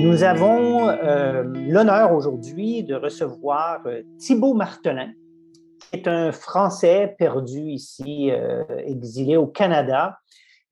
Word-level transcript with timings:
Nous 0.00 0.22
avons 0.22 0.88
euh, 0.90 1.42
l'honneur 1.42 2.12
aujourd'hui 2.12 2.84
de 2.84 2.94
recevoir 2.94 3.80
euh, 3.86 4.02
Thibault 4.20 4.54
Martelin, 4.54 5.12
qui 5.80 5.96
est 5.96 6.06
un 6.06 6.30
Français 6.30 7.16
perdu 7.18 7.58
ici, 7.58 8.30
euh, 8.30 8.62
exilé 8.86 9.36
au 9.36 9.48
Canada 9.48 10.20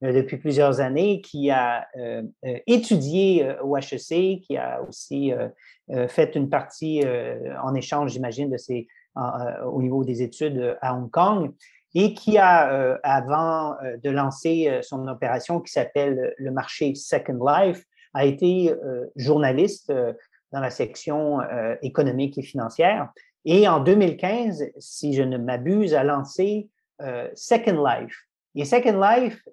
depuis 0.01 0.37
plusieurs 0.37 0.81
années, 0.81 1.23
qui 1.23 1.51
a 1.51 1.87
étudié 2.67 3.51
au 3.65 3.79
HEC, 3.79 4.43
qui 4.43 4.59
a 4.59 4.83
aussi 4.87 5.33
fait 6.09 6.37
une 6.37 6.51
partie 6.51 7.03
en 7.65 7.75
échange, 7.75 8.13
j'imagine, 8.13 8.51
de 8.51 8.59
ses, 8.59 8.89
au 9.17 9.81
niveau 9.81 10.05
des 10.05 10.23
études 10.23 10.77
à 10.83 10.95
Hong 10.95 11.11
Kong 11.11 11.51
et 11.95 12.13
qui 12.13 12.37
a, 12.37 12.99
avant 13.03 13.75
de 14.05 14.11
lancer 14.11 14.81
son 14.83 15.09
opération 15.09 15.61
qui 15.61 15.73
s'appelle 15.73 16.35
le 16.37 16.51
marché 16.51 16.95
Second 16.95 17.43
Life, 17.43 17.83
a 18.17 18.25
été 18.25 18.73
euh, 18.73 19.07
journaliste 19.15 19.91
euh, 19.91 20.15
dans 20.51 20.61
la 20.61 20.71
section 20.71 21.41
euh, 21.43 21.77
économique 21.83 22.39
et 22.39 22.43
financière. 22.43 23.13
Et 23.45 23.69
en 23.69 23.81
2015, 23.81 24.71
si 24.79 25.13
je 25.13 25.23
ne 25.23 25.37
m'abuse, 25.37 25.95
a 25.95 26.03
lancé 26.03 26.69
Second 27.35 27.85
Life. 27.85 28.27
Et 28.55 28.65
Second 28.65 28.99
Life, 28.99 29.47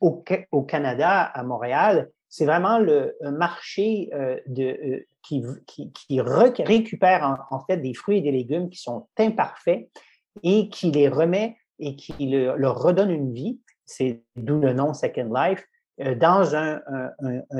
au, 0.00 0.62
Canada, 0.62 1.22
à 1.22 1.42
Montréal, 1.42 2.10
c'est 2.28 2.44
vraiment 2.44 2.78
le 2.78 3.16
marché 3.22 4.10
de, 4.46 5.04
qui, 5.22 5.42
qui, 5.66 5.90
qui 5.92 6.20
récupère 6.20 7.44
en, 7.50 7.58
fait 7.64 7.78
des 7.78 7.94
fruits 7.94 8.18
et 8.18 8.20
des 8.20 8.30
légumes 8.30 8.68
qui 8.68 8.80
sont 8.80 9.08
imparfaits 9.18 9.88
et 10.44 10.68
qui 10.68 10.92
les 10.92 11.08
remet 11.08 11.56
et 11.80 11.96
qui 11.96 12.28
leur 12.28 12.78
redonne 12.80 13.10
une 13.10 13.32
vie. 13.32 13.58
C'est 13.84 14.22
d'où 14.36 14.60
le 14.60 14.74
nom 14.74 14.94
Second 14.94 15.32
Life. 15.34 15.64
Euh, 16.00 16.16
dans 16.16 16.56
un, 16.56 16.80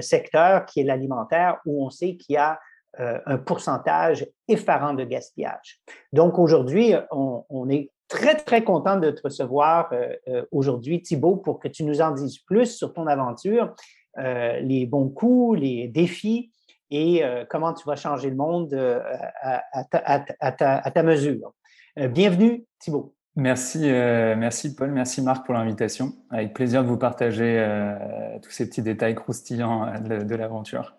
secteur 0.00 0.66
qui 0.66 0.80
est 0.80 0.84
l'alimentaire 0.84 1.58
où 1.66 1.86
on 1.86 1.90
sait 1.90 2.16
qu'il 2.16 2.34
y 2.34 2.36
a 2.36 2.58
euh, 2.98 3.18
un 3.26 3.38
pourcentage 3.38 4.26
effarant 4.48 4.92
de 4.92 5.04
gaspillage. 5.04 5.80
Donc 6.12 6.38
aujourd'hui, 6.38 6.94
on, 7.12 7.68
est 7.70 7.90
très, 8.08 8.34
très 8.34 8.64
content 8.64 8.96
de 8.96 9.10
te 9.10 9.22
recevoir 9.22 9.92
euh, 9.92 10.44
aujourd'hui, 10.50 11.00
Thibault, 11.00 11.36
pour 11.36 11.60
que 11.60 11.68
tu 11.68 11.84
nous 11.84 12.00
en 12.00 12.10
dises 12.10 12.38
plus 12.38 12.76
sur 12.76 12.92
ton 12.92 13.06
aventure, 13.06 13.72
les 14.16 14.86
bons 14.86 15.08
coups, 15.08 15.60
les 15.60 15.88
défis 15.88 16.52
et 16.90 17.24
comment 17.50 17.72
tu 17.74 17.84
vas 17.84 17.96
changer 17.96 18.30
le 18.30 18.36
monde 18.36 18.72
à, 19.42 20.90
ta, 20.92 21.02
mesure. 21.02 21.52
bienvenue, 21.96 22.64
Thibault. 22.78 23.12
Merci, 23.36 23.90
euh, 23.90 24.36
merci 24.36 24.76
Paul, 24.76 24.92
merci 24.92 25.20
Marc 25.20 25.44
pour 25.44 25.54
l'invitation. 25.54 26.12
Avec 26.30 26.54
plaisir 26.54 26.84
de 26.84 26.88
vous 26.88 26.96
partager 26.96 27.58
euh, 27.58 28.38
tous 28.40 28.50
ces 28.50 28.68
petits 28.68 28.82
détails 28.82 29.16
croustillants 29.16 29.88
euh, 29.88 30.22
de, 30.22 30.34
l'aventure. 30.36 30.94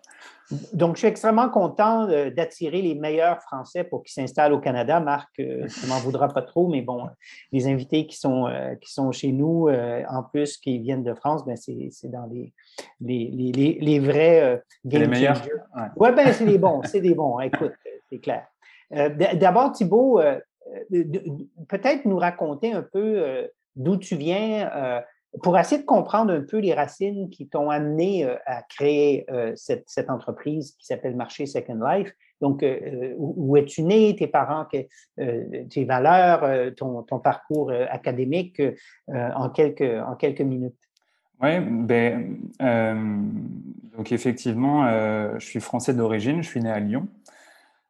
Donc, 0.74 0.96
je 0.96 1.00
suis 1.00 1.08
extrêmement 1.08 1.48
content 1.48 2.06
d'attirer 2.06 2.82
les 2.82 2.94
meilleurs 2.94 3.40
Français 3.42 3.84
pour 3.84 4.04
qu'ils 4.04 4.12
s'installent 4.12 4.52
au 4.52 4.60
Canada. 4.60 5.00
Marc, 5.00 5.30
tu 5.34 5.42
ne 5.42 5.88
m'en 5.88 5.98
voudras 5.98 6.28
pas 6.28 6.42
trop, 6.42 6.68
mais 6.68 6.82
bon, 6.82 7.08
les 7.52 7.66
invités 7.66 8.06
qui 8.06 8.16
sont, 8.16 8.48
qui 8.80 8.92
sont 8.92 9.10
chez 9.10 9.32
nous, 9.32 9.68
en 9.68 10.22
plus, 10.22 10.56
qui 10.58 10.78
viennent 10.78 11.02
de 11.02 11.14
France, 11.14 11.44
ben 11.44 11.56
c'est 11.56 11.90
dans 12.04 12.26
les, 12.26 12.54
les, 13.00 13.28
les, 13.32 13.78
les 13.80 13.98
vrais 13.98 14.62
game 14.84 15.02
les 15.02 15.08
meilleurs. 15.08 15.42
Oui, 15.96 16.10
ben, 16.14 16.32
c'est 16.32 16.46
des 16.46 16.58
bons, 16.58 16.80
c'est 16.84 17.00
des 17.00 17.16
bons. 17.16 17.40
Écoute, 17.40 17.72
c'est 18.08 18.20
clair. 18.20 18.46
D'abord, 18.90 19.72
Thibault, 19.72 20.20
euh, 20.20 20.38
peut-être 21.68 22.04
nous 22.04 22.18
raconter 22.18 22.72
un 22.72 22.82
peu 22.82 22.98
euh, 23.18 23.46
d'où 23.76 23.96
tu 23.96 24.16
viens 24.16 24.70
euh, 24.74 25.00
pour 25.42 25.58
essayer 25.58 25.80
de 25.80 25.86
comprendre 25.86 26.32
un 26.32 26.40
peu 26.40 26.58
les 26.58 26.72
racines 26.72 27.28
qui 27.28 27.48
t'ont 27.48 27.68
amené 27.68 28.24
à 28.46 28.62
créer 28.62 29.26
cette, 29.54 30.08
entreprise 30.08 30.74
qui 30.78 30.86
s'appelle 30.86 31.14
Marché 31.14 31.44
Second 31.44 31.78
Life. 31.86 32.10
Donc, 32.40 32.64
où, 33.18 33.54
es-tu 33.58 33.82
né, 33.82 34.16
tes 34.16 34.28
parents, 34.28 34.64
tes 34.64 35.84
valeurs, 35.84 36.72
ton, 36.76 37.02
parcours 37.18 37.70
académique 37.90 38.62
en, 39.08 39.50
quelques, 39.50 39.82
en 39.82 40.14
quelques 40.14 40.40
minutes? 40.40 40.78
Oui, 41.42 41.60
ben, 41.60 42.38
donc 43.94 44.12
effectivement, 44.12 44.88
je 45.38 45.44
suis 45.44 45.60
français 45.60 45.92
d'origine, 45.92 46.42
je 46.42 46.48
suis 46.48 46.60
né 46.60 46.70
à 46.70 46.80
Lyon. 46.80 47.08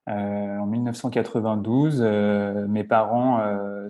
Euh, 0.09 0.59
en 0.59 0.67
1992, 0.67 2.01
euh, 2.01 2.69
mes 2.69 2.85
parents 2.85 3.41
euh, 3.41 3.89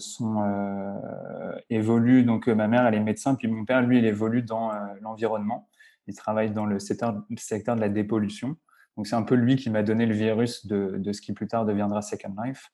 évoluent. 1.69 2.25
Donc, 2.25 2.49
ma 2.49 2.69
mère, 2.69 2.87
elle 2.87 2.94
est 2.94 3.00
médecin, 3.00 3.34
puis 3.34 3.49
mon 3.49 3.65
père, 3.65 3.82
lui, 3.82 3.99
il 3.99 4.06
évolue 4.06 4.43
dans 4.43 4.72
l'environnement. 5.03 5.69
Il 6.06 6.15
travaille 6.15 6.53
dans 6.53 6.65
le 6.65 6.78
secteur, 6.78 7.12
de 7.12 7.81
la 7.81 7.88
dépollution. 7.88 8.56
Donc, 8.97 9.06
c'est 9.06 9.16
un 9.16 9.25
peu 9.25 9.34
lui 9.34 9.56
qui 9.56 9.69
m'a 9.69 9.82
donné 9.82 10.06
le 10.06 10.15
virus 10.15 10.66
de, 10.66 11.12
ce 11.12 11.21
qui 11.21 11.32
plus 11.32 11.49
tard 11.49 11.66
deviendra 11.66 12.00
Second 12.00 12.34
Life. 12.43 12.71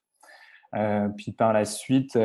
puis 1.16 1.32
par 1.32 1.52
la 1.52 1.64
suite, 1.64 2.16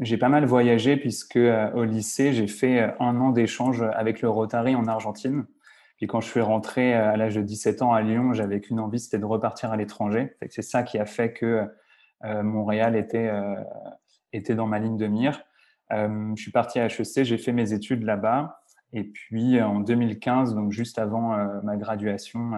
j'ai 0.00 0.18
pas 0.18 0.28
mal 0.28 0.44
voyagé 0.44 0.96
puisque 0.96 1.38
au 1.74 1.84
lycée, 1.84 2.32
j'ai 2.32 2.46
fait 2.46 2.94
un 3.00 3.20
an 3.20 3.30
d'échange 3.30 3.82
avec 3.94 4.20
le 4.20 4.28
Rotary 4.28 4.76
en 4.76 4.86
Argentine. 4.86 5.46
Puis 5.96 6.06
quand 6.06 6.20
je 6.20 6.28
suis 6.28 6.40
rentré 6.40 6.94
euh, 6.94 7.12
à 7.12 7.16
l'âge 7.16 7.36
de 7.36 7.42
17 7.42 7.82
ans 7.82 7.92
à 7.92 8.02
Lyon, 8.02 8.32
j'avais 8.32 8.60
qu'une 8.60 8.80
envie, 8.80 8.98
c'était 8.98 9.18
de 9.18 9.24
repartir 9.24 9.72
à 9.72 9.76
l'étranger. 9.76 10.36
C'est 10.50 10.62
ça 10.62 10.82
qui 10.82 10.98
a 10.98 11.06
fait 11.06 11.32
que 11.32 11.68
euh, 12.24 12.42
Montréal 12.42 12.96
était, 12.96 13.28
euh, 13.28 13.54
était 14.32 14.54
dans 14.54 14.66
ma 14.66 14.78
ligne 14.78 14.96
de 14.96 15.06
mire. 15.06 15.42
je 15.90 16.34
suis 16.36 16.52
parti 16.52 16.80
à 16.80 16.86
HEC, 16.86 17.24
j'ai 17.24 17.38
fait 17.38 17.52
mes 17.52 17.72
études 17.72 18.02
là-bas. 18.02 18.60
Et 18.92 19.04
puis 19.04 19.60
en 19.60 19.80
2015, 19.80 20.54
donc 20.54 20.70
juste 20.70 21.00
avant 21.00 21.36
ma 21.64 21.76
graduation, 21.76 22.52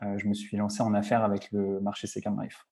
je 0.00 0.28
me 0.28 0.32
suis 0.32 0.56
lancé 0.56 0.80
en 0.80 0.94
affaires 0.94 1.24
avec 1.24 1.50
le 1.50 1.80
marché 1.80 2.06
Second 2.06 2.36
Life. 2.40 2.69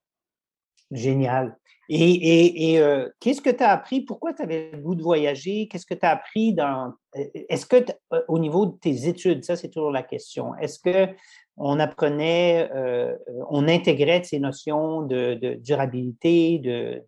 Génial. 0.90 1.56
Et, 1.90 2.78
euh, 2.80 3.08
qu'est-ce 3.20 3.40
que 3.40 3.50
tu 3.50 3.62
as 3.62 3.70
appris? 3.70 4.02
Pourquoi 4.02 4.34
tu 4.34 4.42
avais 4.42 4.70
le 4.72 4.78
goût 4.78 4.94
de 4.94 5.02
voyager? 5.02 5.68
Qu'est-ce 5.68 5.86
que 5.86 5.94
tu 5.94 6.04
as 6.04 6.10
appris 6.10 6.52
dans. 6.52 6.92
Euh, 7.16 7.24
est-ce 7.48 7.64
que, 7.64 7.76
euh, 8.12 8.20
au 8.28 8.38
niveau 8.38 8.66
de 8.66 8.76
tes 8.76 9.08
études, 9.08 9.44
ça, 9.44 9.56
c'est 9.56 9.68
toujours 9.68 9.90
la 9.90 10.02
question. 10.02 10.54
Est-ce 10.56 10.78
que 10.78 11.14
on 11.58 11.80
apprenait, 11.80 12.70
euh, 12.74 13.14
on 13.50 13.68
intégrait 13.68 14.22
ces 14.22 14.38
notions 14.38 15.02
de, 15.02 15.56
durabilité, 15.56 16.58
de, 16.58 17.02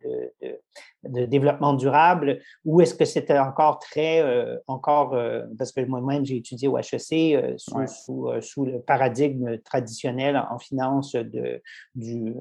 développement 1.05 1.75
durable, 1.75 2.41
ou 2.65 2.81
est-ce 2.81 2.95
que 2.95 3.05
c'était 3.05 3.39
encore 3.39 3.79
très, 3.79 4.21
euh, 4.21 4.57
encore, 4.67 5.15
euh, 5.15 5.43
parce 5.57 5.73
que 5.73 5.81
moi-même 5.83 6.25
j'ai 6.25 6.37
étudié 6.37 6.69
au 6.69 6.77
HEC 6.77 7.59
sous, 7.59 8.65
le 8.65 8.81
paradigme 8.81 9.59
traditionnel 9.59 10.43
en 10.51 10.59
finance 10.59 11.13
de, 11.13 11.63
du, 11.95 12.35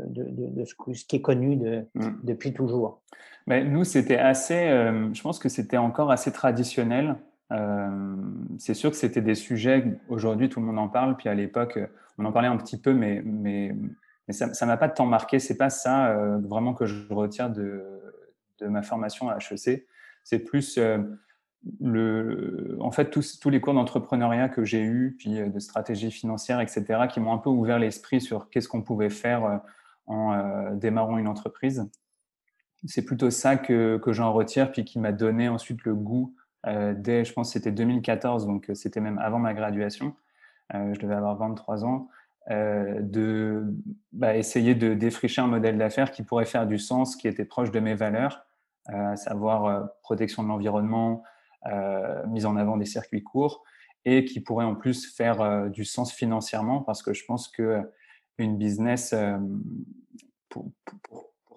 ce 0.66 1.06
qui 1.06 1.16
est 1.18 1.22
connu 1.22 1.58
mm. 1.94 2.10
depuis 2.24 2.54
toujours. 2.54 3.02
Mais 3.48 3.64
nous, 3.64 3.84
c'était 3.84 4.18
assez, 4.18 4.68
je 5.14 5.22
pense 5.22 5.40
que 5.40 5.50
c'était 5.50 5.78
encore 5.78 6.12
assez 6.12 6.32
traditionnel. 6.32 7.16
Euh, 7.52 8.16
c'est 8.60 8.74
sûr 8.74 8.92
que 8.92 8.96
c'était 8.96 9.22
des 9.22 9.36
sujets, 9.36 9.84
aujourd'hui 10.08 10.50
tout 10.50 10.60
le 10.60 10.68
monde 10.68 10.78
en 10.78 10.88
parle, 10.88 11.18
puis 11.18 11.30
à 11.30 11.34
l'époque 11.34 11.80
on 12.18 12.26
en 12.26 12.32
parlait 12.32 12.48
un 12.48 12.58
petit 12.58 12.80
peu, 12.80 12.94
mais, 12.94 13.22
mais, 13.24 13.74
ça 14.30 14.46
ne 14.46 14.66
m'a 14.66 14.78
pas 14.78 14.90
tant 14.90 15.08
marqué. 15.08 15.40
C'est 15.40 15.58
pas 15.58 15.72
ça 15.72 16.10
euh, 16.10 16.38
vraiment 16.38 16.76
que 16.76 16.86
je 16.86 17.12
retiens 17.12 17.50
de, 17.50 17.84
de, 18.60 18.68
ma 18.68 18.84
formation 18.84 19.30
à 19.30 19.38
HEC. 19.38 19.88
C'est 20.24 20.40
plus 20.40 20.78
euh, 20.78 21.00
le, 21.80 22.78
en 22.80 22.92
fait 22.92 23.10
tous, 23.10 23.40
tous 23.40 23.50
les 23.50 23.60
cours 23.60 23.74
d'entrepreneuriat 23.74 24.50
que 24.50 24.64
j'ai 24.64 24.84
eus, 24.84 25.16
puis 25.18 25.40
de 25.50 25.60
stratégie 25.60 26.12
financière, 26.12 26.60
etc., 26.60 27.08
qui 27.10 27.20
m'ont 27.20 27.34
un 27.34 27.40
peu 27.40 27.50
ouvert 27.50 27.80
l'esprit 27.80 28.22
sur 28.22 28.52
qu'est-ce 28.52 28.68
qu'on 28.68 28.84
pouvait 28.84 29.10
faire 29.10 29.62
en 30.06 30.76
démarrant 30.76 31.18
une 31.18 31.28
entreprise. 31.28 31.90
c'est 32.86 33.04
plutôt 33.04 33.32
ça 33.32 33.58
que, 33.58 33.98
que 33.98 34.14
j'en 34.14 34.32
retire, 34.32 34.72
puis 34.72 34.86
qui 34.86 35.00
m'a 35.00 35.12
donné 35.12 35.50
ensuite 35.50 35.84
le 35.86 35.96
goût 35.96 36.36
dès, 36.66 37.26
je 37.26 37.34
pense, 37.34 37.54
c'était 37.54 37.72
2014, 37.72 38.46
donc 38.46 38.70
c'était 38.74 39.00
même 39.00 39.18
avant 39.20 39.40
ma 39.40 39.54
graduation. 39.54 40.16
je 40.74 41.00
devais 41.00 41.16
avoir 41.16 41.38
23 41.38 41.86
ans. 41.86 42.10
de 42.50 43.64
bah, 44.12 44.36
essayer 44.36 44.76
de 44.76 44.94
défricher 44.94 45.42
un 45.42 45.48
modèle 45.48 45.78
d'affaires 45.78 46.12
qui 46.12 46.24
pourrait 46.24 46.46
faire 46.46 46.68
du 46.68 46.78
sens, 46.78 47.16
qui 47.16 47.28
était 47.28 47.46
proche 47.46 47.72
de 47.72 47.80
mes 47.80 47.96
valeurs, 47.96 48.46
à 48.88 49.16
savoir 49.16 49.90
protection 50.02 50.44
de 50.44 50.48
l'environnement, 50.48 51.24
mise 52.28 52.46
en 52.46 52.58
avant 52.58 52.78
des 52.78 52.86
circuits 52.86 53.24
courts, 53.24 53.64
et 54.06 54.26
qui 54.26 54.40
pourrait 54.42 54.66
en 54.66 54.76
plus 54.76 55.16
faire 55.16 55.70
du 55.70 55.86
sens 55.86 56.12
financièrement, 56.12 56.82
parce 56.82 57.04
que 57.04 57.14
je 57.14 57.24
pense 57.26 57.48
que 57.48 57.82
une 58.38 58.58
business, 58.58 59.14
pour, 60.50 60.72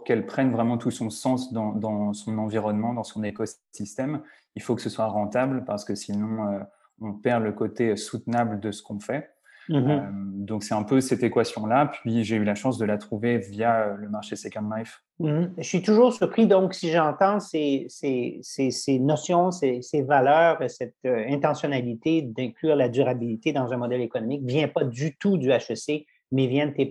qu'elle 0.04 0.26
prenne 0.26 0.52
vraiment 0.52 0.78
tout 0.78 0.90
son 0.90 1.10
sens 1.10 1.52
dans, 1.52 2.12
son 2.12 2.38
environnement, 2.38 2.94
dans 2.94 3.04
son 3.04 3.22
écosystème, 3.22 4.22
il 4.54 4.62
faut 4.62 4.75
que 4.75 4.82
ce 4.82 4.90
soit 4.90 5.06
rentable 5.06 5.64
parce 5.64 5.84
que 5.84 5.94
sinon, 5.94 6.60
on 7.00 7.12
perd 7.14 7.43
le 7.43 7.52
côté 7.52 7.96
soutenable 7.96 8.60
de 8.60 8.70
ce 8.72 8.82
qu'on 8.82 9.00
fait. 9.00 9.31
Mmh 9.69 10.32
donc, 10.43 10.64
c'est 10.64 10.75
un 10.75 10.82
peu 10.82 11.00
cette 11.00 11.22
équation-là. 11.22 11.87
Puis, 11.87 12.25
j'ai 12.25 12.34
eu 12.34 12.43
la 12.43 12.56
chance 12.56 12.76
de 12.78 12.84
la 12.84 12.99
trouver 12.99 13.38
via 13.38 13.94
le 13.96 14.08
marché 14.08 14.34
Second 14.34 14.69
Life. 14.76 15.04
Mmh 15.20 15.44
Je 15.56 15.62
suis 15.62 15.82
toujours 15.82 16.12
surpris, 16.12 16.49
donc, 16.49 16.75
si 16.75 16.90
j'entends 16.90 17.38
ces, 17.38 17.87
ces, 17.88 18.40
ces, 18.43 18.99
notions, 18.99 19.52
ces, 19.52 20.02
valeurs, 20.02 20.58
cette 20.69 20.96
intentionnalité 21.04 22.22
d'inclure 22.22 22.75
la 22.75 22.88
durabilité 22.88 23.52
dans 23.52 23.72
un 23.72 23.76
modèle 23.76 24.00
économique 24.00 24.43
vient 24.44 24.66
pas 24.66 24.84
du 24.84 25.16
tout 25.16 25.38
du 25.38 25.52
HEC, 25.52 26.06
mais 26.32 26.49
vient 26.49 26.66
de 26.66 26.72
tes, 26.72 26.90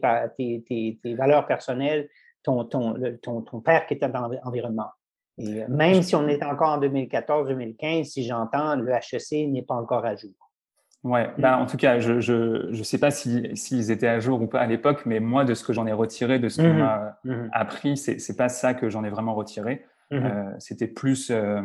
tes, 0.65 0.97
tes, 1.03 1.15
valeurs 1.15 1.45
personnelles, 1.45 2.07
ton, 2.41 2.63
ton, 2.63 2.95
ton, 3.21 3.41
ton, 3.41 3.59
père 3.59 3.85
qui 3.85 3.95
était 3.95 4.07
dans 4.07 4.29
l'environnement. 4.29 4.91
Et 5.41 5.63
euh, 5.63 5.65
même 5.69 6.01
si 6.01 6.15
on 6.15 6.27
est 6.27 6.43
encore 6.43 6.69
en 6.69 6.79
2014-2015, 6.79 8.03
si 8.05 8.23
j'entends, 8.23 8.75
le 8.75 8.91
HEC 8.91 9.49
n'est 9.49 9.63
pas 9.63 9.75
encore 9.75 10.05
à 10.05 10.15
jour. 10.15 10.31
Ouais, 11.03 11.31
ben, 11.39 11.57
en 11.57 11.65
tout 11.65 11.77
cas, 11.77 11.99
je 11.99 12.13
ne 12.13 12.71
je, 12.71 12.83
sais 12.83 12.99
pas 12.99 13.09
s'ils 13.09 13.57
si, 13.57 13.91
étaient 13.91 14.07
à 14.07 14.19
jour 14.19 14.39
ou 14.39 14.47
pas 14.47 14.59
à 14.59 14.67
l'époque, 14.67 15.01
mais 15.07 15.19
moi, 15.19 15.45
de 15.45 15.55
ce 15.55 15.63
que 15.63 15.73
j'en 15.73 15.87
ai 15.87 15.93
retiré, 15.93 16.37
de 16.37 16.47
ce 16.47 16.61
qu'on 16.61 16.73
mmh 16.73 16.77
m'a 16.77 17.17
mmh 17.23 17.49
appris, 17.53 17.97
c'est 17.97 18.17
n'est 18.17 18.35
pas 18.35 18.49
ça 18.49 18.75
que 18.75 18.87
j'en 18.89 19.03
ai 19.03 19.09
vraiment 19.09 19.33
retiré. 19.33 19.83
Mmh 20.11 20.15
euh, 20.17 20.51
C'était 20.59 20.87
plus 20.87 21.31
euh, 21.31 21.61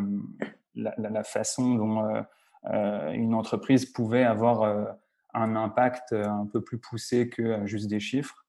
la, 0.75 0.95
la, 0.97 1.23
façon 1.23 1.75
dont 1.75 2.25
euh, 2.73 3.11
une 3.11 3.35
entreprise 3.35 3.85
pouvait 3.85 4.25
avoir 4.25 4.97
un 5.35 5.55
impact 5.55 6.15
un 6.15 6.49
peu 6.51 6.63
plus 6.63 6.79
poussé 6.79 7.29
que 7.29 7.67
juste 7.67 7.89
des 7.89 8.01
chiffres. 8.01 8.47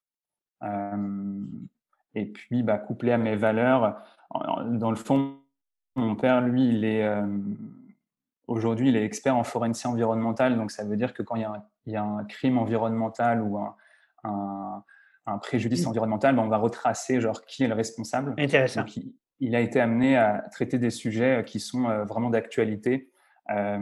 Et 2.16 2.26
puis, 2.26 2.64
bah, 2.64 2.78
couplé 2.78 3.12
à 3.12 3.18
mes 3.18 3.36
valeurs, 3.36 4.02
dans 4.66 4.90
le 4.90 4.96
fond, 4.96 5.36
mon 5.96 6.16
père, 6.16 6.42
lui, 6.42 6.70
il 6.70 6.86
est 6.86 7.08
aujourd'hui, 8.48 8.90
il 8.90 8.96
est 8.96 9.04
expert 9.04 9.36
en 9.36 9.44
forensique 9.44 9.88
environnementale. 9.88 10.56
Donc, 10.56 10.72
ça 10.72 10.84
veut 10.84 10.98
dire 10.98 11.14
que 11.14 11.22
quand 11.22 11.36
il 11.36 11.48
y 11.86 11.96
a 11.96 12.04
un, 12.04 12.24
crime 12.26 12.58
environnemental 12.58 13.42
ou 13.42 13.58
un, 13.58 14.84
préjudice 15.42 15.86
mmh. 15.86 15.90
environnemental, 15.90 16.36
ben, 16.36 16.44
on 16.44 16.48
va 16.48 16.58
retracer 16.58 17.20
genre 17.20 17.44
qui 17.46 17.64
est 17.64 17.68
le 17.68 17.74
responsable. 17.74 18.34
Intéressant. 18.38 18.86
il, 19.40 19.56
a 19.56 19.60
été 19.60 19.80
amené 19.80 20.18
à 20.18 20.46
traiter 20.52 20.80
des 20.80 20.90
sujets 20.90 21.44
qui 21.46 21.60
sont 21.60 21.84
vraiment 22.06 22.30
d'actualité 22.30 23.12
euh, 23.50 23.80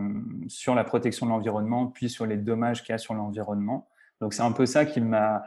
sur 0.48 0.76
la 0.76 0.84
protection 0.84 1.26
de 1.26 1.32
l'environnement, 1.32 1.88
puis 1.88 2.08
sur 2.08 2.28
les 2.28 2.38
dommages 2.38 2.84
qu'il 2.84 2.94
y 2.94 2.96
a 2.96 3.00
sur 3.00 3.16
l'environnement. 3.16 3.88
Donc 4.22 4.36
c'est 4.36 4.44
un 4.44 4.52
peu 4.52 4.68
ça 4.68 4.86
qui 4.86 5.02
m'a 5.02 5.44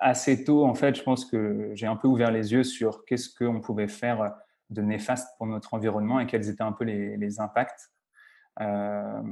assez 0.00 0.44
tôt, 0.44 0.64
en 0.64 0.74
fait, 0.74 0.94
je 0.94 1.02
pense 1.02 1.24
que 1.24 1.70
j'ai 1.74 1.86
un 1.86 1.96
peu 1.96 2.08
ouvert 2.08 2.30
les 2.30 2.52
yeux 2.52 2.64
sur 2.64 3.04
qu'est-ce 3.04 3.28
qu'on 3.34 3.60
pouvait 3.60 3.88
faire 3.88 4.34
de 4.70 4.82
néfaste 4.82 5.36
pour 5.38 5.46
notre 5.46 5.74
environnement 5.74 6.20
et 6.20 6.26
quels 6.26 6.48
étaient 6.48 6.62
un 6.62 6.72
peu 6.72 6.84
les, 6.84 7.40
impacts. 7.40 7.90
Euh, 8.60 9.22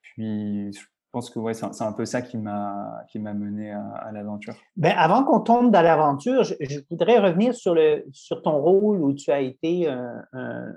puis 0.00 0.72
je 0.72 0.80
pense 1.12 1.30
que 1.30 1.38
ouais, 1.38 1.54
c'est 1.54 1.82
un 1.82 1.92
peu 1.92 2.04
ça 2.04 2.22
qui 2.22 2.38
m'a 2.38 3.04
mené 3.16 3.72
à, 3.72 4.10
l'aventure. 4.12 4.54
Ben, 4.76 4.94
avant 4.96 5.24
qu'on 5.24 5.40
tombe 5.40 5.72
dans 5.72 5.82
l'aventure, 5.82 6.44
je, 6.44 6.54
voudrais 6.88 7.18
revenir 7.18 7.54
sur 7.54 7.74
le 7.74 8.04
sur 8.12 8.42
ton 8.42 8.58
rôle 8.58 9.02
où 9.02 9.12
tu 9.12 9.32
as 9.32 9.40
été 9.40 9.88
un, 9.88 10.74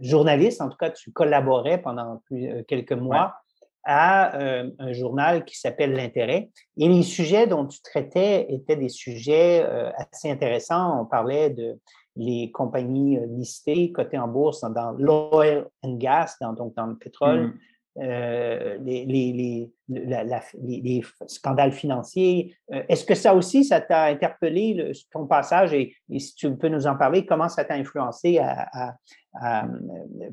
journaliste. 0.00 0.62
En 0.62 0.70
tout 0.70 0.78
cas, 0.78 0.90
tu 0.90 1.12
collaborais 1.12 1.80
pendant 1.80 2.22
euh, 2.32 2.62
quelques 2.66 2.92
mois 2.92 3.43
à 3.84 4.36
euh, 4.40 4.70
un 4.78 4.92
journal 4.92 5.44
qui 5.44 5.58
s'appelle 5.58 5.92
L'Intérêt. 5.92 6.50
Et 6.76 6.88
les 6.88 7.02
sujets 7.02 7.46
dont 7.46 7.66
tu 7.66 7.80
traitais 7.82 8.46
étaient 8.52 8.76
des 8.76 8.88
sujets 8.88 9.64
euh, 9.64 9.90
assez 9.96 10.30
intéressants. 10.30 11.02
On 11.02 11.06
parlait 11.06 11.50
de 11.50 11.78
les 12.16 12.50
compagnies 12.52 13.18
listées, 13.28 13.90
cotées 13.90 14.18
en 14.18 14.28
bourse 14.28 14.60
dans 14.60 14.92
l'oil 14.92 15.66
and 15.82 15.96
gas, 15.96 16.36
dans, 16.40 16.52
donc 16.52 16.74
dans 16.74 16.86
le 16.86 16.96
pétrole. 16.96 17.54
Euh, 17.96 18.76
les, 18.80 19.04
les, 19.04 19.70
les, 19.88 21.02
scandales 21.28 21.70
financiers. 21.70 22.56
Euh, 22.72 22.82
est-ce 22.88 23.04
que 23.04 23.14
ça 23.14 23.36
aussi, 23.36 23.64
ça 23.64 23.80
t'a 23.80 24.06
interpellé, 24.06 24.92
ton 25.12 25.28
passage, 25.28 25.72
et, 25.72 25.94
si 26.18 26.34
tu 26.34 26.56
peux 26.56 26.68
nous 26.68 26.88
en 26.88 26.96
parler, 26.96 27.24
comment 27.24 27.48
ça 27.48 27.64
t'a 27.64 27.74
influencé 27.74 28.38
à, 28.40 28.96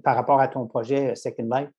par 0.04 0.16
rapport 0.16 0.40
à 0.40 0.48
ton 0.48 0.66
projet 0.66 1.14
Second 1.14 1.50
Life? 1.52 1.70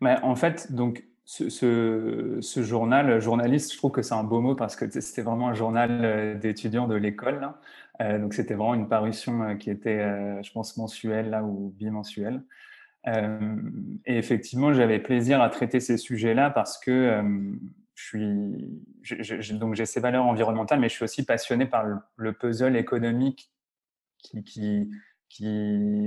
Mais 0.00 0.16
en 0.22 0.36
fait, 0.36 0.72
donc, 0.72 1.02
ce, 1.24 2.62
journal, 2.62 3.20
journaliste, 3.20 3.72
je 3.72 3.78
trouve 3.78 3.92
que 3.92 4.02
c'est 4.02 4.14
un 4.14 4.24
beau 4.24 4.40
mot 4.40 4.54
parce 4.54 4.76
que 4.76 4.88
c'était 5.00 5.22
vraiment 5.22 5.48
un 5.48 5.54
journal 5.54 5.90
euh, 6.04 6.34
d'étudiants 6.34 6.86
de 6.86 6.94
l'école. 6.94 7.50
donc, 8.00 8.34
c'était 8.34 8.54
vraiment 8.54 8.74
une 8.74 8.88
parution 8.88 9.56
qui 9.56 9.70
était, 9.70 10.42
je 10.42 10.52
pense, 10.52 10.76
mensuelle 10.76 11.38
ou 11.42 11.72
bimensuelle. 11.76 12.42
Euh, 13.06 13.56
et 14.06 14.16
effectivement, 14.16 14.72
j'avais 14.72 14.98
plaisir 14.98 15.42
à 15.42 15.50
traiter 15.50 15.80
ces 15.80 15.98
sujets-là 15.98 16.50
parce 16.50 16.78
que 16.78 16.90
euh, 16.90 17.52
je 17.94 18.04
suis, 19.02 19.54
donc 19.54 19.74
j'ai 19.74 19.86
ces 19.86 20.00
valeurs 20.00 20.24
environnementales, 20.24 20.80
mais 20.80 20.88
je 20.88 20.94
suis 20.94 21.04
aussi 21.04 21.24
passionné 21.24 21.66
par 21.66 21.84
le, 22.16 22.32
puzzle 22.32 22.76
économique 22.76 23.52
qui 24.18 24.88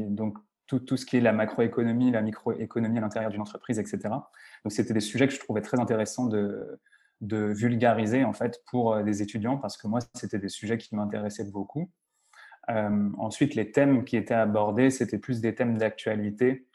donc 0.10 0.38
tout, 0.68 0.80
tout, 0.80 0.98
ce 0.98 1.06
qui 1.06 1.18
est 1.18 1.22
la 1.22 1.34
macroéconomie, 1.34 2.12
la 2.12 2.22
microéconomie 2.22 2.98
à 2.98 3.02
l'intérieur 3.02 3.32
d'une 3.32 3.42
entreprise, 3.42 3.80
etc. 3.80 4.00
Donc 4.04 4.72
c'était 4.72 4.94
des 4.94 5.00
sujets 5.00 5.28
que 5.28 5.34
je 5.34 5.40
trouvais 5.40 5.62
très 5.62 5.80
intéressants 5.80 6.26
de, 6.26 6.80
de 7.22 7.38
vulgariser 7.38 8.24
en 8.24 8.34
fait 8.34 8.62
pour 8.70 8.94
euh, 8.94 9.04
des 9.04 9.22
étudiants 9.22 9.58
parce 9.58 9.78
que 9.78 9.88
moi 9.88 10.00
c'était 10.14 10.40
des 10.40 10.50
sujets 10.50 10.78
qui 10.78 10.96
m'intéressaient 10.96 11.50
beaucoup. 11.52 11.90
Euh, 12.70 13.10
ensuite, 13.18 13.56
les 13.56 13.72
thèmes 13.72 14.04
qui 14.04 14.18
étaient 14.18 14.34
abordés, 14.34 14.90
c'était 14.90 15.18
plus 15.18 15.40
des 15.40 15.56
thèmes 15.56 15.78
d'actualité 15.78 16.68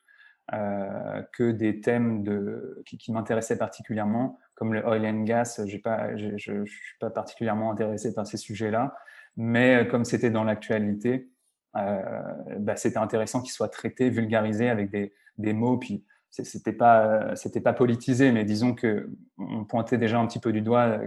euh, 0.55 1.23
que 1.33 1.51
des 1.51 1.81
thèmes 1.81 2.23
de, 2.23 2.83
qui, 2.87 3.13
m'intéressaient 3.13 3.59
particulièrement, 3.59 4.39
comme 4.55 4.73
le 4.73 4.87
oil 4.87 5.07
and 5.07 5.25
gas. 5.25 5.61
Pas, 5.85 6.17
je 6.17 6.53
ne 6.53 6.65
suis 6.65 6.99
pas 6.99 7.11
particulièrement 7.11 7.71
intéressé 7.71 8.15
par 8.15 8.27
ces 8.27 8.39
sujets-là, 8.39 8.95
mais 9.37 9.87
comme 9.89 10.05
c'était 10.05 10.31
dans 10.31 10.45
l'actualité, 10.45 11.31
bah, 11.75 12.77
c'était 12.77 12.99
intéressant 12.99 13.41
qu'ils 13.41 13.53
soient 13.53 13.69
traités, 13.69 14.11
vulgarisés 14.11 14.69
avec 14.69 14.91
des, 14.91 15.13
des 15.39 15.53
mots. 15.53 15.79
Puis 15.79 16.05
c'était 16.31 16.73
pas 16.73 17.35
c'était 17.37 17.61
pas 17.61 17.73
politisé, 17.73 18.33
mais 18.33 18.45
disons 18.45 18.75
que 18.75 19.11
on 19.39 19.65
pointait 19.65 19.99
déjà 19.99 20.19
un 20.19 20.27
petit 20.27 20.41
peu 20.41 20.53
du 20.53 20.61
doigt. 20.61 20.99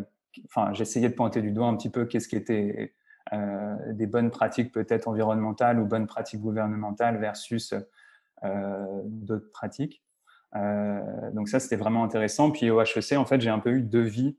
Enfin, 0.46 0.74
j'essayais 0.74 1.10
de 1.10 1.14
pointer 1.14 1.42
du 1.42 1.52
doigt 1.52 1.68
un 1.68 1.76
petit 1.76 1.90
peu 1.90 2.06
qu'est-ce 2.06 2.28
qui 2.28 2.36
était 2.36 2.94
des 3.92 4.06
bonnes 4.08 4.32
pratiques 4.32 4.72
peut-être 4.72 5.08
environnementales 5.08 5.80
ou 5.80 5.86
bonnes 5.86 6.08
pratiques 6.08 6.42
gouvernementales 6.42 7.18
versus 7.18 7.74
euh, 8.44 9.02
d'autres 9.06 9.50
pratiques. 9.52 10.04
Euh, 10.56 11.32
donc 11.32 11.50
ça, 11.50 11.60
c'était 11.60 11.76
vraiment 11.76 12.04
intéressant. 12.04 12.52
Puis 12.52 12.70
au 12.70 12.82
HEC, 12.82 13.14
en 13.14 13.26
fait, 13.26 13.42
j'ai 13.42 13.50
un 13.50 13.60
peu 13.60 13.72
eu 13.72 13.82
deux 13.82 14.04
vies. 14.04 14.38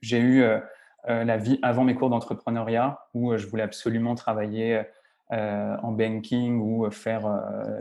J'ai 0.00 0.18
eu 0.18 0.42
euh, 0.42 0.60
la 1.06 1.36
vie 1.36 1.58
avant 1.62 1.84
mes 1.84 1.94
cours 1.94 2.10
d'entrepreneuriat 2.10 3.06
où 3.14 3.36
je 3.36 3.46
voulais 3.46 3.62
absolument 3.62 4.14
travailler 4.14 4.82
en 5.30 5.92
banking 5.92 6.60
ou 6.60 6.88
faire 6.90 7.26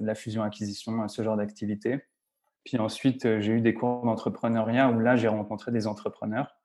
la 0.02 0.16
fusion-acquisition, 0.16 1.08
ce 1.08 1.22
genre 1.22 1.38
d'activité. 1.38 2.00
Puis 2.64 2.78
ensuite, 2.78 3.40
j'ai 3.42 3.54
eu 3.54 3.62
des 3.62 3.74
cours 3.74 4.04
d'entrepreneuriat 4.06 4.90
où 4.90 5.00
là, 5.00 5.16
j'ai 5.16 5.28
rencontré 5.28 5.72
des 5.72 5.86
entrepreneurs. 5.86 6.56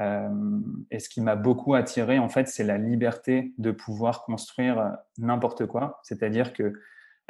et 0.00 0.98
ce 0.98 1.08
qui 1.08 1.20
m'a 1.20 1.36
beaucoup 1.36 1.74
attiré, 1.74 2.18
en 2.18 2.28
fait, 2.28 2.48
c'est 2.48 2.64
la 2.64 2.78
liberté 2.78 3.52
de 3.58 3.70
pouvoir 3.70 4.24
construire 4.24 4.96
n'importe 5.18 5.66
quoi. 5.66 6.00
C'est-à-dire 6.02 6.52
que 6.52 6.74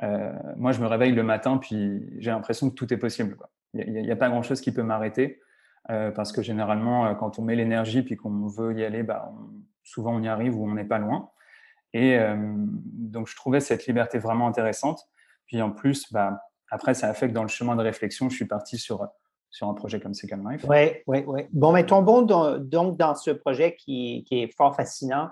euh, 0.03 0.33
moi, 0.57 0.73
je 0.73 0.81
me 0.81 0.87
réveille 0.87 1.13
le 1.13 1.23
matin, 1.23 1.59
puis 1.59 2.03
j'ai 2.19 2.31
l'impression 2.31 2.71
que 2.71 2.75
tout 2.75 2.93
est 2.93 2.99
possible. 2.99 3.37
Il 3.75 3.93
n'y 3.93 4.11
a, 4.11 4.17
pas 4.17 4.29
grand-chose 4.29 4.61
qui 4.61 4.73
peut 4.73 4.83
m'arrêter, 4.83 5.41
euh, 5.91 6.11
parce 6.11 6.33
que 6.33 6.43
généralement, 6.43 7.07
euh, 7.07 7.15
quand 7.15 7.39
on 7.39 7.43
met 7.43 7.57
l'énergie, 7.57 8.03
puis 8.03 8.17
qu'on 8.17 8.47
veut 8.47 8.77
y 8.77 8.85
aller, 8.85 9.03
bah, 9.03 9.33
souvent 9.83 10.15
on 10.15 10.23
y 10.23 10.29
arrive 10.29 10.57
ou 10.57 10.65
on 10.67 10.75
n'est 10.75 10.85
pas 10.85 10.99
loin. 10.99 11.31
Et 11.95 12.19
donc, 13.15 13.29
je 13.29 13.37
trouvais 13.37 13.61
cette 13.61 13.87
liberté 13.87 14.19
vraiment 14.19 14.49
intéressante. 14.49 15.09
Puis 15.47 15.63
en 15.63 15.71
plus, 15.71 16.13
bah, 16.13 16.41
après, 16.71 16.93
ça 16.93 17.09
a 17.09 17.15
fait 17.15 17.29
que 17.29 17.33
dans 17.33 17.43
le 17.43 17.49
chemin 17.49 17.77
de 17.77 17.83
réflexion, 17.83 18.29
je 18.29 18.35
suis 18.35 18.47
parti 18.47 18.79
sur, 18.79 19.07
un 19.63 19.75
projet 19.75 20.01
comme 20.01 20.13
Second 20.13 20.43
Life. 20.49 20.67
Oui, 20.69 20.91
oui, 21.07 21.23
oui. 21.27 21.43
Bon, 21.53 21.73
mais 21.73 21.87
tombons 21.87 22.23
donc 22.23 22.97
dans 22.99 23.15
ce 23.15 23.31
projet 23.31 23.77
qui, 23.77 24.27
est 24.31 24.53
fort 24.57 24.75
fascinant. 24.75 25.29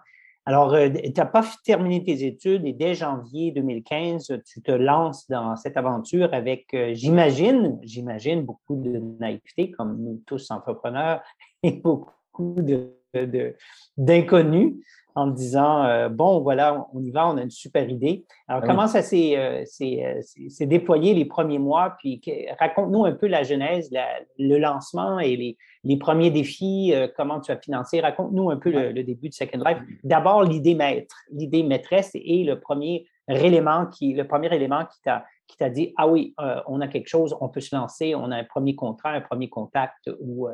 Alors, 0.46 0.72
tu 0.72 1.12
n'as 1.16 1.26
pas 1.26 1.44
terminé 1.64 2.04
tes 2.04 2.24
études 2.24 2.64
et 2.64 2.72
dès 2.72 2.94
janvier 2.94 3.50
2015, 3.50 4.40
tu 4.46 4.62
te 4.62 4.70
lances 4.70 5.28
dans 5.28 5.56
cette 5.56 5.76
aventure 5.76 6.32
avec, 6.32 6.68
j'imagine, 6.92 7.80
j'imagine 7.82 8.42
beaucoup 8.44 8.76
de 8.76 9.02
naïveté, 9.18 9.72
comme 9.72 9.98
nous 10.00 10.22
tous 10.26 10.50
entrepreneurs, 10.52 11.22
et 11.64 11.72
beaucoup 11.72 12.56
d'inconnus 13.96 14.74
en 15.14 15.26
disant 15.26 15.84
euh, 15.84 16.08
bon, 16.08 16.40
voilà, 16.40 16.86
on 16.92 17.02
y 17.02 17.10
va, 17.10 17.28
on 17.28 17.36
a 17.36 17.42
une 17.42 17.50
super 17.50 17.88
idée. 17.88 18.24
Alors, 18.48 18.62
ah 18.64 18.66
comment 18.66 18.86
ça 18.86 19.00
euh, 19.00 19.64
euh, 19.82 20.20
s'est 20.48 20.66
déployé 20.66 21.14
les 21.14 21.24
premiers 21.24 21.58
mois? 21.58 21.96
Puis 21.98 22.20
raconte-nous 22.58 23.04
un 23.04 23.12
peu 23.12 23.26
la 23.26 23.42
genèse, 23.42 23.90
le 24.38 24.58
lancement 24.58 25.18
et 25.18 25.56
les, 25.84 25.96
premiers 25.96 26.30
défis, 26.30 26.94
comment 27.16 27.40
tu 27.40 27.52
as 27.52 27.58
financé? 27.58 28.00
Raconte-nous 28.00 28.50
un 28.50 28.56
peu 28.56 28.70
le, 28.70 29.02
début 29.02 29.28
de 29.28 29.34
Second 29.34 29.62
Life. 29.64 29.78
D'abord, 30.04 30.44
l'idée 30.44 30.74
maître, 30.74 31.16
l'idée 31.30 31.62
maîtresse 31.62 32.12
et 32.14 32.44
le 32.44 32.58
premier 32.60 33.06
élément 33.28 33.86
qui, 33.86 34.14
le 34.14 34.26
premier 34.26 34.54
élément 34.54 34.84
qui 34.84 35.00
t'a 35.02 35.24
qui 35.48 35.58
t'a 35.58 35.68
dit 35.68 35.92
Ah 35.98 36.08
oui, 36.08 36.34
on 36.66 36.80
a 36.80 36.88
quelque 36.88 37.08
chose, 37.08 37.36
on 37.40 37.48
peut 37.48 37.60
se 37.60 37.74
lancer, 37.76 38.14
on 38.14 38.30
a 38.30 38.36
un 38.36 38.44
premier 38.44 38.74
contrat, 38.74 39.10
un 39.10 39.20
premier 39.20 39.50
contact 39.50 40.10
ou. 40.20 40.48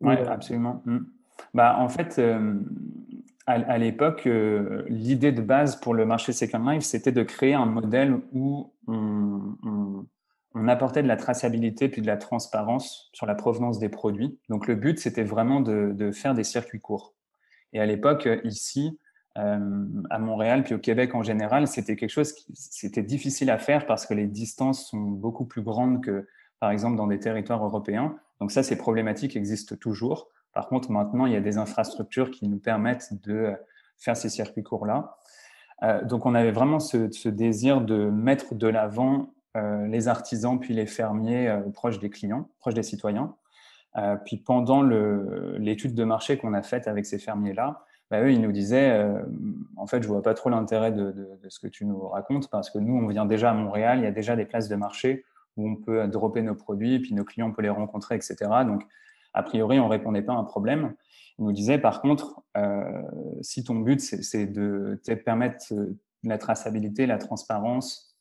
oui, 0.00 0.14
absolument. 0.28 0.82
Mmh. 0.84 0.98
Bah, 1.54 1.76
en 1.78 1.88
fait, 1.88 2.20
à, 3.50 3.78
l'époque, 3.78 4.26
euh, 4.26 4.84
l'idée 4.88 5.32
de 5.32 5.42
base 5.42 5.76
pour 5.76 5.94
le 5.94 6.06
marché 6.06 6.32
Second 6.32 6.70
Life, 6.70 6.82
c'était 6.82 7.12
de 7.12 7.22
créer 7.22 7.54
un 7.54 7.66
modèle 7.66 8.20
où 8.32 8.72
on, 8.86 10.06
apportait 10.68 11.02
de 11.02 11.08
la 11.08 11.16
traçabilité 11.16 11.88
puis 11.88 12.00
de 12.00 12.06
la 12.06 12.16
transparence 12.16 13.10
sur 13.12 13.26
la 13.26 13.34
provenance 13.34 13.78
des 13.78 13.88
produits. 13.88 14.38
Donc 14.48 14.66
le 14.66 14.76
but, 14.76 14.98
c'était 14.98 15.24
vraiment 15.24 15.60
de, 15.60 16.10
faire 16.12 16.34
des 16.34 16.44
circuits 16.44 16.80
courts. 16.80 17.14
Et 17.72 17.80
à 17.80 17.86
l'époque, 17.86 18.28
ici, 18.44 18.98
euh, 19.38 19.86
à 20.10 20.18
Montréal, 20.18 20.64
puis 20.64 20.74
au 20.74 20.78
Québec 20.78 21.14
en 21.14 21.22
général, 21.22 21.66
c'était 21.66 21.96
quelque 21.96 22.10
chose 22.10 22.32
qui 22.32 22.52
c'était 22.54 23.02
difficile 23.02 23.50
à 23.50 23.58
faire 23.58 23.86
parce 23.86 24.06
que 24.06 24.14
les 24.14 24.26
distances 24.26 24.88
sont 24.88 25.00
beaucoup 25.00 25.44
plus 25.44 25.62
grandes 25.62 26.04
que, 26.04 26.26
par 26.60 26.70
exemple, 26.70 26.96
dans 26.96 27.06
des 27.06 27.18
territoires 27.18 27.64
européens. 27.64 28.16
Donc 28.40 28.52
ça, 28.52 28.62
ces 28.62 28.76
problématiques 28.76 29.34
existent 29.34 29.74
toujours. 29.76 30.28
Par 30.52 30.68
contre, 30.68 30.90
maintenant, 30.90 31.26
il 31.26 31.32
y 31.32 31.36
a 31.36 31.40
des 31.40 31.58
infrastructures 31.58 32.30
qui 32.30 32.48
nous 32.48 32.58
permettent 32.58 33.22
de 33.22 33.54
faire 33.98 34.16
ces 34.16 34.28
circuits 34.28 34.62
courts-là. 34.62 35.16
Euh, 35.82 36.04
donc, 36.04 36.26
on 36.26 36.34
avait 36.34 36.52
vraiment 36.52 36.80
ce, 36.80 37.28
désir 37.28 37.80
de 37.80 38.10
mettre 38.10 38.54
de 38.54 38.66
l'avant 38.66 39.32
euh, 39.56 39.86
les 39.86 40.08
artisans 40.08 40.60
puis 40.60 40.74
les 40.74 40.86
fermiers 40.86 41.48
euh, 41.48 41.60
proches 41.72 41.98
des 41.98 42.10
clients, 42.10 42.48
proches 42.60 42.74
des 42.74 42.82
citoyens. 42.82 43.34
puis 44.24 44.36
pendant 44.36 44.82
l'étude 44.82 45.94
de 45.94 46.04
marché 46.04 46.38
qu'on 46.38 46.54
a 46.54 46.62
faite 46.62 46.86
avec 46.86 47.06
ces 47.06 47.18
fermiers-là, 47.18 47.84
bah, 48.10 48.20
eux, 48.22 48.32
ils 48.32 48.40
nous 48.40 48.52
disaient, 48.52 49.04
en 49.76 49.86
fait, 49.86 50.02
je 50.02 50.08
vois 50.08 50.22
pas 50.22 50.34
trop 50.34 50.50
l'intérêt 50.50 50.92
de, 50.92 51.12
de, 51.42 51.48
ce 51.48 51.60
que 51.60 51.68
tu 51.68 51.84
nous 51.86 52.08
racontes 52.08 52.50
parce 52.50 52.68
que 52.70 52.78
nous, 52.78 52.94
on 52.94 53.06
vient 53.06 53.24
déjà 53.24 53.50
à 53.50 53.54
Montréal, 53.54 53.98
il 53.98 54.04
y 54.04 54.06
a 54.06 54.12
déjà 54.12 54.36
des 54.36 54.44
places 54.44 54.68
de 54.68 54.76
marché 54.76 55.24
où 55.56 55.68
on 55.68 55.76
peut 55.76 56.06
dropper 56.08 56.42
nos 56.42 56.54
produits, 56.54 57.00
puis 57.00 57.14
nos 57.14 57.24
clients, 57.24 57.48
on 57.48 57.52
peut 57.52 57.62
les 57.62 57.70
rencontrer, 57.70 58.14
etc. 58.16 58.36
Donc, 58.66 58.82
a 59.34 59.42
priori, 59.42 59.78
on 59.78 59.84
ne 59.84 59.90
répondait 59.90 60.22
pas 60.22 60.32
à 60.32 60.36
un 60.36 60.44
problème. 60.44 60.94
Il 61.38 61.44
nous 61.44 61.52
disait, 61.52 61.78
par 61.78 62.00
contre, 62.00 62.42
euh, 62.56 63.02
si 63.40 63.64
ton 63.64 63.76
but, 63.76 64.00
c'est 64.00 64.46
de 64.46 65.00
permettre 65.24 65.72
la 66.22 66.38
traçabilité, 66.38 67.06
la 67.06 67.18
transparence, 67.18 68.16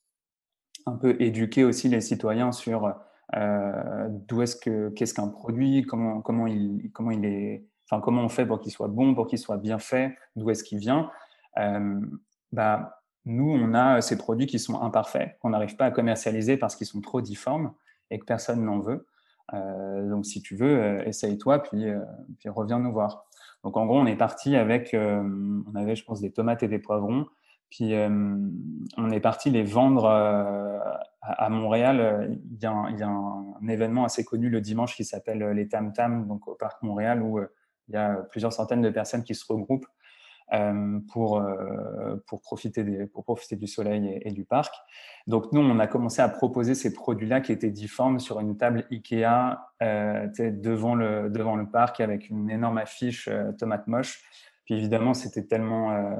un 0.85 0.95
peu 0.95 1.15
éduquer 1.19 1.63
aussi 1.63 1.89
les 1.89 2.01
citoyens 2.01 2.51
sur 2.51 2.95
euh, 3.35 4.07
d'où 4.09 4.41
est-ce 4.41 4.55
que, 4.55 4.89
qu'est-ce 4.89 5.13
qu'un 5.13 5.27
produit, 5.27 5.83
comment, 5.83 6.21
comment, 6.21 6.47
il, 6.47 6.91
comment, 6.93 7.11
il 7.11 7.25
est, 7.25 7.65
enfin, 7.89 8.01
comment 8.01 8.23
on 8.23 8.29
fait 8.29 8.45
pour 8.45 8.59
qu'il 8.59 8.71
soit 8.71 8.87
bon, 8.87 9.13
pour 9.13 9.27
qu'il 9.27 9.37
soit 9.37 9.57
bien 9.57 9.79
fait, 9.79 10.17
d'où 10.35 10.49
est-ce 10.49 10.63
qu'il 10.63 10.79
vient. 10.79 11.11
Euh, 11.57 11.99
bah, 12.51 12.98
nous, 13.25 13.51
on 13.51 13.73
a 13.73 14.01
ces 14.01 14.17
produits 14.17 14.47
qui 14.47 14.59
sont 14.59 14.81
imparfaits, 14.81 15.37
qu'on 15.39 15.49
n'arrive 15.49 15.75
pas 15.75 15.85
à 15.85 15.91
commercialiser 15.91 16.57
parce 16.57 16.75
qu'ils 16.75 16.87
sont 16.87 17.01
trop 17.01 17.21
difformes 17.21 17.73
et 18.11 18.19
que 18.19 18.25
personne 18.25 18.63
n'en 18.63 18.79
veut. 18.79 19.07
Euh, 19.53 20.09
donc, 20.09 20.25
si 20.25 20.41
tu 20.41 20.55
veux, 20.55 20.79
euh, 20.79 21.03
essaye-toi, 21.05 21.63
puis, 21.63 21.89
euh, 21.89 21.99
puis 22.39 22.49
reviens 22.49 22.79
nous 22.79 22.91
voir. 22.91 23.25
Donc, 23.63 23.77
en 23.77 23.85
gros, 23.85 23.99
on 23.99 24.05
est 24.05 24.15
parti 24.15 24.55
avec, 24.55 24.95
on 24.95 25.75
avait, 25.75 25.95
je 25.95 26.05
pense, 26.05 26.21
des 26.21 26.31
tomates 26.31 26.63
et 26.63 26.67
des 26.69 26.79
poivrons. 26.79 27.25
Puis, 27.69 27.93
on 27.93 29.11
est 29.11 29.19
parti 29.19 29.49
les 29.49 29.63
vendre 29.63 30.05
à, 31.21 31.49
Montréal. 31.49 32.39
Il 32.51 32.63
y, 32.63 32.65
a 32.65 32.71
un, 32.71 32.89
il 32.89 32.97
y, 32.97 33.03
a 33.03 33.09
un, 33.09 33.67
événement 33.67 34.05
assez 34.05 34.23
connu 34.23 34.49
le 34.49 34.61
dimanche 34.61 34.95
qui 34.95 35.03
s'appelle 35.03 35.43
les 35.49 35.67
Tam 35.67 35.91
Tam, 35.91 36.25
donc 36.25 36.47
au 36.47 36.55
Parc 36.55 36.81
Montréal, 36.83 37.21
où 37.21 37.41
il 37.89 37.95
y 37.95 37.97
a 37.97 38.15
plusieurs 38.31 38.53
centaines 38.53 38.81
de 38.81 38.89
personnes 38.89 39.23
qui 39.23 39.35
se 39.35 39.45
regroupent 39.51 39.85
euh, 39.85 39.98
pour, 41.07 41.39
euh, 41.39 42.15
pour, 42.27 42.41
profiter 42.41 42.83
pour 43.07 43.23
profiter 43.23 43.55
du 43.55 43.67
soleil 43.67 44.19
et, 44.21 44.31
du 44.31 44.45
parc. 44.45 44.73
Donc, 45.27 45.51
nous, 45.51 45.61
on 45.61 45.79
a 45.79 45.87
commencé 45.87 46.21
à 46.21 46.29
proposer 46.29 46.75
ces 46.75 46.93
produits-là 46.93 47.41
qui 47.41 47.51
étaient 47.51 47.69
difformes 47.69 48.19
sur 48.19 48.39
une 48.39 48.57
table 48.57 48.85
Ikea 48.91 49.59
euh, 49.81 50.27
devant, 50.37 50.95
le, 50.95 51.29
devant 51.29 51.55
le 51.55 51.69
parc 51.69 51.99
avec 51.99 52.29
une 52.29 52.49
énorme 52.49 52.79
affiche 52.79 53.29
tomate 53.57 53.87
moche. 53.87 54.23
Puis 54.65 54.75
évidemment, 54.75 55.13
c'était 55.13 55.45
tellement, 55.45 56.15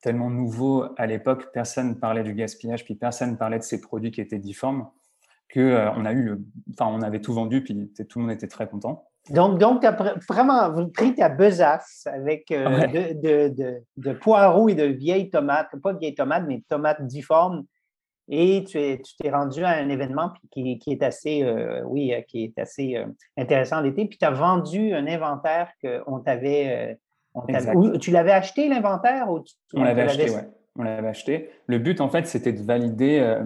tellement 0.00 0.30
nouveau 0.30 0.86
à 0.96 1.06
l'époque, 1.06 1.48
personne 1.52 1.98
parlait 1.98 2.22
du 2.22 2.32
gaspillage, 2.32 2.84
puis 2.84 2.94
personne 2.94 3.36
parlait 3.36 3.58
de 3.58 3.64
ces 3.64 3.82
produits 3.82 4.10
qui 4.10 4.22
étaient 4.22 4.38
difformes, 4.38 4.88
que 5.48 5.90
on 5.96 6.06
a 6.06 6.14
eu 6.14 6.38
enfin, 6.72 6.90
on 6.90 7.02
avait 7.02 7.20
tout 7.20 7.34
vendu, 7.34 7.62
puis 7.62 7.92
tout 8.08 8.18
le 8.18 8.24
monde 8.24 8.34
était 8.34 8.48
très 8.48 8.66
content. 8.66 9.11
Donc, 9.30 9.58
donc 9.58 9.80
tu 9.80 9.86
as 9.86 10.16
vraiment 10.28 10.88
pris 10.88 11.14
ta 11.14 11.28
besace 11.28 12.08
avec 12.12 12.50
euh, 12.50 12.86
de, 13.96 14.12
poireaux 14.14 14.68
et 14.68 14.74
de 14.74 14.84
vieilles 14.84 15.30
tomates, 15.30 15.70
pas 15.80 15.92
de 15.92 15.98
vieilles 15.98 16.14
tomates, 16.14 16.44
mais 16.48 16.58
de 16.58 16.64
tomates 16.68 17.06
difformes. 17.06 17.64
Et 18.28 18.64
tu 18.64 18.98
t'es 19.20 19.30
rendu 19.30 19.64
à 19.64 19.70
un 19.70 19.88
événement 19.88 20.32
qui, 20.50 20.80
est 20.86 21.02
assez, 21.02 21.42
euh, 21.42 21.82
oui, 21.84 22.14
euh, 22.14 22.22
qui 22.22 22.44
est 22.44 22.58
assez 22.58 22.96
intéressant 23.36 23.80
l'été. 23.80 24.06
Puis 24.06 24.18
tu 24.18 24.24
as 24.24 24.30
vendu 24.30 24.92
un 24.94 25.06
inventaire 25.06 25.70
qu'on 25.82 26.20
t'avait. 26.20 26.98
tu 28.00 28.10
l'avais 28.10 28.32
acheté, 28.32 28.68
l'inventaire? 28.68 29.28
On 29.74 29.84
l'avait 29.84 30.02
acheté, 30.02 30.30
oui 30.30 30.40
on 30.76 30.82
l'avait 30.82 31.08
acheté. 31.08 31.50
Le 31.66 31.78
but, 31.78 32.00
en 32.00 32.08
fait, 32.08 32.26
c'était 32.26 32.52
de 32.52 32.62
valider 32.62 33.18
euh, 33.18 33.44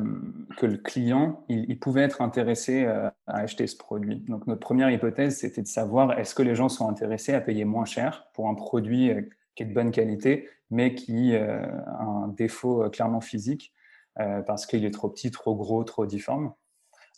que 0.57 0.67
le 0.67 0.77
client, 0.77 1.45
il, 1.49 1.79
pouvait 1.79 2.03
être 2.03 2.23
intéressé 2.23 2.85
euh, 2.85 3.09
à 3.27 3.39
acheter 3.39 3.67
ce 3.67 3.77
produit. 3.77 4.21
Donc, 4.29 4.47
notre 4.47 4.61
première 4.61 4.91
hypothèse, 4.91 5.39
c'était 5.39 5.63
de 5.63 5.67
savoir 5.67 6.19
est-ce 6.19 6.35
que 6.35 6.43
les 6.43 6.55
gens 6.55 6.69
sont 6.69 6.89
intéressés 6.89 7.35
à 7.35 7.41
payer 7.41 7.65
moins 7.65 7.85
cher 7.85 8.29
pour 8.33 8.49
un 8.49 8.55
produit 8.55 9.11
euh, 9.11 9.23
qui 9.57 9.65
est 9.65 9.67
de 9.67 9.75
bonne 9.75 9.91
qualité, 9.91 10.49
mais 10.71 10.95
qui 10.95 11.35
a 11.35 11.63
un 11.99 12.29
défaut 12.29 12.91
clairement 12.91 13.23
physique 13.23 13.73
parce 14.17 14.67
qu'il 14.67 14.85
est 14.85 14.91
trop 14.91 15.09
petit, 15.09 15.31
trop 15.31 15.55
gros, 15.55 15.83
trop 15.85 16.05
difforme. 16.05 16.53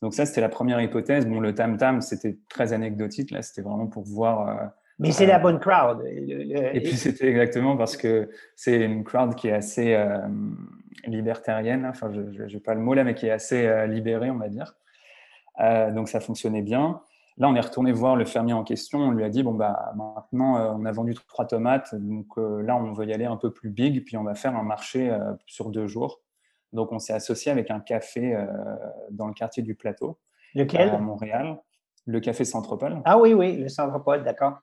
Donc 0.02 0.14
ça, 0.14 0.24
c'était 0.24 0.40
la 0.40 0.48
première 0.48 0.80
hypothèse. 0.80 1.26
Bon, 1.26 1.40
le 1.40 1.52
tam-tam, 1.52 2.00
c'était 2.00 2.38
très 2.48 2.72
anecdotique. 2.72 3.32
Là, 3.32 3.42
c'était 3.42 3.62
vraiment 3.62 3.88
pour 3.88 4.04
voir 4.04 4.70
mais 4.98 5.12
c'est 5.12 5.26
la 5.26 5.38
bonne 5.38 5.60
crowd. 5.60 6.04
Et 6.06 6.80
puis 6.80 6.96
c'était 6.96 7.28
exactement 7.28 7.76
parce 7.76 7.96
que 7.96 8.30
c'est 8.56 8.76
une 8.76 9.04
crowd 9.04 9.34
qui 9.34 9.48
est 9.48 9.52
assez 9.52 9.94
euh, 9.94 10.18
libertarienne, 11.06 11.86
enfin 11.86 12.10
je 12.12 12.42
n'ai 12.42 12.60
pas 12.60 12.74
le 12.74 12.80
mot 12.80 12.94
là, 12.94 13.04
mais 13.04 13.14
qui 13.14 13.26
est 13.26 13.30
assez 13.30 13.66
euh, 13.66 13.86
libérée, 13.86 14.30
on 14.30 14.38
va 14.38 14.48
dire. 14.48 14.74
Euh, 15.60 15.90
donc 15.90 16.08
ça 16.08 16.20
fonctionnait 16.20 16.62
bien. 16.62 17.00
Là, 17.36 17.48
on 17.48 17.54
est 17.54 17.60
retourné 17.60 17.92
voir 17.92 18.16
le 18.16 18.24
fermier 18.24 18.52
en 18.52 18.64
question. 18.64 18.98
On 18.98 19.10
lui 19.12 19.22
a 19.22 19.28
dit 19.28 19.44
bon 19.44 19.54
bah 19.54 19.92
maintenant 19.94 20.76
on 20.76 20.84
a 20.84 20.90
vendu 20.90 21.14
trois 21.28 21.46
tomates, 21.46 21.94
donc 21.94 22.36
là 22.36 22.76
on 22.76 22.92
veut 22.92 23.06
y 23.06 23.12
aller 23.12 23.26
un 23.26 23.36
peu 23.36 23.52
plus 23.52 23.70
big, 23.70 24.04
puis 24.04 24.16
on 24.16 24.24
va 24.24 24.34
faire 24.34 24.56
un 24.56 24.64
marché 24.64 25.16
sur 25.46 25.70
deux 25.70 25.86
jours. 25.86 26.20
Donc 26.72 26.90
on 26.90 26.98
s'est 26.98 27.12
associé 27.12 27.52
avec 27.52 27.70
un 27.70 27.78
café 27.78 28.36
dans 29.12 29.28
le 29.28 29.34
quartier 29.34 29.62
du 29.62 29.76
Plateau, 29.76 30.18
lequel? 30.56 30.88
à 30.88 30.98
Montréal, 30.98 31.60
le 32.06 32.18
café 32.18 32.44
Centropole. 32.44 33.00
Ah 33.04 33.18
oui 33.18 33.34
oui, 33.34 33.56
le 33.56 33.68
Centropole, 33.68 34.24
d'accord 34.24 34.58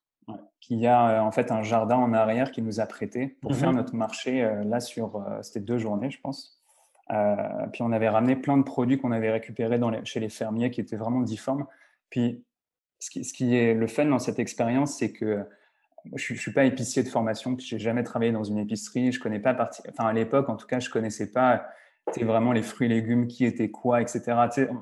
qui 0.60 0.88
a 0.88 1.10
euh, 1.10 1.20
en 1.20 1.32
fait 1.32 1.52
un 1.52 1.62
jardin 1.62 1.96
en 1.96 2.14
arrière 2.14 2.52
qui 2.52 2.62
nous 2.62 2.80
a 2.80 2.86
prêté 2.86 3.38
pour 3.42 3.52
mhm. 3.52 3.58
faire 3.58 3.74
notre 3.74 3.96
marché 3.96 4.44
euh, 4.44 4.64
là 4.64 4.80
sur 4.80 5.18
euh, 5.18 5.42
c'était 5.42 5.60
deux 5.60 5.78
journées 5.78 6.10
je 6.10 6.20
pense. 6.20 6.60
puis 7.72 7.84
on 7.84 7.92
avait 7.92 8.10
ramené 8.10 8.36
plein 8.36 8.58
de 8.58 8.64
produits 8.64 8.98
qu'on 8.98 9.12
avait 9.12 9.32
récupérés 9.32 9.78
dans 9.78 9.92
chez 10.06 10.20
les 10.20 10.30
fermiers 10.30 10.72
qui 10.72 10.82
étaient 10.82 10.96
vraiment 10.96 11.22
difformes. 11.22 11.66
Puis 12.10 12.44
ce 13.00 13.12
qui, 13.12 13.24
ce 13.24 13.34
qui 13.34 13.56
est 13.56 13.74
le 13.76 13.88
fun 13.88 14.06
dans 14.06 14.20
cette 14.20 14.40
expérience, 14.40 14.98
c'est 14.98 15.12
que 15.12 15.46
je 16.16 16.34
ne 16.34 16.38
suis 16.38 16.52
pas 16.52 16.66
épicier 16.66 17.04
de 17.04 17.10
formation, 17.10 17.56
puis 17.56 17.66
j'ai 17.66 17.80
jamais 17.80 18.04
travaillé 18.04 18.32
dans 18.32 18.44
une 18.44 18.58
épicerie, 18.58 19.12
je 19.12 19.20
connais 19.20 19.40
pas 19.40 19.70
enfin 19.90 20.08
à 20.08 20.14
l'époque 20.14 20.50
en 20.50 20.56
tout 20.56 20.68
cas, 20.68 20.80
je 20.80 20.90
connaissais 20.90 21.32
pas 21.32 21.68
c'est 22.14 22.24
vraiment 22.24 22.52
les 22.52 22.62
fruits 22.62 22.86
et 22.86 22.90
légumes, 22.90 23.28
qui 23.28 23.46
étaient 23.46 23.72
quoi, 23.72 24.02
etc. 24.02 24.22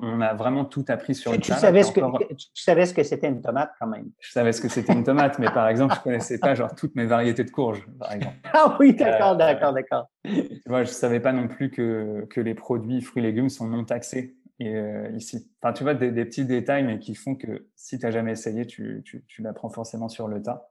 on 0.02 0.20
a 0.20 0.34
vraiment 0.34 0.64
tout 0.64 0.84
appris 0.88 1.14
sur 1.14 1.32
le 1.32 1.38
tu 1.38 1.52
savais, 1.52 1.82
ce 1.82 1.90
que, 1.90 2.00
tu 2.34 2.62
savais 2.62 2.84
ce 2.84 2.92
que 2.92 3.02
c'était 3.02 3.28
une 3.28 3.40
tomate 3.40 3.72
quand 3.80 3.86
même. 3.86 4.10
Je 4.20 4.30
savais 4.30 4.52
ce 4.52 4.60
que 4.60 4.68
c'était 4.68 4.92
une 4.92 5.04
tomate, 5.04 5.38
mais 5.38 5.50
par 5.50 5.68
exemple, 5.68 5.94
je 5.94 6.00
ne 6.00 6.02
connaissais 6.04 6.38
pas 6.38 6.54
genre 6.54 6.74
toutes 6.74 6.94
mes 6.94 7.06
variétés 7.06 7.44
de 7.44 7.50
courges, 7.50 7.86
par 7.98 8.12
exemple. 8.12 8.36
Ah 8.52 8.76
oui, 8.78 8.94
d'accord, 8.94 9.32
euh, 9.32 9.36
d'accord, 9.36 9.72
d'accord. 9.72 10.10
je 10.24 10.72
ne 10.72 10.84
savais 10.84 11.20
pas 11.20 11.32
non 11.32 11.48
plus 11.48 11.70
que, 11.70 12.26
que 12.28 12.40
les 12.40 12.54
produits 12.54 13.00
fruits 13.00 13.22
et 13.22 13.26
légumes 13.26 13.48
sont 13.48 13.66
non 13.66 13.84
taxés 13.84 14.36
et, 14.60 14.76
euh, 14.76 15.10
ici. 15.16 15.50
Enfin, 15.62 15.72
tu 15.72 15.82
vois, 15.82 15.94
des, 15.94 16.12
petits 16.26 16.44
détails, 16.44 16.84
mais 16.84 16.98
qui 16.98 17.14
font 17.14 17.34
que 17.34 17.68
si 17.74 17.98
tu 17.98 18.04
n'as 18.04 18.12
jamais 18.12 18.32
essayé, 18.32 18.66
tu, 18.66 19.02
tu, 19.04 19.24
tu 19.26 19.42
l'apprends 19.42 19.70
forcément 19.70 20.08
sur 20.10 20.28
le 20.28 20.42
tas. 20.42 20.68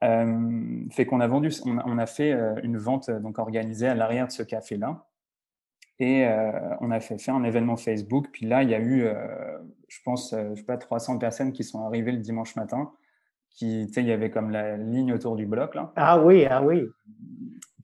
fait 0.00 1.04
qu'on 1.04 1.20
a 1.20 1.26
vendu, 1.26 1.50
on 1.66 1.98
a, 1.98 2.06
fait 2.06 2.32
une 2.62 2.78
vente 2.78 3.10
donc 3.10 3.38
organisée 3.38 3.86
à 3.86 3.94
l'arrière 3.94 4.26
de 4.26 4.32
ce 4.32 4.42
café-là. 4.42 5.04
Et 6.00 6.26
on 6.80 6.90
a 6.92 7.00
fait, 7.00 7.18
fait, 7.18 7.32
un 7.32 7.42
événement 7.42 7.76
Facebook. 7.76 8.28
Puis 8.32 8.46
là, 8.46 8.62
il 8.62 8.70
y 8.70 8.74
a 8.74 8.80
eu, 8.80 9.08
je 9.88 9.98
pense, 10.04 10.32
je 10.32 10.54
sais 10.54 10.62
pas, 10.62 10.76
300 10.76 11.18
personnes 11.18 11.52
qui 11.52 11.64
sont 11.64 11.84
arrivées 11.84 12.12
le 12.12 12.18
dimanche 12.18 12.54
matin. 12.54 12.92
Qui, 13.50 13.84
il 13.84 14.06
y 14.06 14.12
avait 14.12 14.30
comme 14.30 14.50
la 14.50 14.76
ligne 14.76 15.12
autour 15.12 15.34
du 15.34 15.44
bloc. 15.44 15.74
Là. 15.74 15.92
Ah 15.96 16.22
oui, 16.22 16.46
ah 16.48 16.62
oui. 16.62 16.84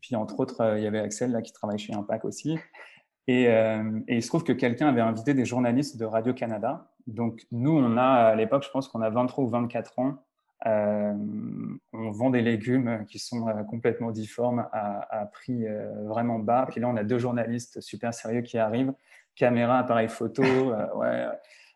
Puis 0.00 0.14
entre 0.14 0.38
autres, 0.38 0.76
il 0.76 0.84
y 0.84 0.86
avait 0.86 1.00
Axel 1.00 1.32
là, 1.32 1.42
qui 1.42 1.52
travaille 1.52 1.78
chez 1.78 1.92
Impact 1.92 2.24
aussi. 2.24 2.56
Et, 3.26 3.44
et 3.44 3.80
il 4.08 4.22
se 4.22 4.28
trouve 4.28 4.44
que 4.44 4.52
quelqu'un 4.52 4.86
avait 4.86 5.00
invité 5.00 5.34
des 5.34 5.44
journalistes 5.44 5.96
de 5.96 6.04
Radio-Canada. 6.04 6.92
Donc 7.06 7.42
nous, 7.50 7.72
on 7.72 7.96
a 7.96 8.04
à 8.04 8.36
l'époque, 8.36 8.62
je 8.64 8.70
pense 8.70 8.86
qu'on 8.88 9.02
a 9.02 9.10
23 9.10 9.44
ou 9.44 9.48
24 9.48 9.98
ans. 9.98 10.24
Euh, 10.66 11.12
on 11.92 12.10
vend 12.10 12.30
des 12.30 12.40
légumes 12.40 13.04
qui 13.06 13.18
sont 13.18 13.48
euh, 13.48 13.62
complètement 13.64 14.10
difformes 14.10 14.66
à, 14.72 15.28
prix 15.32 15.66
euh, 15.66 15.90
vraiment 16.06 16.38
bas. 16.38 16.66
Puis 16.70 16.80
là, 16.80 16.88
on 16.88 16.96
a 16.96 17.04
deux 17.04 17.18
journalistes 17.18 17.80
super 17.80 18.14
sérieux 18.14 18.40
qui 18.40 18.56
arrivent, 18.56 18.92
caméra, 19.36 19.78
appareil 19.78 20.08
photo. 20.08 20.42
ouais, 20.96 21.26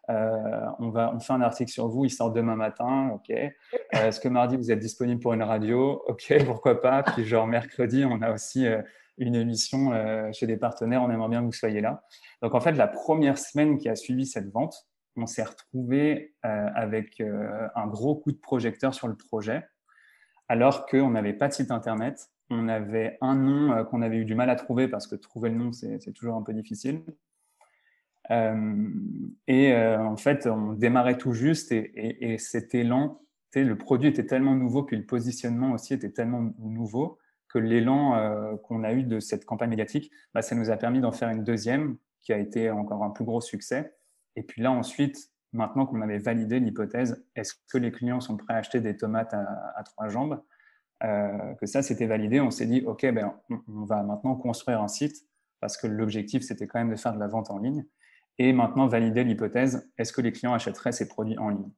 on 0.09 0.88
va, 0.88 1.12
on 1.14 1.21
fait 1.21 1.35
un 1.35 1.42
article 1.42 1.71
sur 1.71 1.88
vous. 1.88 2.07
Il 2.07 2.11
sort 2.11 2.33
demain 2.33 2.57
matin. 2.57 3.11
Ok. 3.14 3.30
Est-ce 3.92 4.21
que 4.21 4.28
mardi 4.28 4.57
vous 4.57 4.73
êtes 4.73 4.78
disponible 4.78 5.21
pour 5.21 5.35
une 5.35 5.42
radio? 5.42 6.02
Ok, 6.07 6.33
pourquoi 6.47 6.80
pas. 6.80 7.02
Puis 7.02 7.25
genre 7.25 7.47
mercredi, 7.47 8.04
on 8.07 8.23
a 8.23 8.33
aussi 8.33 8.66
une 9.18 9.35
émission 9.35 9.92
chez 10.33 10.47
des 10.47 10.57
partenaires. 10.57 11.02
On 11.02 11.11
aimerait 11.11 11.28
bien 11.28 11.40
que 11.40 11.47
vous 11.47 11.52
soyez 11.52 11.83
là. 11.83 12.02
Donc 12.40 12.54
en 12.54 12.61
fait, 12.61 12.73
la 12.73 12.88
première 12.88 13.37
semaine 13.37 13.76
qui 13.76 13.90
a 13.90 13.97
suivi 13.97 14.25
cette 14.25 14.50
vente, 14.50 14.88
on 15.18 15.26
s'est 15.26 15.42
retrouvé 15.42 16.34
euh, 16.44 16.68
avec 16.75 17.20
euh, 17.20 17.68
un 17.75 17.87
gros 17.87 18.16
coup 18.16 18.32
de 18.32 18.38
projecteur 18.38 18.94
sur 18.94 19.08
le 19.08 19.16
projet, 19.16 19.64
alors 20.48 20.87
qu'on 20.87 21.10
n'avait 21.10 21.32
pas 21.32 21.48
de 21.48 21.52
site 21.52 21.70
internet. 21.70 22.30
On 22.50 22.68
avait 22.68 23.18
un 23.20 23.34
nom 23.34 23.72
euh, 23.72 23.84
qu'on 23.84 24.00
avait 24.00 24.16
eu 24.16 24.25
du 24.25 24.34
mal 24.34 24.48
à 24.48 24.56
trouver 24.56 24.88
parce 24.88 25.06
que 25.06 25.16
trouver 25.16 25.50
le 25.50 25.56
nom, 25.56 25.72
c'est 25.72 26.12
toujours 26.12 26.37
un 26.37 26.42
peu 26.42 26.54
difficile. 26.54 27.02
et 28.30 29.75
en 29.75 30.16
fait, 30.16 30.46
on 30.46 30.72
démarrait 30.75 31.18
tout 31.18 31.32
juste 31.32 31.72
et, 31.72 32.37
c'était 32.38 32.84
lent. 32.84 33.20
Le 33.54 33.75
produit 33.76 34.08
était 34.08 34.26
tellement 34.26 34.54
nouveau, 34.54 34.84
puis 34.84 34.96
le 34.96 35.06
positionnement 35.06 35.72
aussi 35.72 35.94
était 35.94 36.10
tellement 36.12 36.52
nouveau 36.58 37.18
que 37.48 37.58
l'élan 37.58 38.58
qu'on 38.64 38.84
a 38.84 38.92
eu 38.92 39.02
de 39.02 39.18
cette 39.18 39.46
campagne 39.46 39.70
médiatique, 39.70 40.10
bah, 40.34 40.42
ça 40.42 40.54
nous 40.54 40.70
a 40.70 40.76
permis 40.76 41.00
d'en 41.00 41.12
faire 41.12 41.30
une 41.30 41.42
deuxième 41.42 41.96
qui 42.20 42.34
a 42.34 42.38
été 42.38 42.70
encore 42.70 43.02
un 43.02 43.10
plus 43.10 43.25
gros 43.25 43.40
succès. 43.40 43.98
Et 44.38 44.45
puis 44.45 44.62
là, 44.62 44.71
ensuite, 44.71 45.18
maintenant 45.52 45.85
qu'on 45.85 46.00
avait 46.00 46.18
validé 46.18 46.61
l'hypothèse, 46.61 47.26
est-ce 47.35 47.54
que 47.73 47.76
les 47.76 47.90
clients 47.90 48.21
sont 48.21 48.37
prêts 48.37 48.54
à 48.54 48.59
acheter 48.59 48.80
des 48.80 48.97
tomates 48.97 49.35
à, 49.35 49.83
trois 49.85 50.09
jambes 50.09 50.40
euh, 51.02 51.54
Que 51.61 51.66
ça, 51.66 51.83
c'était 51.83 52.07
validé. 52.07 52.40
On 52.40 52.52
s'est 52.52 52.66
dit, 52.66 52.85
OK, 52.87 53.04
ben, 53.11 53.35
on, 53.66 53.85
va 53.85 54.04
maintenant 54.04 54.37
construire 54.37 54.80
un 54.80 54.87
site 54.87 55.26
parce 55.61 55.76
que 55.76 55.88
l'objectif, 55.88 56.45
c'était 56.45 56.68
quand 56.68 56.78
même 56.78 56.90
de 56.90 56.97
faire 56.97 57.14
de 57.14 57.18
la 57.18 57.26
vente 57.26 57.50
en 57.50 57.59
ligne. 57.59 57.85
Et 58.38 58.52
maintenant, 58.52 58.87
valider 58.87 59.25
l'hypothèse, 59.25 59.90
est-ce 59.99 60.12
que 60.12 60.21
les 60.21 60.30
clients 60.30 60.54
achèteraient 60.54 60.92
ces 60.92 61.09
produits 61.09 61.37
en 61.38 61.49
ligne? 61.49 61.73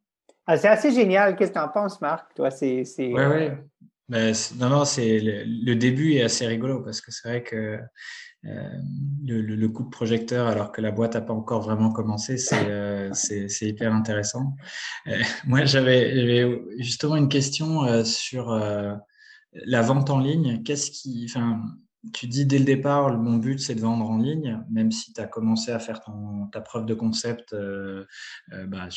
Ah, 0.46 0.58
C'est 0.58 0.68
assez 0.68 0.90
génial. 0.90 1.34
Qu'est-ce 1.36 1.52
que 1.52 1.58
tu 1.58 1.64
en 1.64 1.68
penses, 1.68 1.98
Marc? 2.02 2.34
Toi, 2.34 2.50
c'est. 2.50 2.84
Oui, 2.98 3.14
oui. 3.14 3.48
Ben, 4.10 4.34
non, 4.58 4.70
non, 4.70 4.84
c'est 4.84 5.20
le, 5.20 5.76
début 5.76 6.14
est 6.14 6.22
assez 6.22 6.44
rigolo 6.44 6.82
parce 6.82 7.00
que 7.00 7.12
c'est 7.12 7.28
vrai 7.28 7.44
que 7.44 7.78
euh, 8.44 8.78
le, 9.24 9.68
coup 9.68 9.84
de 9.84 9.88
projecteur 9.88 10.48
alors 10.48 10.72
que 10.72 10.80
la 10.80 10.90
boîte 10.90 11.14
n'a 11.14 11.20
pas 11.20 11.32
encore 11.32 11.62
vraiment 11.62 11.92
commencé, 11.92 12.36
c'est 12.36 12.66
euh, 12.68 13.12
hyper 13.60 13.94
intéressant. 13.94 14.56
Euh, 15.06 15.22
moi, 15.46 15.64
j'avais 15.64 16.60
justement 16.78 17.14
une 17.14 17.28
question 17.28 18.04
sur 18.04 18.50
la 19.54 19.82
vente 19.82 20.10
en 20.10 20.18
ligne. 20.18 20.64
Qu'est-ce 20.64 20.90
qui, 20.90 21.26
enfin, 21.30 21.60
tu 22.12 22.26
dis 22.26 22.46
dès 22.46 22.58
le 22.58 22.64
départ, 22.64 23.16
mon 23.16 23.36
but 23.36 23.60
c'est 23.60 23.76
de 23.76 23.80
vendre 23.80 24.10
en 24.10 24.18
ligne, 24.18 24.60
même 24.72 24.90
si 24.90 25.12
tu 25.12 25.20
as 25.20 25.28
commencé 25.28 25.70
à 25.70 25.78
faire 25.78 26.00
ton, 26.00 26.48
ta 26.48 26.60
preuve 26.60 26.84
de 26.84 26.94
concept 26.94 27.54
bah, 28.66 28.88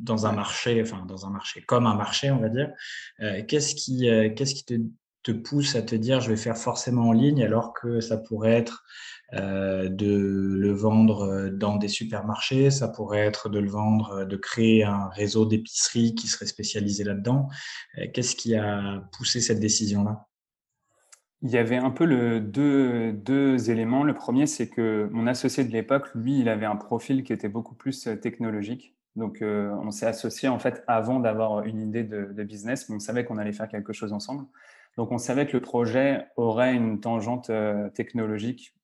dans 0.00 0.26
un 0.26 0.32
marché, 0.32 0.80
enfin 0.82 1.04
dans 1.06 1.26
un 1.26 1.30
marché 1.30 1.62
comme 1.62 1.86
un 1.86 1.94
marché, 1.94 2.30
on 2.30 2.38
va 2.38 2.48
dire. 2.48 2.70
Qu'est-ce 3.46 3.74
qui, 3.74 4.08
qu'est-ce 4.36 4.54
qui 4.54 4.64
te 4.64 4.74
te 5.24 5.32
pousse 5.32 5.74
à 5.74 5.82
te 5.82 5.94
dire 5.94 6.20
je 6.20 6.30
vais 6.30 6.36
faire 6.36 6.56
forcément 6.56 7.08
en 7.08 7.12
ligne 7.12 7.42
alors 7.42 7.74
que 7.74 8.00
ça 8.00 8.16
pourrait 8.16 8.52
être 8.52 8.84
euh, 9.34 9.90
de 9.90 10.56
le 10.58 10.72
vendre 10.72 11.22
euh, 11.22 11.50
dans 11.50 11.76
des 11.76 11.88
supermarchés, 11.88 12.70
ça 12.70 12.88
pourrait 12.88 13.26
être 13.26 13.50
de 13.50 13.58
le 13.58 13.68
vendre, 13.68 14.20
euh, 14.20 14.24
de 14.24 14.36
créer 14.36 14.84
un 14.84 15.08
réseau 15.10 15.44
d'épicerie 15.44 16.14
qui 16.14 16.28
serait 16.28 16.46
spécialisé 16.46 17.04
là-dedans? 17.04 17.48
Qu'est-ce 18.14 18.34
qui 18.34 18.54
a 18.54 19.02
poussé 19.12 19.42
cette 19.42 19.60
décision-là? 19.60 20.26
Il 21.42 21.50
y 21.50 21.58
avait 21.58 21.76
un 21.76 21.90
peu 21.90 22.06
le 22.06 22.40
deux, 22.40 23.12
deux 23.12 23.70
éléments. 23.70 24.02
Le 24.02 24.14
premier, 24.14 24.46
c'est 24.46 24.68
que 24.68 25.08
mon 25.12 25.26
associé 25.26 25.62
de 25.62 25.72
l'époque, 25.72 26.08
lui, 26.14 26.40
il 26.40 26.48
avait 26.48 26.66
un 26.66 26.76
profil 26.76 27.22
qui 27.22 27.32
était 27.32 27.48
beaucoup 27.48 27.74
plus 27.74 28.08
technologique. 28.22 28.97
Donc, 29.18 29.42
on 29.42 29.90
s'est 29.90 30.06
associé 30.06 30.48
en 30.48 30.60
fait 30.60 30.84
avant 30.86 31.18
d'avoir 31.18 31.64
une 31.64 31.80
idée 31.80 32.04
de, 32.04 32.42
business, 32.44 32.88
mais 32.88 32.96
on 32.96 33.00
savait 33.00 33.24
qu'on 33.24 33.36
allait 33.36 33.52
faire 33.52 33.68
quelque 33.68 33.92
chose 33.92 34.12
ensemble. 34.12 34.44
Donc, 34.98 35.12
on 35.12 35.18
savait 35.18 35.46
que 35.46 35.56
le 35.56 35.60
projet 35.60 36.26
aurait 36.36 36.74
une 36.74 36.98
tangente 36.98 37.50
euh, 37.50 37.88
technologique, 37.90 38.74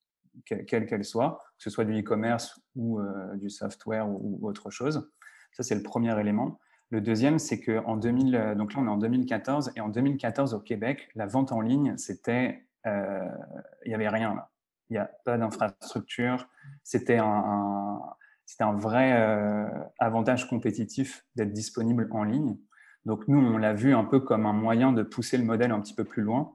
quelle 0.47 0.87
qu'elle 0.87 1.05
soit, 1.05 1.41
que 1.59 1.65
ce 1.65 1.71
soit 1.71 1.85
du 1.85 1.99
e-commerce 1.99 2.61
ou 2.77 3.01
euh, 3.01 3.35
du 3.35 3.51
software 3.51 4.09
ou, 4.09 4.39
autre 4.43 4.71
chose. 4.71 5.11
Ça, 5.51 5.65
c'est 5.65 5.75
le 5.75 5.83
premier 5.83 6.19
élément. 6.21 6.61
Le 6.91 7.01
deuxième, 7.01 7.41
c'est 7.41 7.61
qu'en 7.61 7.97
2000, 7.97 8.37
euh, 8.37 8.55
donc 8.55 8.75
là, 8.75 8.81
on 8.83 8.87
est 8.87 8.91
en 8.91 8.97
2014, 8.97 9.73
et 9.75 9.81
en 9.81 9.89
2014, 9.89 10.55
au 10.55 10.61
Québec, 10.61 11.09
la 11.17 11.27
vente 11.27 11.51
en 11.51 11.61
ligne, 11.61 11.97
c'était, 11.97 12.65
il 12.85 13.89
n'y 13.89 13.95
avait 13.95 14.09
rien 14.09 14.35
là. 14.35 14.51
Il 14.91 14.93
n'y 14.93 14.99
a 14.99 15.11
pas 15.25 15.37
d'infrastructure. 15.39 16.47
C'était 16.85 17.19
un, 17.19 17.99
c'était 18.47 18.65
un 18.65 18.75
vrai 18.75 19.13
avantage 19.99 20.49
compétitif 20.49 21.25
d'être 21.37 21.53
disponible 21.53 22.09
en 22.13 22.25
ligne. 22.25 22.57
Donc 23.05 23.29
nous, 23.29 23.39
on 23.39 23.59
l'a 23.59 23.75
vu 23.75 23.95
un 23.95 24.05
peu 24.05 24.21
comme 24.21 24.47
un 24.47 24.53
moyen 24.53 24.93
de 24.93 25.03
pousser 25.03 25.37
le 25.37 25.45
modèle 25.45 25.73
un 25.73 25.81
petit 25.81 25.95
peu 25.95 26.05
plus 26.05 26.23
loin, 26.23 26.53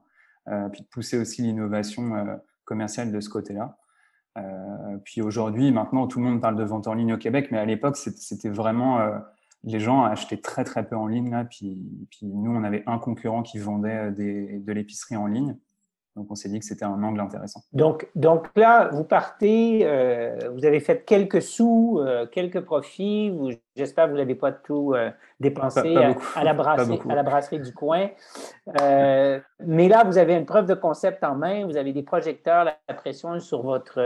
euh, 0.48 0.68
puis 0.68 0.82
de 0.82 0.86
pousser 0.88 1.18
aussi 1.18 1.42
l'innovation 1.42 2.14
euh, 2.14 2.36
commerciale 2.64 3.12
de 3.12 3.20
ce 3.20 3.28
côté-là. 3.28 3.78
Euh, 4.38 4.96
puis 5.04 5.22
aujourd'hui, 5.22 5.70
maintenant, 5.70 6.06
tout 6.06 6.18
le 6.18 6.24
monde 6.24 6.40
parle 6.40 6.56
de 6.56 6.64
vente 6.64 6.88
en 6.88 6.94
ligne 6.94 7.14
au 7.14 7.18
Québec, 7.18 7.48
mais 7.50 7.58
à 7.58 7.64
l'époque, 7.64 7.96
c'était 7.96 8.48
vraiment 8.48 9.00
les 9.62 9.78
gens 9.78 10.04
achetaient 10.04 10.40
très 10.40 10.64
très 10.64 10.86
peu 10.86 10.96
en 10.96 11.06
ligne 11.06 11.30
là. 11.30 11.44
Puis 11.44 12.06
nous, 12.22 12.50
on 12.50 12.64
avait 12.64 12.82
un 12.86 12.98
concurrent 12.98 13.42
qui 13.42 13.58
vendait 13.58 14.10
de 14.12 14.72
l'épicerie 14.72 15.16
en 15.16 15.26
ligne. 15.26 15.56
Donc, 16.16 16.26
on 16.28 16.34
s'est 16.34 16.48
dit 16.48 16.58
que 16.58 16.64
c'était 16.64 16.84
un 16.84 17.00
angle 17.04 17.20
intéressant. 17.20 17.60
Donc, 17.72 18.08
donc 18.16 18.48
là, 18.56 18.88
vous 18.88 19.04
partez, 19.04 19.82
euh, 19.84 20.50
vous 20.52 20.64
avez 20.64 20.80
fait 20.80 21.04
quelques 21.04 21.40
sous, 21.40 22.00
euh, 22.00 22.26
quelques 22.26 22.60
profits. 22.62 23.32
J'espère 23.76 24.06
que 24.06 24.10
vous 24.10 24.16
n'avez 24.16 24.34
pas 24.34 24.50
tout 24.50 24.92
euh, 24.92 25.10
dépensé 25.38 25.96
à, 26.34 26.42
la 26.42 26.54
brasserie, 26.54 26.98
à 27.08 27.14
la 27.14 27.22
brasserie 27.22 27.60
du 27.60 27.72
coin. 27.72 28.08
mais 28.66 29.88
là, 29.88 30.02
vous 30.04 30.18
avez 30.18 30.34
une 30.34 30.46
preuve 30.46 30.66
de 30.66 30.74
concept 30.74 31.22
en 31.22 31.36
main, 31.36 31.64
vous 31.64 31.76
avez 31.76 31.92
des 31.92 32.02
projecteurs, 32.02 32.64
la 32.64 32.94
pression 32.94 33.38
sur 33.38 33.62
votre, 33.62 34.00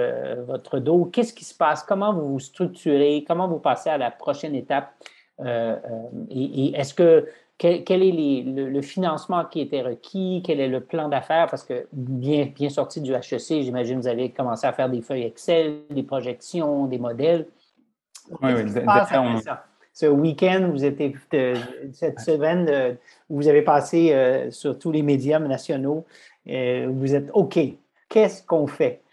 votre 0.45 0.81
dos. 0.81 1.07
Qu'est-ce 1.07 1.33
qui 1.33 1.47
se 1.47 1.57
passe? 1.57 1.83
Comment 1.83 2.13
vous 2.13 2.33
vous 2.33 2.41
structurez? 2.41 3.25
Comment 3.27 3.49
vous 3.49 3.61
passez 3.61 3.89
à 3.89 3.97
la 3.97 4.11
prochaine 4.11 4.55
étape? 4.55 4.93
et 5.41 6.79
est-ce 6.79 6.95
que 6.95 7.27
quel, 7.59 8.03
est 8.03 8.43
le, 8.45 8.83
financement 8.83 9.45
qui 9.45 9.61
était 9.61 9.83
requis, 9.83 10.43
quel 10.45 10.61
est 10.61 10.69
le 10.69 10.81
plan 10.81 11.09
d'affaires, 11.09 11.47
parce 11.49 11.63
que 11.63 11.87
bien, 11.93 12.47
bien 12.47 12.69
sorti 12.69 13.01
du 13.01 13.13
HEC, 13.13 13.63
j'imagine 13.63 13.97
que 13.97 14.03
vous 14.03 14.09
avez 14.09 14.31
commencé 14.31 14.67
à 14.67 14.73
faire 14.73 14.91
des 14.91 15.03
feuilles 15.03 15.23
Excel, 15.23 15.83
des 15.91 16.03
projections, 16.03 16.87
des 16.87 16.99
modèles. 16.99 17.47
Oui, 18.43 18.51
oui, 18.57 18.71
Ce 19.93 20.07
week-end, 20.07 20.71
vous 20.73 20.85
étiez, 20.85 21.15
cette 21.93 22.19
semaine, 22.21 22.67
euh, 22.69 22.95
vous 23.31 23.47
avez 23.47 23.63
passé 23.63 24.13
euh, 24.13 24.51
sur 24.51 24.79
tous 24.79 24.91
les 24.91 25.03
médias 25.03 25.39
nationaux, 25.39 26.05
euh, 26.49 26.89
vous 26.91 27.15
êtes 27.15 27.31
OK, 27.35 27.59
qu'est-ce 28.09 28.43
qu'on 28.43 28.67
fait? 28.67 29.04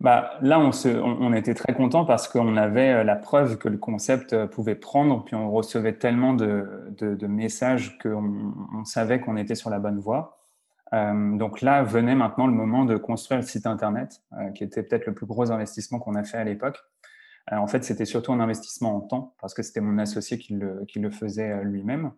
Bah, 0.00 0.38
Là, 0.42 0.60
on, 0.60 1.32
était 1.32 1.54
très 1.54 1.74
content 1.74 2.04
parce 2.04 2.28
qu'on 2.28 2.56
avait 2.56 2.92
euh, 2.92 3.04
la 3.04 3.16
preuve 3.16 3.58
que 3.58 3.68
le 3.68 3.78
concept 3.78 4.32
euh, 4.32 4.46
pouvait 4.46 4.74
prendre, 4.74 5.24
puis 5.24 5.34
on 5.34 5.50
recevait 5.50 5.94
tellement 5.94 6.34
de, 6.34 7.26
messages 7.26 7.98
qu'on 7.98 8.54
on 8.74 8.84
savait 8.84 9.20
qu'on 9.20 9.36
était 9.36 9.54
sur 9.54 9.70
la 9.70 9.78
bonne 9.78 9.98
voie. 9.98 10.38
Euh, 10.92 11.36
donc 11.36 11.62
là, 11.62 11.82
venait 11.82 12.14
maintenant 12.14 12.46
le 12.46 12.52
moment 12.52 12.84
de 12.84 12.96
construire 12.96 13.40
le 13.40 13.46
site 13.46 13.66
Internet, 13.66 14.22
qui 14.54 14.64
était 14.64 14.82
peut-être 14.82 15.06
le 15.06 15.14
plus 15.14 15.26
gros 15.26 15.50
investissement 15.50 15.98
qu'on 15.98 16.14
a 16.14 16.24
fait 16.24 16.38
à 16.38 16.44
l'époque. 16.44 16.78
en 17.50 17.66
fait, 17.66 17.82
c'était 17.84 18.04
surtout 18.04 18.32
un 18.32 18.40
investissement 18.40 18.96
en 18.96 19.00
temps, 19.00 19.34
parce 19.40 19.54
que 19.54 19.62
c'était 19.62 19.80
mon 19.80 19.98
associé 19.98 20.38
qui 20.38 20.54
le, 20.54 20.84
qui 20.86 21.00
le 21.00 21.10
faisait 21.10 21.64
lui-même. 21.64 22.12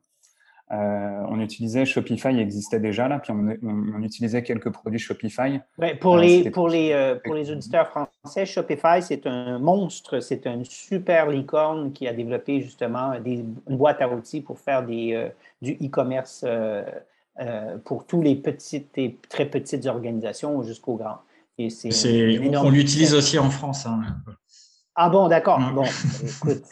Euh, 0.71 1.25
on 1.29 1.41
utilisait 1.41 1.87
Shopify 1.87 2.39
existait 2.39 2.79
déjà 2.79 3.09
là, 3.09 3.19
puis 3.19 3.33
on, 3.33 4.03
utilisait 4.03 4.43
quelques 4.43 4.71
produits 4.71 4.99
Shopify. 4.99 5.61
pour, 5.99 6.17
euh, 6.17 6.21
les, 6.21 6.51
pour, 6.51 6.69
les, 6.69 6.93
euh, 6.93 7.17
pour 7.25 7.35
les 7.35 7.51
auditeurs 7.51 7.89
français, 7.89 8.45
Shopify, 8.45 9.01
c'est 9.01 9.27
un 9.27 9.59
monstre, 9.59 10.21
c'est 10.21 10.47
une 10.47 10.67
super 10.67 11.29
licorne 11.29 11.93
qui 11.93 12.07
a 12.07 12.13
développé 12.13 12.61
justement 12.61 13.15
une 13.15 13.55
boîte 13.67 14.03
à 14.03 14.09
outils 14.09 14.43
pour 14.43 14.59
faire 14.59 14.85
des, 14.85 15.31
du 15.63 15.73
e-commerce 15.83 16.45
pour 17.85 18.05
tous 18.05 18.21
les 18.21 18.35
petites 18.37 18.99
et 18.99 19.17
très 19.31 19.47
petites 19.47 19.87
organisations 19.87 20.63
jusqu'aux 20.63 20.97
grands. 20.97 21.21
on 21.59 22.71
l'utilise 22.71 23.15
aussi 23.15 23.39
en 23.39 23.49
France. 23.49 23.87
Hein. 23.87 24.03
Ah 24.95 25.09
bon, 25.09 25.29
d'accord. 25.29 25.61
Bon, 25.73 25.85
écoute. 26.23 26.63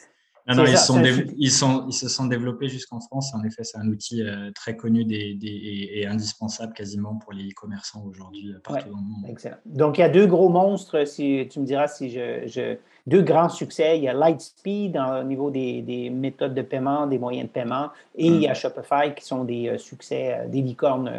Non, 0.49 0.65
ils, 0.65 0.79
sont 0.79 1.03
ils, 1.37 1.51
sont, 1.51 1.87
ils, 1.89 1.93
se 1.93 2.09
sont 2.09 2.27
développés 2.27 2.69
jusqu'en 2.69 3.01
France. 3.01 3.35
En 3.35 3.43
effet, 3.43 3.65
c'est 3.65 3.79
un 3.79 3.89
outil 3.89 4.23
euh, 4.23 4.53
très 4.55 4.77
connu 4.77 5.05
des, 5.05 5.37
et, 5.43 6.07
indispensable 6.07 6.73
quasiment 6.73 7.17
pour 7.17 7.33
les 7.33 7.49
e-commerçants 7.49 8.05
aujourd'hui 8.09 8.53
euh, 8.53 8.61
partout 8.63 8.89
dans 8.91 8.97
le 8.97 9.03
monde. 9.03 9.25
Excellent. 9.29 9.57
Donc, 9.65 9.99
il 9.99 10.03
y 10.03 10.05
a 10.05 10.09
deux 10.09 10.27
gros 10.27 10.49
monstres, 10.49 11.05
si 11.05 11.49
tu 11.51 11.59
me 11.59 11.65
diras 11.65 11.89
si 11.89 12.11
je, 12.11 12.77
deux 13.09 13.23
grands 13.23 13.49
succès. 13.49 13.99
Il 13.99 14.05
y 14.05 14.09
a 14.09 14.15
Lightspeed 14.15 14.97
au 14.97 15.25
niveau 15.25 15.51
des, 15.51 16.11
méthodes 16.15 16.55
de 16.55 16.63
paiement, 16.63 17.09
des 17.09 17.19
moyens 17.19 17.49
de 17.49 17.53
paiement, 17.53 17.91
et 18.15 18.27
il 18.27 18.41
y 18.41 18.47
a 18.47 18.53
hmm. 18.53 18.55
Shopify 18.55 19.15
qui 19.17 19.25
sont 19.25 19.43
des 19.43 19.69
euh, 19.69 19.79
succès, 19.79 20.47
des 20.49 20.63
licornes 20.63 21.11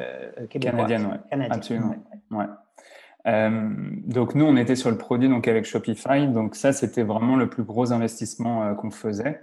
québécoises. 0.50 0.88
Canadiennes, 0.88 1.20
oui. 1.34 1.46
Absolument. 1.50 1.96
Ouais. 2.32 2.46
Euh, 3.28 3.70
donc 4.06 4.36
nous, 4.36 4.46
on 4.46 4.56
était 4.56 4.76
sur 4.76 4.90
le 4.90 4.98
produit 4.98 5.30
donc 5.30 5.48
avec 5.48 5.66
Shopify. 5.66 6.28
Donc 6.28 6.56
ça, 6.56 6.74
c'était 6.74 7.04
vraiment 7.04 7.36
le 7.36 7.50
plus 7.50 7.64
gros 7.64 7.92
investissement 7.92 8.64
euh, 8.64 8.74
qu'on 8.74 8.92
faisait. 8.92 9.42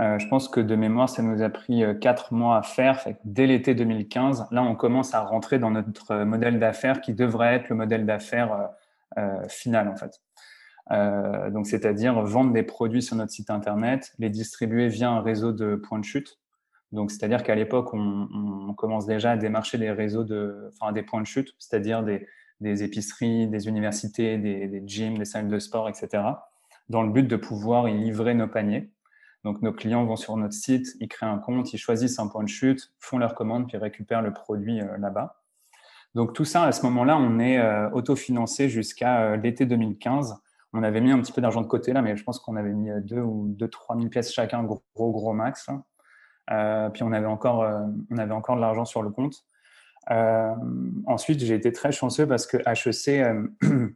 Euh, 0.00 0.18
je 0.18 0.28
pense 0.28 0.48
que 0.48 0.60
de 0.60 0.76
mémoire, 0.76 1.08
ça 1.08 1.22
nous 1.22 1.42
a 1.42 1.48
pris 1.48 1.82
quatre 2.00 2.32
mois 2.32 2.58
à 2.58 2.62
faire. 2.62 3.04
dès 3.24 3.46
l'été 3.46 3.74
2015, 3.74 4.46
là, 4.50 4.62
on 4.62 4.76
commence 4.76 5.12
à 5.14 5.20
rentrer 5.20 5.58
dans 5.58 5.70
notre 5.70 6.18
modèle 6.24 6.58
d'affaires 6.60 7.00
qui 7.00 7.12
devrait 7.14 7.54
être 7.54 7.68
le 7.68 7.76
modèle 7.76 8.06
d'affaires 8.06 8.70
final 9.48 9.88
en 9.88 9.96
fait. 9.96 10.20
donc 11.50 11.66
c'est-à-dire 11.66 12.22
vendre 12.22 12.52
des 12.52 12.62
produits 12.62 13.02
sur 13.02 13.16
notre 13.16 13.32
site 13.32 13.50
internet, 13.50 14.12
les 14.20 14.30
distribuer 14.30 14.86
via 14.86 15.10
un 15.10 15.20
réseau 15.20 15.50
de 15.50 15.74
points 15.74 15.98
de 15.98 16.04
chute. 16.04 16.38
Donc 16.92 17.10
c'est-à-dire 17.10 17.42
qu'à 17.42 17.56
l'époque, 17.56 17.92
on, 17.92 18.28
on, 18.68 18.74
commence 18.74 19.06
déjà 19.06 19.32
à 19.32 19.36
démarcher 19.36 19.78
des 19.78 19.90
réseaux 19.90 20.22
de, 20.22 20.70
enfin 20.72 20.92
des 20.92 21.02
points 21.02 21.20
de 21.20 21.26
chute, 21.26 21.52
c'est-à-dire 21.58 22.04
des 22.04 22.28
des 22.60 22.82
épiceries, 22.82 23.46
des 23.46 23.68
universités, 23.68 24.38
des, 24.38 24.82
gyms, 24.86 25.18
des 25.18 25.24
salles 25.24 25.48
de 25.48 25.58
sport, 25.58 25.88
etc., 25.88 26.22
dans 26.88 27.02
le 27.02 27.10
but 27.10 27.24
de 27.24 27.36
pouvoir 27.36 27.88
y 27.88 27.96
livrer 27.96 28.34
nos 28.34 28.48
paniers. 28.48 28.90
Donc, 29.44 29.62
nos 29.62 29.72
clients 29.72 30.04
vont 30.04 30.16
sur 30.16 30.36
notre 30.36 30.54
site, 30.54 30.96
ils 31.00 31.08
créent 31.08 31.26
un 31.26 31.38
compte, 31.38 31.72
ils 31.72 31.78
choisissent 31.78 32.18
un 32.18 32.26
point 32.26 32.42
de 32.42 32.48
chute, 32.48 32.92
font 32.98 33.18
leur 33.18 33.34
commande, 33.34 33.68
puis 33.68 33.76
récupèrent 33.76 34.22
le 34.22 34.32
produit 34.32 34.80
euh, 34.80 34.96
là-bas. 34.98 35.36
Donc, 36.14 36.32
tout 36.32 36.44
ça, 36.44 36.64
à 36.64 36.72
ce 36.72 36.82
moment-là, 36.86 37.16
on 37.16 37.38
est 37.38 37.58
euh, 37.58 37.88
autofinancé 37.90 38.68
jusqu'à 38.68 39.20
euh, 39.20 39.36
l'été 39.36 39.66
2015. 39.66 40.34
On 40.72 40.82
avait 40.82 41.00
mis 41.00 41.12
un 41.12 41.20
petit 41.20 41.32
peu 41.32 41.40
d'argent 41.40 41.60
de 41.60 41.66
côté 41.66 41.92
là, 41.92 42.02
mais 42.02 42.16
je 42.16 42.24
pense 42.24 42.40
qu'on 42.40 42.56
avait 42.56 42.72
mis 42.72 42.90
2 43.02 43.20
ou 43.20 43.46
2 43.48 43.68
3 43.68 43.96
000 43.96 44.08
pièces 44.08 44.32
chacun, 44.32 44.64
gros, 44.64 44.82
gros, 44.96 45.32
max. 45.32 45.68
puis, 46.92 47.02
on 47.02 47.12
avait 47.12 47.26
encore, 47.26 47.66
on 48.10 48.18
avait 48.18 48.34
encore 48.34 48.56
de 48.56 48.60
l'argent 48.60 48.84
sur 48.84 49.02
le 49.02 49.10
compte. 49.10 49.44
Euh, 50.10 50.54
ensuite, 51.06 51.40
j'ai 51.40 51.54
été 51.54 51.72
très 51.72 51.92
chanceux 51.92 52.26
parce 52.26 52.46
que 52.46 52.56
HEC 52.56 53.20
euh, 53.20 53.48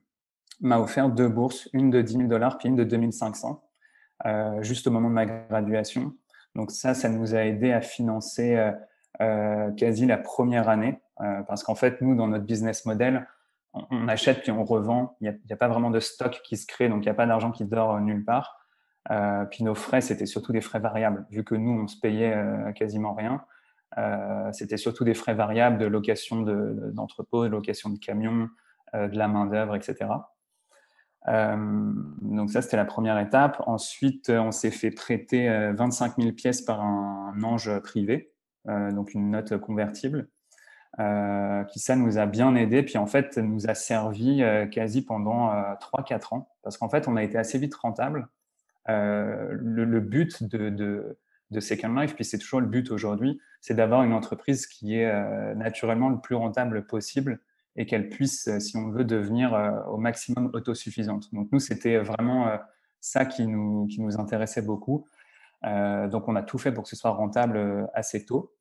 m'a 0.61 0.79
offert 0.79 1.09
deux 1.09 1.29
bourses, 1.29 1.69
une 1.73 1.91
de 1.91 2.03
10 2.03 2.13
000 2.13 2.29
dollars 2.29 2.59
puis 2.59 2.69
une 2.69 2.77
de 2.77 2.85
2500, 2.85 3.63
euh, 4.27 4.63
juste 4.63 4.87
au 4.87 4.91
moment 4.91 5.09
de 5.09 5.15
ma 5.15 5.27
graduation. 5.27 6.15
Donc 6.55 6.71
ça, 6.71 6.95
ça 6.95 7.09
nous 7.09 7.35
a 7.35 7.45
aidé 7.45 7.73
à 7.73 7.81
financer 7.81 8.73
quasi 9.77 10.05
la 10.05 10.19
première 10.19 10.69
année, 10.69 11.01
parce 11.17 11.63
qu'en 11.63 11.75
fait, 11.75 12.01
nous, 12.01 12.15
dans 12.15 12.27
notre 12.27 12.45
business 12.45 12.85
model, 12.85 13.27
on, 13.73 14.07
achète 14.09 14.43
puis 14.43 14.51
on 14.51 14.65
revend. 14.65 15.17
Il 15.21 15.31
n'y 15.31 15.53
a, 15.53 15.55
a, 15.55 15.57
pas 15.57 15.69
vraiment 15.69 15.91
de 15.91 16.01
stock 16.01 16.41
qui 16.45 16.59
se 16.59 16.67
crée, 16.67 16.91
donc 16.91 17.05
il 17.05 17.07
n'y 17.07 17.11
a 17.11 17.15
pas 17.15 17.27
d'argent 17.27 17.53
qui 17.53 17.65
dort 17.65 17.99
nulle 18.01 18.25
part. 18.25 18.67
puis 19.51 19.65
nos 19.65 19.75
frais, 19.75 20.03
c'était 20.03 20.27
surtout 20.27 20.53
des 20.53 20.61
frais 20.61 20.81
variables, 20.81 21.25
vu 21.31 21.43
que 21.43 21.55
nous, 21.55 21.71
on 21.71 21.87
se 21.87 21.99
payait 21.99 22.37
quasiment 22.75 23.15
rien. 23.15 23.43
Euh, 23.99 24.51
c'était 24.53 24.77
surtout 24.77 25.05
des 25.05 25.15
frais 25.15 25.35
variables 25.35 25.79
de 25.79 25.87
location 25.87 26.43
d'entrepôt, 26.43 27.45
de, 27.45 27.51
location 27.51 27.91
de 27.91 27.99
camions, 27.99 28.49
euh, 28.95 29.09
de 29.09 29.19
la 29.19 29.29
main-d'œuvre, 29.29 29.77
etc. 29.77 30.11
Euh, 31.29 31.57
donc 32.23 32.51
ça, 32.51 32.63
c'était 32.63 32.77
la 32.77 32.85
première 32.85 33.19
étape. 33.19 33.63
Ensuite, 33.67 34.31
on 34.31 34.51
s'est 34.51 34.71
fait 34.71 34.91
prêter 34.91 35.49
25 35.75 36.15
000 36.19 36.33
pièces 36.33 36.63
par 36.63 36.81
un, 36.81 37.35
ange 37.43 37.79
privé, 37.81 38.33
donc 38.67 39.15
une 39.15 39.31
note 39.31 39.57
convertible, 39.59 40.29
qui 40.97 41.79
ça 41.79 41.97
nous 41.97 42.19
a 42.19 42.27
bien 42.27 42.55
aidé. 42.55 42.83
Puis 42.83 42.99
en 42.99 43.07
fait, 43.07 43.39
nous 43.39 43.69
a 43.69 43.75
servi 43.75 44.43
quasi 44.73 45.05
pendant 45.05 45.53
3-4 45.75 46.35
ans, 46.35 46.49
parce 46.63 46.77
qu'en 46.77 46.89
fait, 46.89 47.07
on 47.07 47.17
a 47.17 47.23
été 47.23 47.39
assez 47.39 47.59
vite 47.59 47.75
rentable. 47.75 48.29
Le, 48.89 50.01
but 50.01 50.43
de, 50.43 50.71
de, 50.71 51.19
de 51.53 51.61
Second 51.61 51.95
Life, 51.95 52.15
puis 52.15 52.25
c'est 52.25 52.39
toujours 52.39 52.61
le 52.61 52.67
but 52.67 52.91
aujourd'hui, 52.91 53.41
c'est 53.61 53.75
d'avoir 53.75 54.03
une 54.03 54.13
entreprise 54.13 54.67
qui 54.67 54.97
est 54.97 55.07
euh, 55.07 55.55
naturellement 55.55 56.09
le 56.09 56.19
plus 56.19 56.35
rentable 56.35 56.87
possible 56.87 57.41
et 57.77 57.87
qu'elle 57.87 58.09
puisse, 58.09 58.49
euh, 58.49 58.59
si 58.59 58.77
on 58.77 58.89
veut, 58.91 59.05
devenir 59.05 59.55
euh, 59.55 59.81
au 59.85 59.99
maximum 59.99 60.51
autosuffisante. 60.53 61.33
Donc 61.33 61.49
nous, 61.53 61.61
c'était 61.61 61.99
vraiment 61.99 62.59
ça 63.01 63.25
qui 63.25 63.47
nous, 63.47 63.87
qui 63.87 64.01
nous 64.01 64.19
intéressait 64.19 64.63
beaucoup. 64.63 65.07
donc 65.63 66.29
on 66.29 66.37
a 66.37 66.43
tout 66.43 66.59
fait 66.59 66.73
pour 66.73 66.85
que 66.85 66.89
ce 66.89 66.97
soit 66.97 67.11
rentable 67.11 67.89
assez 67.95 68.25
tôt. 68.25 68.53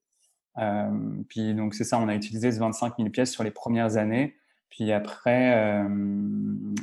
puis 1.30 1.54
donc 1.56 1.74
c'est 1.74 1.84
ça, 1.84 1.98
on 1.98 2.08
a 2.08 2.16
utilisé 2.16 2.52
ce 2.52 2.60
25 2.60 2.98
000 2.98 3.10
pièces 3.10 3.32
sur 3.32 3.44
les 3.44 3.52
premières 3.52 3.98
années. 3.98 4.36
Puis 4.72 4.92
après, 4.94 5.84
euh, 5.84 5.88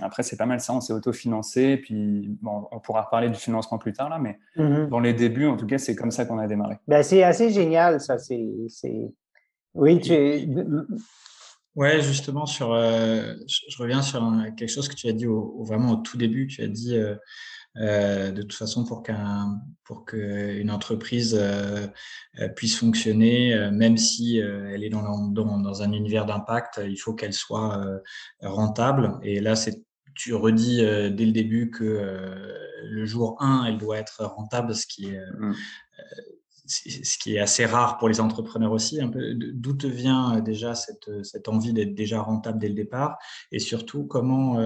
après 0.03 0.23
c'est 0.23 0.37
pas 0.37 0.47
mal 0.47 0.61
ça, 0.61 0.75
on 0.75 0.81
s'est 0.81 0.93
autofinancé. 0.93 1.79
Puis 1.79 2.37
bon, 2.43 2.69
on 2.71 2.79
pourra 2.79 3.03
reparler 3.03 3.31
du 3.31 3.39
financement 3.39 3.79
plus 3.79 3.95
tard, 3.95 4.11
là, 4.11 4.19
mais 4.19 4.39
mm-hmm. 4.57 4.89
dans 4.91 5.01
les 5.01 5.15
débuts, 5.15 5.47
en 5.47 5.57
tout 5.57 5.67
cas, 5.67 5.79
c'est 5.79 5.97
comme 5.97 6.11
ça 6.11 6.27
qu'on 6.27 6.39
a 6.39 6.47
démarré. 6.47 6.77
Ben, 6.87 7.03
c'est 7.03 7.23
assez 7.23 7.51
génial, 7.51 8.01
ça. 8.01 8.19
C'est, 8.19 8.45
Oui, 9.75 10.01
tu 10.01 10.13
Ouais, 11.75 12.03
justement, 12.03 12.45
sur, 12.45 12.73
euh, 12.73 13.35
je, 13.47 13.81
reviens 13.81 14.03
sur 14.03 14.21
quelque 14.57 14.69
chose 14.69 14.89
que 14.89 14.97
tu 14.97 15.09
as 15.09 15.13
dit 15.13 15.27
au, 15.27 15.63
vraiment 15.63 15.93
au 15.93 15.97
tout 15.97 16.19
début. 16.19 16.47
Tu 16.47 16.63
as 16.63 16.67
dit 16.67 16.97
euh, 16.97 17.15
euh, 17.77 18.31
de 18.33 18.43
toute 18.43 18.55
façon, 18.55 18.85
pour 18.85 19.03
qu'un 19.03 19.61
pour 19.85 20.05
qu'une 20.05 20.71
entreprise 20.71 21.37
euh, 21.39 21.87
euh, 22.41 22.49
puisse 22.49 22.79
fonctionner, 22.79 23.71
même 23.73 23.97
si 23.97 24.39
elle 24.39 24.85
est 24.85 24.91
dans, 24.91 25.29
dans, 25.29 25.59
dans 25.59 25.83
un 25.83 25.93
univers 25.93 26.27
d'impact, 26.27 26.81
il 26.85 26.97
faut 26.97 27.15
qu'elle 27.15 27.33
soit 27.33 27.81
rentable. 28.43 29.19
Et 29.23 29.41
là, 29.41 29.57
c'est 29.57 29.83
tu 30.15 30.35
redis 30.35 30.79
dès 30.79 31.27
le 31.27 31.33
début 31.33 31.71
que 31.71 31.85
le 32.85 33.07
jour 33.07 33.37
1, 33.41 33.67
elle 33.67 33.79
doit 33.79 33.99
être 33.99 34.25
rentable, 34.25 34.75
ce 34.75 34.87
qui 34.87 35.07
est 35.07 35.21
mmh. 35.39 35.55
Ce 36.69 37.19
qui 37.19 37.37
est 37.37 37.41
assez 37.41 37.67
rare 37.67 37.99
pour 37.99 38.09
les 38.09 38.21
entrepreneurs 38.21 38.73
aussi. 38.73 39.01
D'où 39.55 39.73
te 39.73 39.87
vient 39.87 40.41
déjà 40.41 40.75
cette, 40.75 41.11
cette 41.25 41.49
envie 41.49 41.73
d'être 41.73 41.95
déjà 41.95 42.21
rentable 42.21 42.59
dès 42.59 42.69
le 42.69 42.75
départ? 42.75 43.19
Et 43.53 43.59
surtout 43.59 44.05
comment 44.05 44.59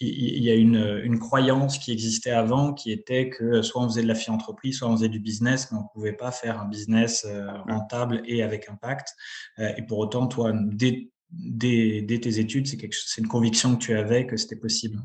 il 0.00 0.42
y 0.42 0.50
a 0.50 0.54
une, 0.54 1.00
une, 1.04 1.18
croyance 1.18 1.78
qui 1.78 1.92
existait 1.92 2.30
avant 2.30 2.72
qui 2.72 2.90
était 2.90 3.28
que 3.28 3.60
soit 3.60 3.82
on 3.82 3.88
faisait 3.88 4.02
de 4.02 4.08
la 4.08 4.14
philanthropie, 4.14 4.72
soit 4.72 4.88
on 4.88 4.96
faisait 4.96 5.10
du 5.10 5.20
business, 5.20 5.70
mais 5.70 5.78
on 5.78 5.82
ne 5.82 5.88
pouvait 5.92 6.14
pas 6.14 6.30
faire 6.30 6.58
un 6.58 6.66
business 6.66 7.26
euh, 7.28 7.52
rentable 7.68 8.22
et 8.24 8.42
avec 8.42 8.68
impact. 8.70 9.14
Euh, 9.58 9.72
et 9.76 9.82
pour 9.82 9.98
autant, 9.98 10.26
toi, 10.26 10.52
dès, 10.54 11.10
dès, 11.30 12.18
tes 12.20 12.38
études, 12.38 12.66
c'est 12.66 13.20
une 13.20 13.28
conviction 13.28 13.76
que 13.76 13.80
tu 13.80 13.94
avais 13.94 14.26
que 14.26 14.38
c'était 14.38 14.56
possible? 14.56 15.00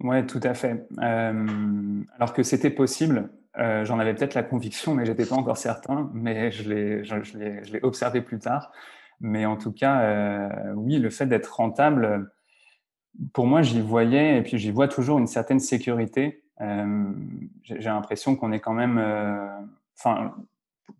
Oui, 0.00 0.26
tout 0.26 0.40
à 0.42 0.54
fait. 0.54 0.86
Euh, 1.00 2.02
alors 2.16 2.32
que 2.32 2.42
c'était 2.42 2.70
possible, 2.70 3.30
j'en 3.56 3.98
avais 3.98 4.14
peut-être 4.14 4.34
la 4.34 4.42
conviction, 4.42 4.94
mais 4.94 5.06
je 5.06 5.12
n'étais 5.12 5.26
pas 5.26 5.36
encore 5.36 5.56
certain, 5.56 6.10
mais 6.12 6.50
je 6.50 6.68
l'ai 6.68 7.80
observé 7.82 8.20
plus 8.20 8.38
tard. 8.38 8.72
Mais 9.20 9.46
en 9.46 9.56
tout 9.56 9.72
cas, 9.72 10.50
oui, 10.74 10.98
le 10.98 11.10
fait 11.10 11.26
d'être 11.26 11.54
rentable, 11.54 12.30
pour 13.32 13.46
moi, 13.46 13.62
j'y 13.62 13.80
voyais, 13.80 14.38
et 14.38 14.42
puis 14.42 14.58
j'y 14.58 14.70
vois 14.70 14.88
toujours 14.88 15.18
une 15.18 15.26
certaine 15.26 15.60
sécurité. 15.60 16.42
Euh, 16.60 17.12
j'ai 17.62 17.78
l'impression 17.78 18.36
qu'on 18.36 18.52
est 18.52 18.60
quand 18.60 18.72
même, 18.72 18.98
euh, 18.98 19.48
enfin, 19.98 20.34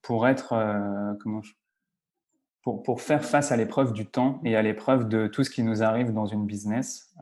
pour 0.02 0.26
être, 0.26 0.52
euh, 0.52 1.14
comment 1.20 1.42
pour, 2.64 3.02
faire 3.02 3.22
face 3.22 3.52
à 3.52 3.56
l'épreuve 3.56 3.92
du 3.92 4.06
temps 4.06 4.40
et 4.42 4.56
à 4.56 4.62
l'épreuve 4.62 5.06
de 5.06 5.26
tout 5.26 5.44
ce 5.44 5.50
qui 5.50 5.62
nous 5.62 5.82
arrive 5.82 6.14
dans 6.14 6.24
une 6.24 6.46
business, 6.46 7.14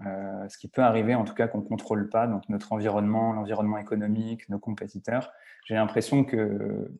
ce 0.48 0.56
qui 0.56 0.68
peut 0.68 0.82
arriver 0.82 1.16
en 1.16 1.24
tout 1.24 1.34
cas 1.34 1.48
qu'on 1.48 1.58
ne 1.58 1.64
contrôle 1.64 2.08
pas, 2.08 2.28
donc 2.28 2.48
notre 2.48 2.72
environnement, 2.72 3.32
l'environnement 3.32 3.78
économique, 3.78 4.48
nos 4.48 4.60
compétiteurs. 4.60 5.32
J'ai 5.66 5.74
l'impression 5.74 6.22
que 6.22 6.92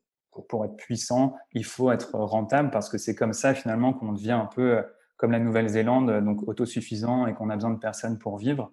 pour, 0.48 0.64
être 0.64 0.76
puissant, 0.76 1.36
il 1.52 1.64
faut 1.64 1.92
être 1.92 2.18
rentable 2.18 2.70
parce 2.70 2.88
que 2.88 2.98
c'est 2.98 3.14
comme 3.14 3.32
ça 3.32 3.54
finalement 3.54 3.92
qu'on 3.92 4.12
devient 4.12 4.32
un 4.32 4.46
peu 4.52 4.82
comme 5.16 5.30
la 5.30 5.38
Nouvelle-Zélande, 5.38 6.24
donc 6.24 6.48
autosuffisant 6.48 7.28
et 7.28 7.34
qu'on 7.34 7.48
a 7.48 7.54
besoin 7.54 7.70
de 7.70 7.78
personnes 7.78 8.18
pour 8.18 8.38
vivre. 8.38 8.72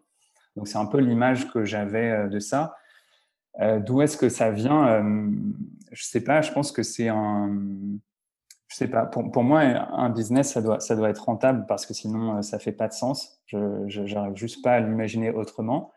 Donc 0.56 0.68
c'est 0.68 0.80
un 0.80 0.88
peu 0.88 0.98
l'image 0.98 1.52
que 1.52 1.64
j'avais 1.64 2.10
euh, 2.10 2.28
de 2.28 2.40
ça. 2.40 2.76
D'où 3.86 4.02
est-ce 4.02 4.16
que 4.16 4.30
ça 4.30 4.52
vient? 4.52 5.04
Je 5.92 6.04
sais 6.04 6.24
pas. 6.24 6.42
Je 6.42 6.54
pense 6.54 6.72
que 6.72 6.82
c'est 6.82 7.10
un. 7.10 7.58
Je 8.70 8.76
sais 8.76 8.88
pas. 8.88 9.06
Pour, 9.06 9.30
pour, 9.32 9.44
moi, 9.44 9.62
un 9.62 10.10
business, 10.10 10.54
ça 10.54 10.62
doit, 10.62 10.80
ça 10.80 10.96
doit 10.96 11.10
être 11.10 11.26
rentable 11.26 11.66
parce 11.68 11.86
que 11.86 11.94
sinon, 11.94 12.42
ça 12.42 12.60
fait 12.60 12.72
pas 12.72 12.88
de 12.88 12.94
sens. 12.94 13.42
Je 13.48 14.14
n'arrive 14.14 14.36
juste 14.36 14.64
pas 14.64 14.74
à 14.74 14.80
l'imaginer 14.80 15.32
autrement. 15.32 15.92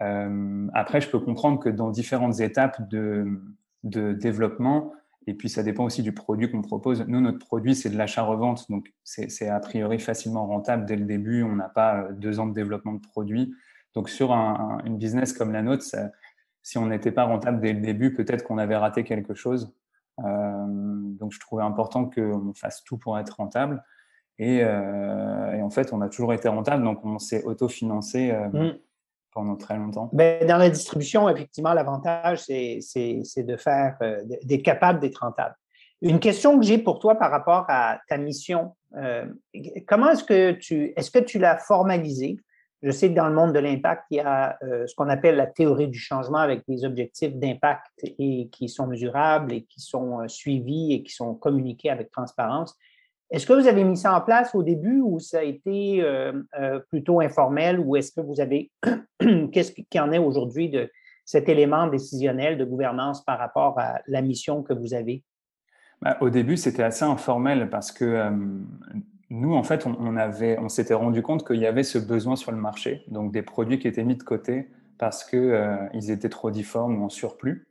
après, 0.00 1.00
je 1.00 1.10
peux 1.10 1.18
comprendre 1.18 1.58
que 1.58 1.68
dans 1.68 1.90
différentes 1.90 2.40
étapes 2.40 2.88
de, 2.88 3.26
de 3.82 4.12
développement, 4.12 4.92
et 5.26 5.34
puis, 5.34 5.48
ça 5.48 5.62
dépend 5.62 5.84
aussi 5.84 6.02
du 6.02 6.12
produit 6.12 6.50
qu'on 6.50 6.62
propose. 6.62 7.04
Nous, 7.06 7.20
notre 7.20 7.38
produit, 7.38 7.74
c'est 7.76 7.90
de 7.90 7.96
l'achat-revente. 7.96 8.68
Donc, 8.70 8.92
c'est 9.04 9.48
a 9.48 9.60
priori 9.60 9.98
facilement 9.98 10.46
rentable 10.46 10.84
dès 10.84 10.96
le 10.96 11.04
début. 11.04 11.42
On 11.44 11.54
n'a 11.54 11.68
pas 11.68 12.02
euh, 12.02 12.12
deux 12.12 12.40
ans 12.40 12.46
de 12.46 12.54
développement 12.54 12.94
de 12.94 13.00
produit. 13.00 13.54
Donc, 13.94 14.08
sur 14.08 14.32
un, 14.32 14.78
une 14.84 14.98
business 14.98 15.32
comme 15.32 15.52
la 15.52 15.62
nôtre, 15.62 15.84
si 16.62 16.78
on 16.78 16.86
n'était 16.86 17.12
pas 17.12 17.24
rentable 17.24 17.60
dès 17.60 17.72
le 17.72 17.80
début, 17.80 18.14
peut-être 18.14 18.42
qu'on 18.42 18.58
avait 18.58 18.76
raté 18.76 19.04
quelque 19.04 19.34
chose. 19.34 19.72
Euh, 20.20 20.66
donc, 20.66 21.32
je 21.32 21.40
trouvais 21.40 21.62
important 21.62 22.06
qu'on 22.06 22.52
fasse 22.54 22.82
tout 22.84 22.98
pour 22.98 23.18
être 23.18 23.36
rentable. 23.36 23.82
Et, 24.38 24.60
euh, 24.62 25.52
et, 25.52 25.62
en 25.62 25.70
fait, 25.70 25.92
on 25.92 26.00
a 26.00 26.08
toujours 26.08 26.32
été 26.32 26.48
rentable. 26.48 26.84
Donc, 26.84 27.04
on 27.04 27.18
s'est 27.18 27.44
autofinancé. 27.44 28.32
Mmh 28.52 28.72
pendant 29.32 29.56
très 29.56 29.76
longtemps? 29.76 30.10
Ben, 30.12 30.46
dans 30.46 30.58
la 30.58 30.70
distribution, 30.70 31.28
effectivement, 31.28 31.72
l'avantage, 31.74 32.40
c'est 32.40 32.80
de 33.36 33.56
faire, 33.56 33.96
euh, 34.02 34.22
d'être 34.44 34.62
capable 34.62 35.00
d'être 35.00 35.18
rentable. 35.18 35.56
Une 36.00 36.20
question 36.20 36.58
que 36.58 36.64
j'ai 36.64 36.78
pour 36.78 36.98
toi 36.98 37.14
par 37.14 37.30
rapport 37.30 37.64
à 37.68 38.00
ta 38.08 38.18
mission, 38.18 38.74
euh, 38.96 39.26
comment 39.86 40.10
est-ce 40.10 40.24
que 40.24 40.52
tu, 40.52 40.92
est-ce 40.96 41.10
que 41.10 41.20
tu 41.20 41.38
l'as 41.38 41.58
formalisée? 41.58 42.38
Je 42.82 42.90
sais 42.90 43.10
que 43.10 43.14
dans 43.14 43.28
le 43.28 43.34
monde 43.34 43.52
de 43.52 43.58
l'impact, 43.60 44.04
il 44.10 44.16
y 44.16 44.20
a 44.20 44.58
euh, 44.62 44.86
ce 44.86 44.94
qu'on 44.94 45.08
appelle 45.08 45.36
la 45.36 45.46
théorie 45.46 45.88
du 45.88 45.98
changement 45.98 46.38
avec 46.38 46.64
des 46.66 46.84
objectifs 46.84 47.34
d'impact 47.36 47.86
et 48.02 48.48
qui 48.50 48.68
sont 48.68 48.86
mesurables 48.86 49.52
et 49.52 49.62
qui 49.62 49.80
sont 49.80 50.26
suivis 50.26 50.94
et 50.94 51.02
qui 51.02 51.12
sont 51.12 51.34
communiqués 51.34 51.90
avec 51.90 52.10
transparence. 52.10 52.76
Est-ce 53.32 53.46
que 53.46 53.54
vous 53.54 53.66
avez 53.66 53.82
mis 53.82 53.96
ça 53.96 54.14
en 54.14 54.20
place 54.20 54.54
au 54.54 54.62
début 54.62 55.00
ou 55.00 55.18
ça 55.18 55.38
a 55.38 55.42
été 55.42 56.02
euh, 56.02 56.34
euh, 56.60 56.80
plutôt 56.90 57.20
informel 57.20 57.80
ou 57.80 57.96
est-ce 57.96 58.12
que 58.12 58.20
vous 58.20 58.40
avez, 58.40 58.70
qu'est-ce 59.52 59.72
qu'il 59.72 60.00
en 60.02 60.12
est 60.12 60.18
aujourd'hui 60.18 60.68
de 60.68 60.90
cet 61.24 61.48
élément 61.48 61.86
décisionnel 61.86 62.58
de 62.58 62.64
gouvernance 62.66 63.24
par 63.24 63.38
rapport 63.38 63.78
à 63.78 64.00
la 64.06 64.20
mission 64.20 64.62
que 64.62 64.74
vous 64.74 64.92
avez? 64.92 65.24
Bah, 66.02 66.18
au 66.20 66.28
début, 66.28 66.58
c'était 66.58 66.82
assez 66.82 67.06
informel 67.06 67.70
parce 67.70 67.90
que 67.90 68.04
euh, 68.04 68.30
nous, 69.32 69.54
en 69.54 69.62
fait, 69.62 69.86
on, 69.86 70.68
s'était 70.68 70.92
rendu 70.92 71.22
compte 71.22 71.46
qu'il 71.46 71.56
y 71.56 71.64
avait 71.64 71.84
ce 71.84 71.96
besoin 71.96 72.36
sur 72.36 72.52
le 72.52 72.58
marché, 72.58 73.02
donc 73.08 73.32
des 73.32 73.40
produits 73.40 73.78
qui 73.78 73.88
étaient 73.88 74.04
mis 74.04 74.14
de 74.14 74.22
côté 74.22 74.68
parce 74.98 75.24
qu'ils 75.24 76.10
étaient 76.10 76.28
trop 76.28 76.50
difformes 76.50 77.00
ou 77.00 77.06
en 77.06 77.08
surplus. 77.08 77.66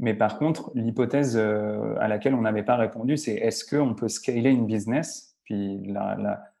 Mais 0.00 0.14
par 0.14 0.38
contre, 0.38 0.72
l'hypothèse 0.74 1.36
euh, 1.36 1.94
à 2.00 2.08
laquelle 2.08 2.34
on 2.34 2.40
n'avait 2.40 2.64
pas 2.64 2.74
répondu, 2.74 3.16
c'est 3.16 3.34
est-ce 3.34 3.64
qu'on 3.64 3.94
peut 3.94 4.08
scaler 4.08 4.50
une 4.50 4.66
business, 4.66 5.36
puis 5.44 5.80
la, 5.86 6.16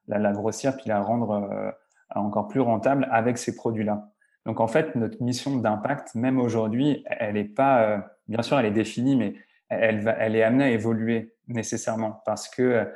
la, 0.06 0.18
la, 0.18 0.32
grossir, 0.32 0.76
puis 0.76 0.88
la 0.88 1.00
rendre 1.00 1.32
euh, 1.32 1.70
encore 2.14 2.46
plus 2.46 2.60
rentable 2.60 3.08
avec 3.10 3.38
ces 3.38 3.56
produits-là. 3.56 4.08
Donc 4.46 4.60
en 4.60 4.68
fait, 4.68 4.94
notre 4.94 5.20
mission 5.20 5.56
d'impact, 5.56 6.14
même 6.14 6.38
aujourd'hui, 6.38 7.02
elle 7.06 7.34
n'est 7.34 7.44
pas, 7.44 7.82
euh, 7.82 7.98
bien 8.28 8.42
sûr, 8.42 8.56
elle 8.56 8.66
est 8.66 8.70
définie, 8.70 9.16
mais 9.16 9.34
elle, 9.68 9.98
va, 9.98 10.12
elle 10.12 10.36
est 10.36 10.44
amenée 10.44 10.64
à 10.64 10.70
évoluer 10.70 11.34
nécessairement 11.48 12.22
parce 12.24 12.48
que 12.48 12.86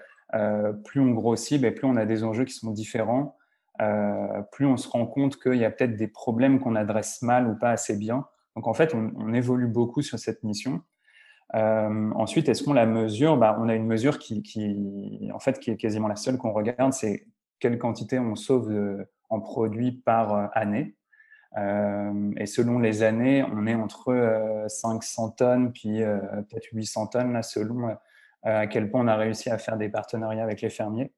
plus 0.85 1.01
on 1.01 1.11
grossit, 1.11 1.61
ben, 1.61 1.75
plus 1.75 1.87
on 1.87 1.97
a 1.97 2.07
des 2.07 2.25
enjeux 2.25 2.45
qui 2.45 2.55
sont 2.55 2.71
différents, 2.71 3.37
plus 4.51 4.67
on 4.67 4.77
se 4.77 4.89
rend 4.89 5.07
compte 5.07 5.41
qu'il 5.41 5.57
y 5.57 5.65
a 5.65 5.71
peut-être 5.71 5.97
des 5.97 6.09
problèmes 6.09 6.59
qu'on 6.61 6.75
adresse 6.75 7.23
mal 7.23 7.49
ou 7.49 7.55
pas 7.55 7.71
assez 7.71 7.97
bien. 7.97 8.27
Donc 8.57 8.67
en 8.67 8.75
fait, 8.75 8.95
on, 8.95 9.33
évolue 9.33 9.67
beaucoup 9.67 10.03
sur 10.03 10.19
cette 10.19 10.43
mission. 10.43 10.83
Euh, 11.55 12.11
ensuite, 12.15 12.49
est-ce 12.49 12.63
qu'on 12.63 12.73
la 12.73 12.87
mesure? 12.87 13.37
Bah, 13.37 13.59
On 13.61 13.69
a 13.69 13.75
une 13.75 13.87
mesure 13.87 14.19
qui, 14.19 15.31
en 15.33 15.39
fait, 15.39 15.59
qui 15.59 15.71
est 15.71 15.77
quasiment 15.77 16.09
la 16.09 16.17
seule 16.17 16.39
qu'on 16.39 16.53
regarde, 16.53 16.93
c'est 16.93 17.27
quelle 17.61 17.79
quantité 17.79 18.19
on 18.19 18.35
sauve 18.35 19.07
en 19.31 19.41
produits 19.41 19.93
par 19.93 20.35
euh, 20.35 20.47
année. 20.53 20.95
Euh, 21.59 22.33
et 22.39 22.47
selon 22.47 22.79
les 22.79 23.03
années, 23.03 23.45
on 23.53 23.67
est 23.67 23.75
entre 23.75 24.65
500 24.69 25.31
tonnes 25.31 25.73
puis 25.73 26.01
peut-être 26.01 26.69
800 26.73 27.09
tonnes, 27.09 27.33
là, 27.35 27.43
selon 27.43 27.95
à 28.43 28.67
quel 28.67 28.91
point 28.91 29.05
on 29.05 29.09
a 29.09 29.17
réussi 29.17 29.51
à 29.51 29.59
faire 29.59 29.77
des 29.77 29.89
partenariats 29.89 30.43
avec 30.43 30.61
les 30.61 30.71
fermiers. 30.71 31.13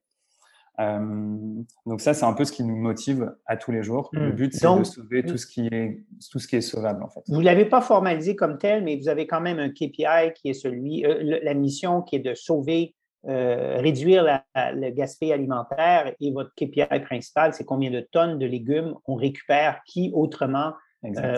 Euh, 0.80 1.62
donc 1.86 2.00
ça, 2.00 2.14
c'est 2.14 2.24
un 2.24 2.32
peu 2.32 2.44
ce 2.44 2.52
qui 2.52 2.64
nous 2.64 2.76
motive 2.76 3.32
à 3.46 3.56
tous 3.56 3.70
les 3.70 3.82
jours. 3.82 4.10
Le 4.12 4.32
hmm. 4.32 4.34
but, 4.34 4.52
c'est 4.52 4.78
de 4.78 4.84
sauver 4.84 5.22
tout 5.22 5.36
ce 5.36 5.46
qui 5.46 5.66
est 5.68 6.04
tout 6.30 6.38
ce 6.38 6.48
qui 6.48 6.56
est 6.56 6.60
sauvable 6.60 7.02
en 7.04 7.08
fait. 7.08 7.20
Vous 7.28 7.40
ne 7.40 7.44
l'avez 7.44 7.64
pas 7.64 7.80
formalisé 7.80 8.34
comme 8.34 8.58
tel, 8.58 8.82
mais 8.82 8.96
vous 8.96 9.08
avez 9.08 9.26
quand 9.26 9.40
même 9.40 9.58
un 9.58 9.70
KPI 9.70 10.32
qui 10.34 10.48
est 10.48 10.54
celui, 10.54 11.06
euh, 11.06 11.38
la 11.42 11.54
mission 11.54 12.02
qui 12.02 12.16
est 12.16 12.20
de 12.20 12.34
sauver, 12.34 12.94
euh, 13.26 13.76
réduire 13.78 14.42
le 14.54 14.90
gaspillage 14.90 15.38
alimentaire 15.38 16.12
et 16.20 16.32
votre 16.32 16.50
KPI 16.56 17.00
principal, 17.04 17.54
c'est 17.54 17.64
combien 17.64 17.90
de 17.90 18.00
tonnes 18.00 18.38
de 18.38 18.46
légumes 18.46 18.94
on 19.06 19.14
récupère 19.14 19.80
qui 19.86 20.10
autrement 20.12 20.72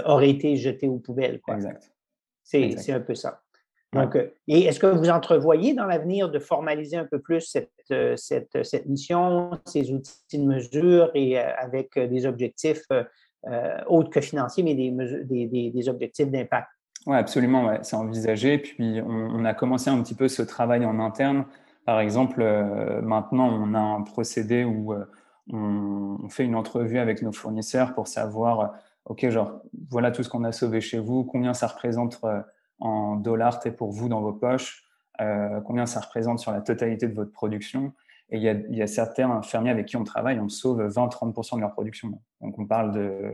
auraient 0.06 0.30
été 0.30 0.56
jetés 0.56 0.86
aux 0.86 0.98
poubelles. 0.98 1.40
Quoi. 1.40 1.56
Exact. 1.56 1.92
C'est 2.42 2.92
un 2.92 3.00
peu 3.00 3.16
ça. 3.16 3.42
Donc, 3.92 4.16
euh, 4.16 4.28
et 4.48 4.64
est-ce 4.64 4.80
que 4.80 4.86
vous 4.86 5.08
entrevoyez 5.10 5.74
dans 5.74 5.86
l'avenir 5.86 6.30
de 6.30 6.38
formaliser 6.38 6.96
un 6.96 7.04
peu 7.04 7.18
plus 7.18 7.40
cette, 7.40 7.70
euh, 7.90 8.16
cette, 8.16 8.64
cette 8.64 8.86
mission, 8.86 9.50
ces 9.64 9.92
outils 9.92 10.38
de 10.38 10.44
mesure 10.44 11.10
et 11.14 11.38
euh, 11.38 11.44
avec 11.58 11.98
des 11.98 12.26
objectifs 12.26 12.86
autres 13.86 14.10
que 14.10 14.20
financiers, 14.20 14.64
mais 14.64 14.74
des, 14.74 14.90
des, 15.46 15.70
des, 15.70 15.88
objectifs 15.88 16.28
d'impact? 16.28 16.66
Oui, 17.06 17.16
absolument, 17.16 17.66
ouais, 17.66 17.78
c'est 17.82 17.94
envisagé. 17.94 18.58
Puis 18.58 19.00
on, 19.00 19.44
a 19.44 19.54
commencé 19.54 19.88
un 19.88 20.02
petit 20.02 20.16
peu 20.16 20.26
ce 20.26 20.42
travail 20.42 20.84
en 20.84 20.98
interne. 20.98 21.44
Par 21.84 22.00
exemple, 22.00 22.42
maintenant, 23.04 23.48
on 23.48 23.72
a 23.74 23.78
un 23.78 24.02
procédé 24.02 24.64
où 24.64 24.94
on, 25.52 26.18
on, 26.24 26.28
fait 26.28 26.42
une 26.42 26.56
entrevue 26.56 26.98
avec 26.98 27.22
nos 27.22 27.30
fournisseurs 27.30 27.94
pour 27.94 28.08
savoir, 28.08 28.74
OK, 29.04 29.28
genre, 29.30 29.60
voilà 29.90 30.10
tout 30.10 30.24
ce 30.24 30.28
qu'on 30.28 30.42
a 30.42 30.50
sauvé 30.50 30.80
chez 30.80 30.98
vous, 30.98 31.22
combien 31.22 31.54
ça 31.54 31.68
représente 31.68 32.20
en 32.78 33.16
dollars 33.16 33.60
pour 33.76 33.92
vous 33.92 34.08
dans 34.08 34.20
vos 34.20 34.32
poches, 34.32 34.84
euh, 35.20 35.60
combien 35.62 35.86
ça 35.86 36.00
représente 36.00 36.38
sur 36.38 36.52
la 36.52 36.60
totalité 36.60 37.08
de 37.08 37.14
votre 37.14 37.32
production? 37.32 37.92
Et 38.30 38.36
il 38.36 38.42
y 38.42 38.48
a, 38.48 38.52
il 38.52 38.76
y 38.76 38.82
a 38.82 38.86
certains 38.86 39.40
fermiers 39.42 39.70
avec 39.70 39.86
qui 39.86 39.96
on 39.96 40.04
travaille, 40.04 40.38
on 40.40 40.48
sauve 40.48 40.82
20-30% 40.82 41.56
de 41.56 41.60
leur 41.60 41.72
production. 41.72 42.20
Donc 42.40 42.58
on 42.58 42.66
parle 42.66 42.92
de 42.92 43.32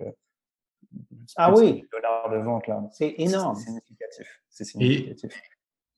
ah 1.36 1.52
oui. 1.54 1.86
dollars 1.90 2.30
de 2.30 2.38
vente 2.38 2.66
là. 2.66 2.82
C'est 2.92 3.14
énorme. 3.18 3.56
C'est 3.56 3.64
significatif. 3.64 4.42
significatif. 4.50 5.42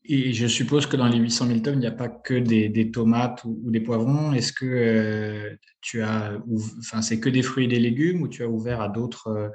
Et 0.07 0.35
je 0.35 0.47
suppose 0.47 0.87
que 0.87 0.99
dans 0.99 1.09
les 1.09 1.17
800 1.17 1.47
000 1.47 1.59
tonnes, 1.61 1.75
il 1.77 1.81
n'y 1.81 1.87
a 1.87 1.91
pas 1.91 2.11
que 2.11 2.35
des, 2.35 2.91
tomates 2.91 3.43
ou, 3.45 3.71
des 3.71 3.81
poivrons. 3.81 4.35
Est-ce 4.35 4.53
que 4.53 4.67
euh, 4.67 5.57
tu 5.81 6.03
as, 6.03 6.33
enfin, 6.79 7.01
c'est 7.01 7.19
que 7.21 7.31
des 7.31 7.41
fruits 7.41 7.65
et 7.65 7.69
des 7.69 7.79
légumes 7.79 8.21
ou 8.21 8.29
tu 8.29 8.43
as 8.43 8.49
ouvert 8.49 8.83
à 8.83 8.91
d'autres 8.91 9.29
euh, 9.29 9.49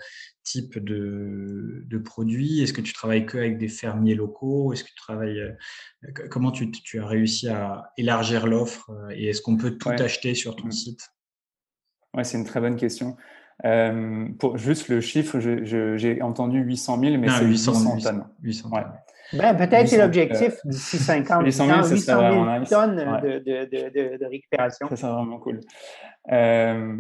types 0.44 0.80
de, 0.80 1.86
produits? 2.04 2.64
Est-ce 2.64 2.74
que 2.74 2.82
tu 2.82 2.94
travailles 2.94 3.28
que 3.28 3.38
avec 3.38 3.60
des 3.60 3.68
fermiers 3.68 4.16
locaux? 4.16 4.74
Est-ce 4.74 4.84
que 4.84 4.90
tu 4.90 4.96
travailles 4.96 5.40
euh, 5.40 6.12
Comment 6.32 6.52
tu, 6.52 6.72
as 7.00 7.06
réussi 7.06 7.48
à 7.48 7.92
élargir 7.98 8.48
l'offre 8.48 8.90
Et 9.12 9.28
est-ce 9.28 9.44
qu'on 9.44 9.56
peut 9.56 9.78
tout 9.78 9.90
acheter 9.90 10.34
sur 10.34 10.56
ton 10.56 10.72
site? 10.72 11.12
Ouais, 12.16 12.24
c'est 12.24 12.40
une 12.40 12.46
très 12.46 12.60
bonne 12.60 12.76
question. 12.76 13.18
pour 14.40 14.58
juste 14.58 14.88
le 14.88 15.00
chiffre, 15.00 15.40
j'ai 15.40 16.22
entendu 16.24 16.60
800 16.62 17.02
000, 17.02 17.18
mais 17.20 17.30
c'est 17.30 17.46
800, 17.46 18.00
tonnes. 18.00 18.26
800 18.42 18.70
tonnes. 18.72 18.94
Ben, 19.34 19.56
peut-être 19.56 19.88
c'est 19.88 19.98
l'objectif 19.98 20.58
d'ici 20.66 20.98
50 20.98 21.44
800 21.46 21.66
000, 21.66 21.78
800 21.90 22.20
000 22.20 22.66
tonnes 22.66 22.96
de, 22.96 23.40
de, 23.40 23.66
de, 23.66 24.18
de, 24.18 24.26
récupération. 24.26 24.88
Ça 24.90 24.96
serait 24.96 25.12
vraiment 25.12 25.38
cool. 25.38 25.60
Euh, 26.32 26.98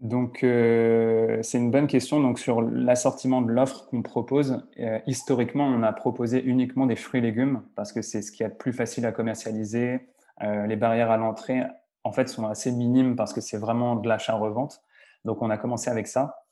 donc, 0.00 0.44
euh, 0.44 1.38
c'est 1.42 1.58
une 1.58 1.70
bonne 1.70 1.86
question. 1.86 2.20
Donc, 2.20 2.38
sur 2.38 2.60
l'assortiment 2.60 3.40
de 3.40 3.50
l'offre 3.50 3.86
qu'on 3.88 4.02
propose, 4.02 4.62
euh, 4.78 4.98
historiquement, 5.06 5.64
on 5.64 5.82
a 5.82 5.92
proposé 5.92 6.42
uniquement 6.42 6.86
des 6.86 6.96
fruits 6.96 7.20
et 7.20 7.22
légumes 7.22 7.62
parce 7.74 7.92
que 7.92 8.02
c'est 8.02 8.20
ce 8.20 8.30
qui 8.30 8.42
est 8.42 8.48
le 8.48 8.54
plus 8.54 8.72
facile 8.72 9.06
à 9.06 9.12
commercialiser. 9.12 10.00
les 10.40 10.76
barrières 10.76 11.10
à 11.10 11.16
l'entrée, 11.16 11.62
en 12.02 12.12
fait, 12.12 12.28
sont 12.28 12.46
assez 12.46 12.70
minimes 12.72 13.16
parce 13.16 13.32
que 13.32 13.40
c'est 13.40 13.56
vraiment 13.56 13.96
de 13.96 14.08
l'achat-revente. 14.08 14.82
Donc, 15.24 15.40
on 15.40 15.48
a 15.48 15.56
commencé 15.56 15.90
avec 15.90 16.06
ça. 16.06 16.43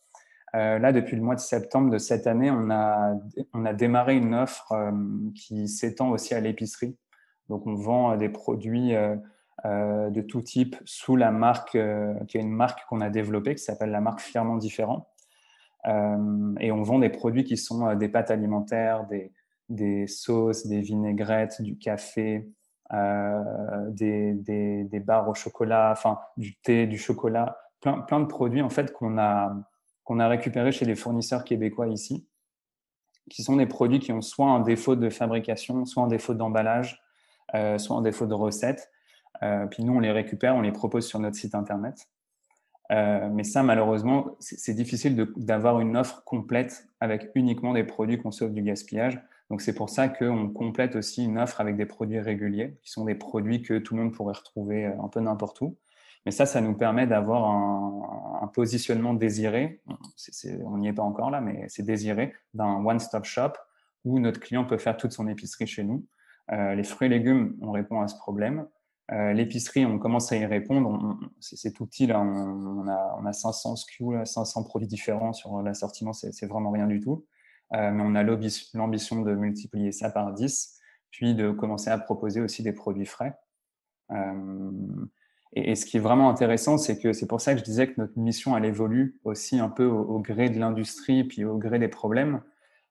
Euh, 0.55 0.79
là, 0.79 0.93
depuis 0.93 1.17
le 1.17 1.23
mois 1.23 1.35
de 1.35 1.41
septembre 1.41 1.91
de 1.91 1.99
cette 1.99 2.27
année, 2.27 2.51
on 2.51 2.71
a, 2.71 3.15
on 3.55 3.65
a 3.65 3.73
démarré 3.73 4.17
une 4.17 4.35
offre 4.35 4.73
euh, 4.73 4.93
qui 5.35 5.67
s'étend 5.67 6.11
aussi 6.11 6.35
à 6.35 6.41
l'épicerie. 6.41 6.97
Donc, 7.49 7.67
on 7.67 7.75
vend 7.75 8.17
des 8.17 8.29
produits 8.29 8.95
euh, 8.95 9.17
de 9.65 10.21
tout 10.21 10.43
type 10.43 10.77
sous 10.85 11.17
la 11.17 11.31
marque, 11.31 11.79
qui 12.29 12.39
est 12.39 12.41
une 12.41 12.53
marque 12.53 12.87
qu'on 12.89 13.01
a 13.01 13.11
développée, 13.11 13.55
qui 13.55 13.63
s'appelle 13.63 13.91
la 13.91 14.01
marque 14.01 14.21
Fièrement 14.21 14.57
Différent. 14.57 15.09
et 15.87 16.73
on 16.73 16.83
vend 16.83 16.99
des 16.99 17.11
produits 17.11 17.45
qui 17.45 17.57
sont 17.57 17.95
des 17.95 18.09
pâtes 18.09 18.31
alimentaires, 18.31 19.07
des, 19.07 19.33
des 19.69 20.07
sauces, 20.07 20.67
des 20.67 20.81
vinaigrettes, 20.81 21.63
du 21.63 21.77
café, 21.79 22.49
des, 22.91 24.33
des, 24.35 24.85
des, 24.85 25.01
barres 25.01 25.29
au 25.29 25.35
chocolat, 25.35 25.91
enfin 25.93 26.19
du 26.37 26.57
thé, 26.57 26.87
du 26.87 26.99
chocolat, 26.99 27.59
plein, 27.81 28.01
plein 28.01 28.21
de 28.21 28.27
produits 28.27 28.63
en 28.63 28.71
fait 28.71 28.93
qu'on 28.93 29.19
a 29.19 29.55
qu'on 30.05 30.19
a 30.19 30.29
récupérés 30.29 30.73
chez 30.73 30.87
des 30.87 30.95
fournisseurs 30.95 31.45
québécois 31.45 31.89
ici, 31.89 32.27
qui 33.31 33.43
sont 33.43 33.57
des 33.57 33.67
produits 33.67 34.01
qui 34.01 34.13
ont 34.13 34.21
soit 34.21 34.49
un 34.49 34.61
défaut 34.61 34.97
de 34.97 35.09
fabrication, 35.09 35.85
soit 35.85 36.03
un 36.03 36.09
défaut 36.09 36.35
d'emballage, 36.35 37.03
euh, 37.55 37.79
soit 37.79 37.97
un 37.97 38.03
défaut 38.03 38.27
de 38.27 38.35
recette. 38.35 38.91
Euh, 39.43 39.67
puis 39.67 39.85
nous, 39.85 39.95
on 39.95 40.01
les 40.01 40.13
récupère, 40.13 40.57
on 40.57 40.61
les 40.61 40.73
propose 40.73 41.07
sur 41.07 41.19
notre 41.19 41.37
site 41.37 41.55
internet. 41.55 42.09
Euh, 42.91 43.29
mais 43.31 43.45
ça, 43.45 43.63
malheureusement, 43.63 44.37
c'est 44.41 44.75
difficile 44.75 45.17
d'avoir 45.37 45.81
une 45.81 45.97
offre 45.97 46.25
complète 46.25 46.87
avec 47.01 47.31
uniquement 47.35 47.73
des 47.73 47.85
produits 47.85 48.19
qu'on 48.19 48.33
sauve 48.33 48.53
du 48.53 48.63
gaspillage. 48.63 49.21
Donc 49.51 49.61
c'est 49.61 49.75
pour 49.75 49.89
ça 49.89 50.09
qu'on 50.09 50.49
complète 50.49 50.97
aussi 50.97 51.25
une 51.25 51.39
offre 51.39 51.61
avec 51.61 51.77
des 51.77 51.87
produits 51.87 52.21
réguliers, 52.21 52.77
qui 52.83 52.91
sont 52.91 53.05
des 53.05 53.15
produits 53.15 53.63
que 53.63 53.79
tout 53.79 53.97
le 53.97 54.03
monde 54.03 54.13
pourrait 54.13 54.35
retrouver 54.35 54.87
un 54.87 55.09
peu 55.09 55.21
n'importe 55.21 55.61
où. 55.61 55.77
Mais 56.25 56.33
ça, 56.33 56.47
ça 56.47 56.61
nous 56.61 56.75
permet 56.75 57.07
d'avoir 57.07 57.51
un, 57.51 58.01
positionnement 58.55 59.15
désiré. 59.15 59.81
on 60.67 60.77
n'y 60.77 60.89
est 60.89 60.93
pas 60.93 61.03
encore 61.03 61.31
là, 61.31 61.41
mais 61.41 61.65
c'est 61.69 61.85
désiré 61.85 62.35
d'un 62.53 62.85
one-stop 62.85 63.25
shop 63.25 63.53
où 64.05 64.19
notre 64.19 64.41
client 64.41 64.65
peut 64.65 64.79
faire 64.79 64.97
toute 64.97 65.13
son 65.13 65.27
épicerie 65.29 65.67
chez 65.67 65.85
nous. 65.85 66.05
Euh, 66.51 66.75
les 66.75 66.83
fruits 66.83 67.07
et 67.07 67.09
légumes, 67.09 67.57
on 67.63 67.71
répond 67.71 68.01
à 68.01 68.09
ce 68.09 68.17
problème. 68.17 68.67
Euh, 69.11 69.33
l'épicerie, 69.33 69.87
on 69.87 69.99
commence 69.99 70.33
à 70.33 70.37
y 70.37 70.45
répondre. 70.45 71.19
C'est 71.41 71.73
tout 71.73 71.87
petit, 71.87 72.07
là. 72.07 72.21
On, 72.21 72.87
a, 72.89 73.17
on 73.21 73.27
a 73.27 73.33
500 73.33 73.77
SKU, 73.77 74.25
500 74.25 74.65
produits 74.65 74.89
différents 74.89 75.33
sur 75.33 75.63
l'assortiment. 75.63 76.13
C'est 76.13 76.47
vraiment 76.47 76.71
rien 76.71 76.87
du 76.87 77.01
tout. 77.01 77.25
Euh, 77.75 77.91
mais 77.91 78.03
on 78.05 78.15
a 78.15 78.23
l'ambition 78.23 79.23
de 79.23 79.35
multiplier 79.35 79.93
ça 79.93 80.11
par 80.11 80.33
10, 80.33 80.79
puis 81.11 81.35
de 81.35 81.51
commencer 81.53 81.91
à 81.91 81.99
proposer 81.99 82.41
aussi 82.41 82.63
des 82.63 82.73
produits 82.73 83.07
frais. 83.07 83.39
Et, 85.55 85.75
ce 85.75 85.87
qui 85.87 85.99
est 85.99 86.01
vraiment 86.01 86.31
intéressant, 86.31 86.79
c'est 86.79 86.99
que 86.99 87.13
c'est 87.13 87.27
pour 87.27 87.41
ça 87.41 87.53
que 87.53 87.61
je 87.61 87.65
disais 87.65 87.87
que 87.87 87.95
notre 87.99 88.19
mission, 88.19 88.57
elle 88.57 88.65
évolue 88.65 89.19
aussi 89.25 89.59
un 89.59 89.69
peu 89.69 89.85
au, 89.85 90.19
gré 90.19 90.51
de 90.51 90.59
l'industrie, 90.59 91.25
puis 91.25 91.45
au 91.45 91.59
gré 91.59 91.79
des 91.79 91.89
problèmes. 91.89 92.41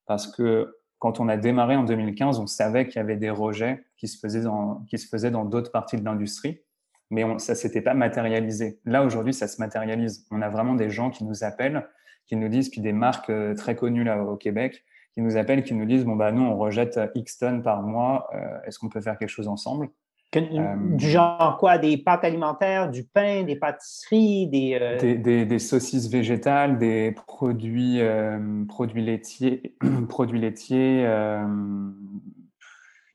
Parce 0.05 0.27
que 0.27 0.77
quand 0.99 1.19
on 1.19 1.27
a 1.27 1.37
démarré 1.37 1.75
en 1.75 1.83
2015, 1.83 2.39
on 2.39 2.47
savait 2.47 2.87
qu'il 2.87 2.97
y 2.97 2.99
avait 2.99 3.15
des 3.15 3.31
rejets 3.31 3.83
qui 3.97 4.07
se 4.07 4.19
faisaient 4.19 4.41
dans, 4.41 4.85
qui 4.87 4.97
se 4.97 5.07
faisaient 5.07 5.31
dans 5.31 5.45
d'autres 5.45 5.71
parties 5.71 5.97
de 5.97 6.05
l'industrie, 6.05 6.61
mais 7.09 7.23
ça 7.39 7.53
ne 7.53 7.57
s'était 7.57 7.81
pas 7.81 7.93
matérialisé. 7.93 8.79
Là, 8.85 9.03
aujourd'hui, 9.03 9.33
ça 9.33 9.47
se 9.47 9.59
matérialise. 9.59 10.27
On 10.31 10.41
a 10.41 10.49
vraiment 10.49 10.75
des 10.75 10.89
gens 10.89 11.09
qui 11.09 11.23
nous 11.23 11.43
appellent, 11.43 11.87
qui 12.27 12.35
nous 12.35 12.49
disent, 12.49 12.69
puis 12.69 12.81
des 12.81 12.93
marques 12.93 13.29
euh, 13.29 13.55
très 13.55 13.75
connues 13.75 14.03
là 14.03 14.23
au 14.23 14.37
Québec, 14.37 14.85
qui 15.13 15.21
nous 15.21 15.37
appellent, 15.37 15.63
qui 15.63 15.73
nous 15.73 15.85
disent, 15.85 16.05
bon, 16.05 16.15
bah, 16.15 16.31
nous, 16.31 16.43
on 16.43 16.57
rejette 16.57 16.99
X 17.15 17.39
tonnes 17.39 17.63
par 17.63 17.81
mois, 17.81 18.29
euh, 18.33 18.61
est-ce 18.65 18.79
qu'on 18.79 18.87
peut 18.89 19.01
faire 19.01 19.17
quelque 19.17 19.29
chose 19.29 19.47
ensemble? 19.47 19.89
Euh, 20.35 20.75
du 20.95 21.09
genre 21.09 21.57
quoi? 21.57 21.77
Des 21.77 21.97
pâtes 21.97 22.23
alimentaires, 22.23 22.89
du 22.89 23.03
pain, 23.03 23.43
des 23.43 23.57
pâtisseries, 23.57 24.47
des, 24.47 24.77
euh, 24.81 25.45
des, 25.45 25.59
saucisses 25.59 26.09
végétales, 26.09 26.77
des 26.77 27.11
produits, 27.11 27.99
euh, 27.99 28.63
produits 28.67 29.03
laitiers. 29.03 29.75
produits 30.09 30.39
laitiers 30.39 31.01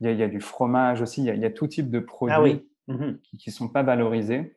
il, 0.00 0.10
y 0.10 0.22
a, 0.22 0.28
du 0.28 0.40
fromage 0.40 1.00
aussi. 1.00 1.24
Il 1.24 1.38
y 1.38 1.44
a, 1.44 1.50
tout 1.50 1.66
type 1.66 1.90
de 1.90 2.00
produits 2.00 2.66
ah 2.88 2.92
mhm. 2.92 3.18
qui 3.38 3.48
ne 3.48 3.54
sont 3.54 3.68
pas 3.68 3.82
valorisés. 3.82 4.54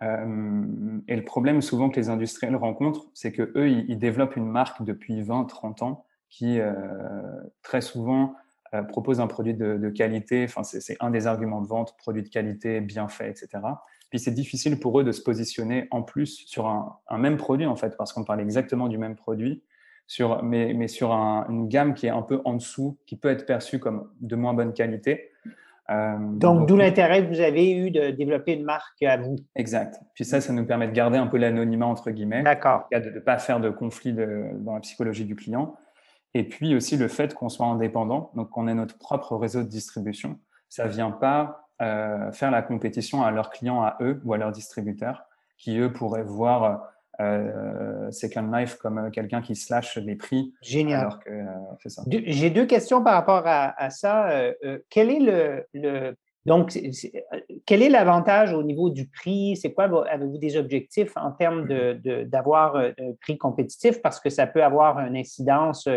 et 0.00 1.16
le 1.16 1.24
problème 1.24 1.60
souvent 1.60 1.90
que 1.90 1.98
les 1.98 2.08
industriels 2.08 2.56
rencontrent, 2.56 3.06
c'est 3.14 3.32
qu'eux, 3.32 3.68
ils, 3.68 3.84
ils, 3.88 3.98
développent 3.98 4.36
une 4.36 4.48
marque 4.48 4.84
depuis 4.84 5.20
20-30 5.22 5.82
ans 5.82 6.04
qui, 6.28 6.60
très 7.62 7.80
souvent, 7.80 8.34
euh, 8.76 8.82
propose 8.82 9.20
un 9.20 9.26
produit 9.26 9.54
de, 9.54 9.90
qualité. 9.90 10.44
Enfin, 10.44 10.62
c'est 10.62 10.96
un 11.00 11.10
des 11.10 11.26
arguments 11.26 11.60
de 11.60 11.66
vente, 11.66 11.96
produit 11.98 12.22
de 12.22 12.28
qualité, 12.28 12.80
bien 12.80 13.08
fait, 13.08 13.30
etc. 13.30 13.48
Puis 14.10 14.18
c'est 14.18 14.32
difficile 14.32 14.78
pour 14.78 15.00
eux 15.00 15.04
de 15.04 15.12
se 15.12 15.22
positionner 15.22 15.88
en 15.90 16.02
plus 16.02 16.44
sur 16.46 16.66
un, 16.66 17.18
même 17.18 17.36
produit, 17.36 17.66
en 17.66 17.76
fait, 17.76 17.96
parce 17.96 18.12
qu'on 18.12 18.24
parle 18.24 18.40
exactement 18.40 18.88
du 18.88 18.98
même 18.98 19.16
produit, 19.16 19.62
sur, 20.06 20.42
mais, 20.42 20.74
mais 20.74 20.88
sur 20.88 21.12
une 21.12 21.68
gamme 21.68 21.94
qui 21.94 22.06
est 22.06 22.10
un 22.10 22.22
peu 22.22 22.40
en 22.44 22.54
dessous, 22.54 22.98
qui 23.06 23.16
peut 23.16 23.28
être 23.28 23.46
perçue 23.46 23.78
comme 23.78 24.10
de 24.20 24.36
moins 24.36 24.54
bonne 24.54 24.72
qualité. 24.72 25.30
Euh, 25.90 26.16
donc, 26.18 26.66
d'où 26.66 26.76
l'intérêt 26.76 27.24
que 27.24 27.28
vous 27.28 27.40
avez 27.40 27.70
eu 27.70 27.90
de 27.90 28.10
développer 28.10 28.54
une 28.54 28.64
marque 28.64 29.02
à 29.02 29.16
vous. 29.16 29.36
Exact. 29.54 30.00
Puis 30.14 30.24
ça, 30.24 30.40
ça 30.40 30.52
nous 30.52 30.64
permet 30.64 30.88
de 30.88 30.92
garder 30.92 31.18
un 31.18 31.26
peu 31.26 31.38
l'anonymat, 31.38 31.86
entre 31.86 32.10
guillemets. 32.10 32.42
D'accord. 32.42 32.88
De 32.92 33.10
ne 33.10 33.20
pas 33.20 33.38
faire 33.38 33.60
de 33.60 33.70
conflit 33.70 34.12
dans 34.12 34.74
la 34.74 34.80
psychologie 34.80 35.24
du 35.24 35.36
client. 35.36 35.76
Et 36.34 36.44
puis 36.44 36.74
aussi 36.74 36.96
le 36.96 37.08
fait 37.08 37.34
qu'on 37.34 37.48
soit 37.48 37.66
indépendant, 37.66 38.30
donc 38.34 38.50
qu'on 38.50 38.68
ait 38.68 38.74
notre 38.74 38.98
propre 38.98 39.36
réseau 39.36 39.62
de 39.62 39.68
distribution. 39.68 40.38
Ça 40.68 40.86
ne 40.86 40.90
vient 40.90 41.10
pas 41.10 41.66
euh, 41.82 42.32
faire 42.32 42.50
la 42.50 42.62
compétition 42.62 43.22
à 43.22 43.30
leurs 43.30 43.50
clients, 43.50 43.82
à 43.82 43.98
eux 44.00 44.20
ou 44.24 44.32
à 44.32 44.38
leurs 44.38 44.52
distributeurs, 44.52 45.24
qui 45.58 45.78
eux 45.78 45.92
pourraient 45.92 46.24
voir 46.24 46.88
euh, 47.20 48.10
Second 48.10 48.50
Life 48.50 48.76
comme 48.76 48.98
euh, 48.98 49.10
quelqu'un 49.10 49.42
qui 49.42 49.54
slash 49.56 49.98
les 49.98 50.16
prix. 50.16 50.54
Génial. 50.62 51.10
J'ai 52.08 52.48
deux 52.48 52.64
questions 52.64 53.04
par 53.04 53.12
rapport 53.12 53.42
à, 53.44 53.90
ça. 53.90 54.30
quel 54.88 55.10
est 55.10 55.64
le, 55.74 56.16
donc, 56.46 56.78
quel 57.66 57.82
est 57.82 57.90
l'avantage 57.90 58.54
au 58.54 58.62
niveau 58.62 58.88
du 58.88 59.08
prix? 59.08 59.56
C'est 59.56 59.74
quoi, 59.74 59.84
avez-vous 60.08 60.38
des 60.38 60.56
objectifs 60.56 61.12
en 61.16 61.32
termes 61.32 61.66
d'avoir 62.24 62.74
de, 62.74 62.94
un 62.98 63.12
prix 63.20 63.36
compétitif? 63.36 64.00
Parce 64.00 64.18
que 64.18 64.30
ça 64.30 64.46
peut 64.46 64.64
avoir 64.64 64.98
une 65.00 65.16
incidence 65.16 65.88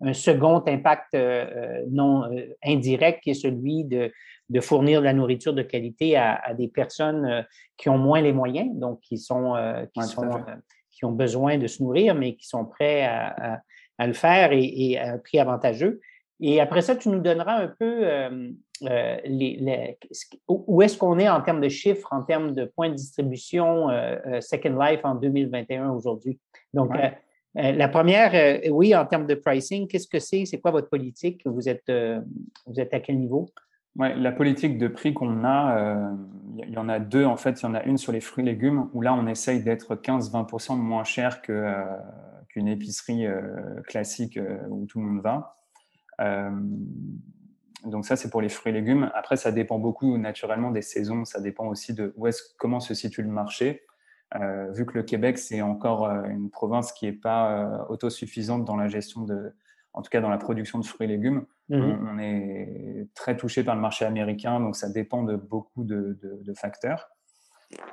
un 0.00 0.12
second 0.12 0.62
impact 0.66 1.14
euh, 1.14 1.46
euh, 1.56 1.84
non 1.90 2.24
euh, 2.24 2.54
indirect 2.64 3.22
qui 3.22 3.30
est 3.30 3.34
celui 3.34 3.84
de, 3.84 4.12
de, 4.50 4.60
fournir 4.60 5.00
de 5.00 5.06
la 5.06 5.12
nourriture 5.12 5.54
de 5.54 5.62
qualité 5.62 6.16
à, 6.16 6.52
des 6.54 6.68
personnes 6.68 7.46
qui 7.76 7.88
ont 7.88 7.98
moins 7.98 8.20
les 8.20 8.32
moyens, 8.32 8.68
donc 8.74 9.00
qui 9.00 9.18
sont, 9.18 9.54
qui, 9.94 10.02
sont 10.02 10.44
qui 10.90 11.04
ont 11.04 11.12
besoin 11.12 11.58
de 11.58 11.66
se 11.66 11.82
nourrir, 11.82 12.14
mais 12.14 12.34
qui 12.36 12.46
sont 12.46 12.64
prêts 12.64 13.04
à, 13.04 13.60
à, 13.98 14.06
le 14.06 14.12
faire 14.12 14.50
et, 14.52 14.98
à 14.98 15.14
un 15.14 15.18
prix 15.18 15.38
avantageux. 15.38 16.00
Et 16.40 16.60
après 16.60 16.82
ça, 16.82 16.96
tu 16.96 17.08
nous 17.08 17.20
donneras 17.20 17.56
un 17.56 17.68
peu 17.68 18.06
les, 18.82 19.98
où 20.48 20.82
est-ce 20.82 20.96
qu'on 20.96 21.18
est 21.18 21.28
en 21.28 21.40
termes 21.40 21.60
de 21.60 21.68
chiffres, 21.68 22.08
en 22.12 22.22
termes 22.22 22.52
de 22.54 22.66
points 22.66 22.90
de 22.90 22.94
distribution 22.94 23.88
Second 24.40 24.78
Life 24.78 25.00
en 25.02 25.16
2021 25.16 25.90
aujourd'hui? 25.90 26.38
Donc, 26.76 26.94
euh, 26.94 27.08
la 27.56 27.88
première, 27.88 28.34
euh, 28.34 28.70
oui, 28.70 28.94
en 28.94 29.06
termes 29.06 29.26
de 29.26 29.34
pricing, 29.34 29.88
qu'est-ce 29.88 30.08
que 30.08 30.18
c'est? 30.18 30.44
C'est 30.44 30.60
quoi 30.60 30.70
votre 30.70 30.90
politique? 30.90 31.40
Vous 31.46 31.68
êtes, 31.68 31.88
euh, 31.88 32.20
vous 32.66 32.78
êtes 32.78 32.92
à 32.92 33.00
quel 33.00 33.18
niveau? 33.18 33.46
La 33.98 34.30
politique 34.30 34.76
de 34.76 34.88
prix 34.88 35.14
qu'on 35.14 35.42
a, 35.42 36.12
il 36.58 36.68
y 36.68 36.76
en 36.76 36.86
a 36.86 36.98
deux 36.98 37.24
en 37.24 37.38
fait. 37.38 37.62
Il 37.62 37.64
y 37.64 37.66
en 37.66 37.74
a 37.74 37.82
une 37.84 37.96
sur 37.96 38.12
les 38.12 38.20
fruits 38.20 38.44
et 38.44 38.46
légumes 38.46 38.90
où 38.92 39.00
là, 39.00 39.14
on 39.14 39.26
essaye 39.26 39.62
d'être 39.62 39.94
15-20% 39.94 40.76
moins 40.76 41.04
cher 41.04 41.40
qu'une 41.40 42.68
épicerie 42.68 43.24
classique 43.86 44.38
où 44.68 44.84
tout 44.84 45.00
le 45.00 45.06
monde 45.06 45.22
va. 45.22 45.56
donc 47.86 48.04
ça, 48.04 48.16
c'est 48.16 48.28
pour 48.28 48.42
les 48.42 48.50
fruits 48.50 48.68
et 48.70 48.74
légumes. 48.74 49.10
Après, 49.14 49.38
ça 49.38 49.50
dépend 49.50 49.78
beaucoup 49.78 50.18
naturellement 50.18 50.72
des 50.72 50.82
saisons. 50.82 51.24
Ça 51.24 51.40
dépend 51.40 51.66
aussi 51.66 51.94
de 51.94 52.12
où 52.18 52.26
est 52.26 52.38
comment 52.58 52.80
se 52.80 52.92
situe 52.92 53.22
le 53.22 53.30
marché. 53.30 53.85
Euh, 54.34 54.72
vu 54.72 54.84
que 54.86 54.94
le 54.94 55.02
Québec, 55.04 55.38
c'est 55.38 55.62
encore 55.62 56.06
euh, 56.06 56.24
une 56.24 56.50
province 56.50 56.92
qui 56.92 57.06
n'est 57.06 57.12
pas 57.12 57.52
euh, 57.52 57.84
autosuffisante 57.88 58.64
dans 58.64 58.76
la 58.76 58.88
gestion 58.88 59.22
de, 59.22 59.52
en 59.92 60.02
tout 60.02 60.10
cas 60.10 60.20
dans 60.20 60.28
la 60.28 60.38
production 60.38 60.80
de 60.80 60.84
fruits 60.84 61.06
et 61.06 61.08
légumes, 61.08 61.46
mhm. 61.68 62.08
on, 62.10 62.18
est 62.18 63.08
très 63.14 63.36
touché 63.36 63.62
par 63.62 63.76
le 63.76 63.80
marché 63.80 64.04
américain, 64.04 64.58
donc 64.58 64.74
ça 64.74 64.88
dépend 64.88 65.22
de 65.22 65.36
beaucoup 65.36 65.84
de, 65.84 66.18
facteurs. 66.56 67.08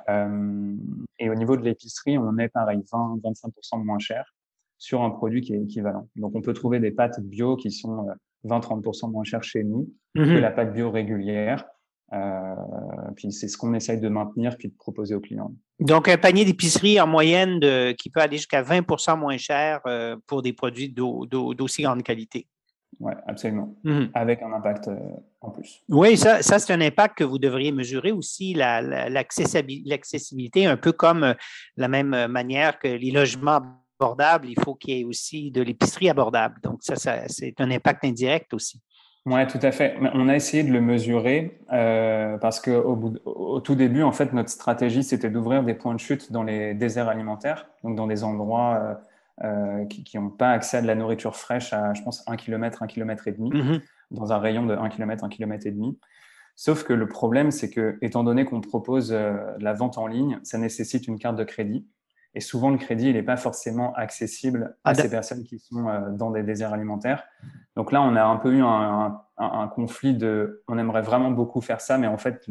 et 0.08 1.30
au 1.30 1.34
niveau 1.34 1.56
de 1.56 1.62
l'épicerie, 1.62 2.18
on 2.18 2.36
est 2.38 2.48
pareil, 2.48 2.80
20-25% 2.80 3.84
moins 3.84 4.00
cher 4.00 4.34
sur 4.76 5.02
un 5.02 5.10
produit 5.10 5.40
qui 5.40 5.54
est 5.54 5.62
équivalent. 5.62 6.08
Donc 6.16 6.34
on 6.34 6.42
peut 6.42 6.52
trouver 6.52 6.80
des 6.80 6.90
pâtes 6.90 7.20
bio 7.20 7.56
qui 7.56 7.70
sont 7.70 8.08
20-30% 8.44 9.10
moins 9.10 9.24
chères 9.24 9.44
chez 9.44 9.62
nous 9.62 9.88
que 10.16 10.20
mhm. 10.20 10.40
la 10.40 10.50
pâte 10.50 10.72
bio 10.72 10.90
régulière. 10.90 11.64
Euh, 12.14 12.54
puis 13.16 13.32
c'est 13.32 13.48
ce 13.48 13.56
qu'on 13.56 13.74
essaye 13.74 13.98
de 13.98 14.08
maintenir 14.08 14.56
puis 14.56 14.68
de 14.68 14.74
proposer 14.74 15.14
aux 15.14 15.20
clients. 15.20 15.52
Donc, 15.80 16.08
un 16.08 16.16
panier 16.16 16.44
d'épicerie 16.44 17.00
en 17.00 17.06
moyenne 17.06 17.58
de, 17.58 17.92
qui 17.92 18.10
peut 18.10 18.20
aller 18.20 18.36
jusqu'à 18.36 18.62
20% 18.62 19.18
moins 19.18 19.36
cher 19.36 19.80
euh, 19.86 20.16
pour 20.26 20.42
des 20.42 20.52
produits 20.52 20.90
d'aussi 20.90 21.82
grande 21.82 22.02
qualité. 22.02 22.46
Oui, 23.00 23.12
absolument. 23.26 23.74
Mhm. 23.82 24.10
Avec 24.14 24.40
un 24.42 24.52
impact 24.52 24.86
euh, 24.86 24.96
en 25.40 25.50
plus. 25.50 25.82
Oui, 25.88 26.16
ça, 26.16 26.42
ça 26.42 26.60
c'est 26.60 26.72
un 26.72 26.80
impact 26.80 27.18
que 27.18 27.24
vous 27.24 27.38
devriez 27.38 27.72
mesurer 27.72 28.12
aussi, 28.12 28.54
l'accessibilité, 28.54 30.66
un 30.66 30.76
peu 30.76 30.92
comme 30.92 31.34
la 31.76 31.88
même 31.88 32.28
manière 32.28 32.78
que 32.78 32.86
les 32.86 33.10
logements 33.10 33.60
abordables, 33.98 34.48
il 34.48 34.60
faut 34.60 34.76
qu'il 34.76 34.96
y 34.96 35.00
ait 35.00 35.04
aussi 35.04 35.50
de 35.50 35.62
l'épicerie 35.62 36.08
abordable. 36.08 36.60
Donc, 36.62 36.78
ça 36.82 36.94
c'est 37.26 37.60
un 37.60 37.70
impact 37.72 38.04
indirect 38.04 38.54
aussi. 38.54 38.80
Oui, 39.26 39.46
tout 39.46 39.58
à 39.62 39.72
fait. 39.72 39.96
On 40.12 40.28
a 40.28 40.36
essayé 40.36 40.64
de 40.64 40.70
le 40.70 40.82
mesurer 40.82 41.58
euh, 41.72 42.36
parce 42.36 42.60
qu'au 42.60 43.18
au 43.24 43.60
tout 43.60 43.74
début, 43.74 44.02
en 44.02 44.12
fait, 44.12 44.34
notre 44.34 44.50
stratégie, 44.50 45.02
c'était 45.02 45.30
d'ouvrir 45.30 45.62
des 45.62 45.72
points 45.72 45.94
de 45.94 46.00
chute 46.00 46.30
dans 46.30 46.42
les 46.42 46.74
déserts 46.74 47.08
alimentaires, 47.08 47.66
donc 47.84 47.96
dans 47.96 48.06
des 48.06 48.22
endroits 48.22 49.00
euh, 49.42 49.80
euh, 49.80 49.84
qui 49.86 50.18
n'ont 50.18 50.28
pas 50.28 50.50
accès 50.50 50.76
à 50.76 50.82
de 50.82 50.86
la 50.86 50.94
nourriture 50.94 51.36
fraîche 51.36 51.72
à, 51.72 51.94
je 51.94 52.02
pense, 52.02 52.22
1 52.28 52.36
km, 52.36 52.82
1 52.82 52.86
km 52.86 53.26
et 53.26 53.32
demi, 53.32 53.50
mm-hmm. 53.50 53.80
dans 54.10 54.32
un 54.34 54.38
rayon 54.38 54.66
de 54.66 54.74
1 54.74 54.90
km, 54.90 55.24
1 55.24 55.28
km 55.30 55.66
et 55.66 55.70
demi. 55.70 55.98
Sauf 56.54 56.84
que 56.84 56.92
le 56.92 57.08
problème, 57.08 57.50
c'est 57.50 57.70
que, 57.70 57.96
étant 58.02 58.24
donné 58.24 58.44
qu'on 58.44 58.60
propose 58.60 59.10
la 59.10 59.72
vente 59.72 59.96
en 59.96 60.06
ligne, 60.06 60.38
ça 60.42 60.58
nécessite 60.58 61.08
une 61.08 61.18
carte 61.18 61.36
de 61.36 61.44
crédit. 61.44 61.86
Et 62.34 62.40
souvent, 62.40 62.70
le 62.70 62.78
crédit, 62.78 63.08
il 63.08 63.14
n'est 63.14 63.22
pas 63.22 63.36
forcément 63.36 63.94
accessible 63.94 64.76
à 64.82 64.90
ah, 64.90 64.94
ces 64.94 65.08
personnes 65.08 65.44
qui 65.44 65.60
sont 65.60 65.88
euh, 65.88 66.10
dans 66.10 66.30
des 66.32 66.42
déserts 66.42 66.72
alimentaires. 66.72 67.24
Donc 67.76 67.92
là, 67.92 68.02
on 68.02 68.16
a 68.16 68.24
un 68.24 68.36
peu 68.36 68.52
eu 68.52 68.62
un, 68.62 69.20
un, 69.38 69.68
conflit 69.68 70.14
de, 70.14 70.62
on 70.66 70.76
aimerait 70.76 71.02
vraiment 71.02 71.30
beaucoup 71.30 71.60
faire 71.60 71.80
ça, 71.80 71.96
mais 71.96 72.08
en 72.08 72.18
fait, 72.18 72.44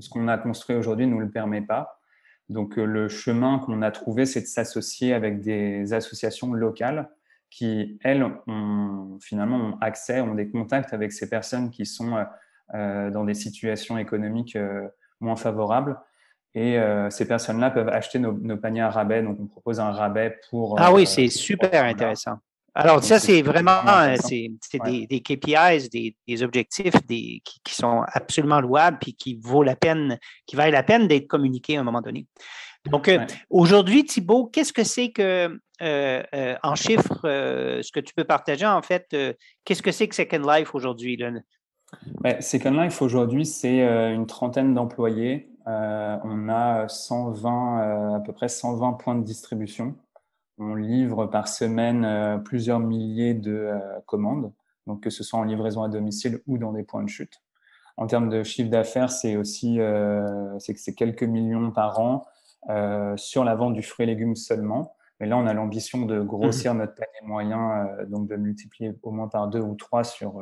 ce 0.00 0.08
qu'on 0.10 0.26
a 0.26 0.38
construit 0.38 0.76
aujourd'hui 0.76 1.06
ne 1.06 1.12
nous 1.12 1.20
le 1.20 1.30
permet 1.30 1.62
pas. 1.62 2.00
Donc 2.48 2.78
euh, 2.78 2.84
le 2.84 3.08
chemin 3.08 3.60
qu'on 3.60 3.82
a 3.82 3.92
trouvé, 3.92 4.26
c'est 4.26 4.40
de 4.40 4.46
s'associer 4.46 5.14
avec 5.14 5.40
des 5.40 5.92
associations 5.92 6.52
locales 6.52 7.08
qui, 7.50 7.98
elles, 8.02 8.24
ont, 8.46 9.18
finalement 9.20 9.56
ont 9.56 9.78
accès, 9.80 10.20
ont 10.20 10.34
des 10.34 10.50
contacts 10.50 10.92
avec 10.92 11.12
ces 11.12 11.28
personnes 11.28 11.70
qui 11.70 11.86
sont 11.86 12.24
euh, 12.74 13.10
dans 13.10 13.24
des 13.24 13.34
situations 13.34 13.98
économiques 13.98 14.58
moins 15.20 15.36
favorables 15.36 15.98
et 16.54 16.78
euh, 16.78 17.10
ces 17.10 17.26
personnes-là 17.26 17.70
peuvent 17.70 17.88
acheter 17.88 18.18
nos, 18.18 18.56
paniers 18.56 18.80
à 18.80 18.90
rabais. 18.90 19.22
Donc, 19.22 19.38
on 19.40 19.46
propose 19.46 19.80
un 19.80 19.90
rabais 19.90 20.38
pour. 20.48 20.76
Ah 20.78 20.92
oui, 20.92 21.02
euh, 21.02 21.06
c'est 21.06 21.28
super 21.28 21.84
intéressant. 21.84 22.36
Alors, 22.74 23.02
ça, 23.02 23.18
c'est 23.18 23.42
vraiment 23.42 23.82
c'est 24.20 24.50
des, 24.84 25.06
des, 25.06 25.20
KPIs, 25.20 25.88
des, 25.90 26.14
des 26.28 26.42
objectifs 26.44 26.94
des, 27.06 27.42
qui, 27.44 27.74
sont 27.74 28.04
absolument 28.12 28.60
louables 28.60 28.98
et 29.06 29.12
qui 29.12 29.38
vaut 29.42 29.64
la 29.64 29.74
peine, 29.74 30.16
qui 30.46 30.54
valent 30.54 30.72
la 30.72 30.84
peine 30.84 31.08
d'être 31.08 31.26
communiqués 31.26 31.76
à 31.76 31.80
un 31.80 31.82
moment 31.82 32.02
donné. 32.02 32.26
Donc, 32.88 33.08
euh, 33.08 33.26
aujourd'hui, 33.50 34.04
Thibault, 34.04 34.46
qu'est-ce 34.46 34.72
que 34.72 34.84
c'est 34.84 35.10
que, 35.10 35.58
en 36.62 36.74
chiffres, 36.76 37.20
ce 37.24 37.90
que 37.90 38.00
tu 38.00 38.14
peux 38.14 38.24
partager, 38.24 38.66
en 38.66 38.82
fait, 38.82 39.08
qu'est-ce 39.64 39.82
que 39.82 39.90
c'est 39.90 40.06
que 40.06 40.14
Second 40.14 40.48
Life 40.48 40.72
aujourd'hui? 40.74 41.18
Second 42.40 42.80
Life 42.80 43.02
aujourd'hui, 43.02 43.44
c'est 43.44 43.80
une 43.80 44.26
trentaine 44.26 44.72
d'employés 44.72 45.48
euh, 45.57 45.57
on 45.68 46.48
a 46.48 46.88
120, 46.88 47.82
euh, 47.82 48.16
à 48.16 48.20
peu 48.20 48.32
près 48.32 48.48
120 48.48 48.94
points 48.94 49.14
de 49.14 49.22
distribution. 49.22 49.94
On 50.58 50.74
livre 50.74 51.26
par 51.26 51.46
semaine 51.46 52.04
euh, 52.04 52.38
plusieurs 52.38 52.80
milliers 52.80 53.34
de 53.34 53.70
commandes, 54.06 54.52
donc 54.86 55.02
que 55.02 55.10
ce 55.10 55.22
soit 55.22 55.38
en 55.38 55.44
livraison 55.44 55.82
à 55.82 55.88
domicile 55.88 56.40
ou 56.46 56.58
dans 56.58 56.72
des 56.72 56.84
points 56.84 57.02
de 57.02 57.08
chute. 57.08 57.42
En 57.96 58.06
termes 58.06 58.28
de 58.28 58.42
chiffre 58.42 58.70
d'affaires, 58.70 59.10
c'est 59.10 59.36
aussi 59.36 59.80
c'est 60.58 60.94
quelques 60.94 61.24
millions 61.24 61.72
par 61.72 61.98
an 61.98 62.26
sur 63.16 63.44
la 63.44 63.56
vente 63.56 63.74
du 63.74 63.82
fruit 63.82 64.04
et 64.04 64.06
légumes 64.06 64.36
seulement. 64.36 64.94
Mais 65.18 65.26
là, 65.26 65.36
on 65.36 65.48
a 65.48 65.52
l'ambition 65.52 66.06
de 66.06 66.20
grossir 66.20 66.74
mmh. 66.74 66.78
notre 66.78 66.94
panier 66.94 67.26
moyen, 67.26 67.88
donc 68.06 68.28
de 68.28 68.36
multiplier 68.36 68.96
au 69.02 69.10
moins 69.10 69.26
par 69.26 69.48
deux 69.48 69.60
ou 69.60 69.74
trois 69.74 70.04
sur, 70.04 70.40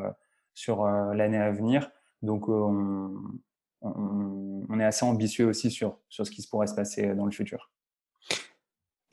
sur 0.53 0.87
l'année 0.87 1.39
à 1.39 1.51
venir. 1.51 1.91
Donc, 2.21 2.51
on, 2.51 3.15
on, 3.97 4.81
est 4.81 4.85
assez 4.85 5.05
ambitieux 5.05 5.47
aussi 5.47 5.71
sur, 5.71 5.99
sur 6.09 6.27
ce 6.27 6.31
qui 6.31 6.43
se 6.43 6.49
pourrait 6.49 6.67
se 6.67 6.75
passer 6.75 7.15
dans 7.15 7.25
le 7.25 7.31
futur. 7.31 7.71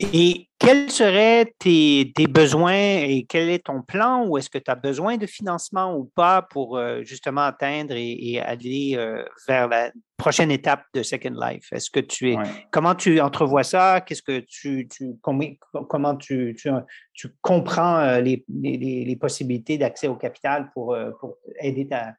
Et 0.00 0.48
quels 0.58 0.90
seraient 0.90 1.54
tes, 1.58 2.12
besoins 2.28 2.72
et 2.72 3.26
quel 3.28 3.48
est 3.48 3.64
ton 3.66 3.82
plan 3.82 4.26
ou 4.26 4.36
est-ce 4.38 4.50
que 4.50 4.58
tu 4.58 4.70
as 4.70 4.74
besoin 4.74 5.16
de 5.16 5.26
financement 5.26 5.96
ou 5.96 6.04
pas 6.04 6.42
pour 6.42 6.76
euh, 6.76 7.02
justement 7.04 7.42
atteindre 7.42 7.94
et, 7.96 8.40
aller 8.40 8.96
euh, 8.96 9.24
vers 9.46 9.68
la 9.68 9.92
prochaine 10.16 10.50
étape 10.50 10.82
de 10.94 11.04
Second 11.04 11.36
Life? 11.40 11.72
Est-ce 11.72 11.90
que 11.90 12.00
tu 12.00 12.32
es 12.32 12.36
comment 12.72 12.96
tu 12.96 13.20
entrevois 13.20 13.62
ça? 13.62 14.00
Qu'est-ce 14.00 14.22
que 14.22 14.40
tu, 14.40 14.88
comment 15.22 16.16
tu, 16.16 16.56
tu, 16.56 17.28
comprends 17.40 17.98
euh, 17.98 18.20
les, 18.20 19.16
possibilités 19.20 19.78
d'accès 19.78 20.08
au 20.08 20.16
capital 20.16 20.70
pour, 20.72 20.96
pour 21.20 21.36
aider 21.60 21.86
ta, 21.86 22.14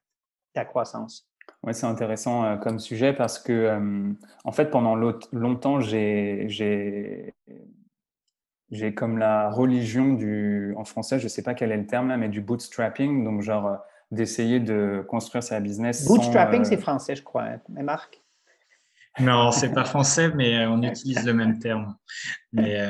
ta 0.53 0.63
croissance? 0.63 1.27
Oui, 1.65 1.73
c'est 1.73 1.87
intéressant 1.87 2.45
euh, 2.45 2.57
comme 2.57 2.79
sujet 2.79 3.11
parce 3.11 3.39
que, 3.39 3.51
euh, 3.51 4.11
en 4.43 4.51
fait, 4.51 4.65
pendant 4.65 4.95
longtemps, 4.95 5.79
j'ai 5.79 7.33
comme 8.95 9.17
la 9.17 9.49
religion 9.49 10.13
du, 10.13 10.75
en 10.77 10.85
français, 10.85 11.17
je 11.17 11.23
ne 11.23 11.29
sais 11.29 11.41
pas 11.41 11.55
quel 11.55 11.71
est 11.71 11.77
le 11.77 11.87
terme 11.87 12.09
là, 12.09 12.17
mais 12.17 12.29
du 12.29 12.39
bootstrapping, 12.39 13.23
donc 13.23 13.41
genre 13.41 13.67
euh, 13.67 13.75
d'essayer 14.11 14.59
de 14.59 15.03
construire 15.07 15.43
sa 15.43 15.59
business. 15.59 16.05
Bootstrapping, 16.05 16.65
c'est 16.65 16.77
français, 16.77 17.15
je 17.15 17.23
crois, 17.23 17.45
hein, 17.45 17.59
mais 17.69 17.81
Marc? 17.81 18.21
Non, 19.17 19.51
c'est 19.51 19.73
pas 19.73 19.85
français, 19.85 20.29
mais 20.35 20.67
on 20.67 20.83
utilise 20.83 21.25
le 21.25 21.33
même 21.33 21.57
terme. 21.57 21.95
Mais, 22.53 22.77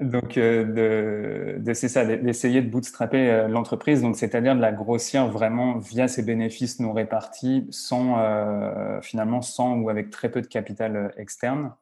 Donc, 0.00 0.38
euh, 0.38 1.60
de, 1.60 1.72
c'est 1.72 1.88
ça, 1.88 2.04
d'essayer 2.04 2.62
de 2.62 2.68
bootstrapper 2.68 3.30
euh, 3.30 3.48
l'entreprise, 3.48 4.02
donc 4.02 4.16
c'est-à-dire 4.16 4.56
de 4.56 4.60
la 4.60 4.72
grossir 4.72 5.28
vraiment 5.28 5.78
via 5.78 6.08
ses 6.08 6.24
bénéfices 6.24 6.80
non 6.80 6.92
répartis, 6.92 7.68
sans 7.70 8.18
euh, 8.18 9.00
finalement 9.02 9.40
sans 9.40 9.76
ou 9.76 9.88
avec 9.90 10.10
très 10.10 10.30
peu 10.30 10.42
de 10.42 10.48
capital 10.48 11.14
externe. 11.16 11.72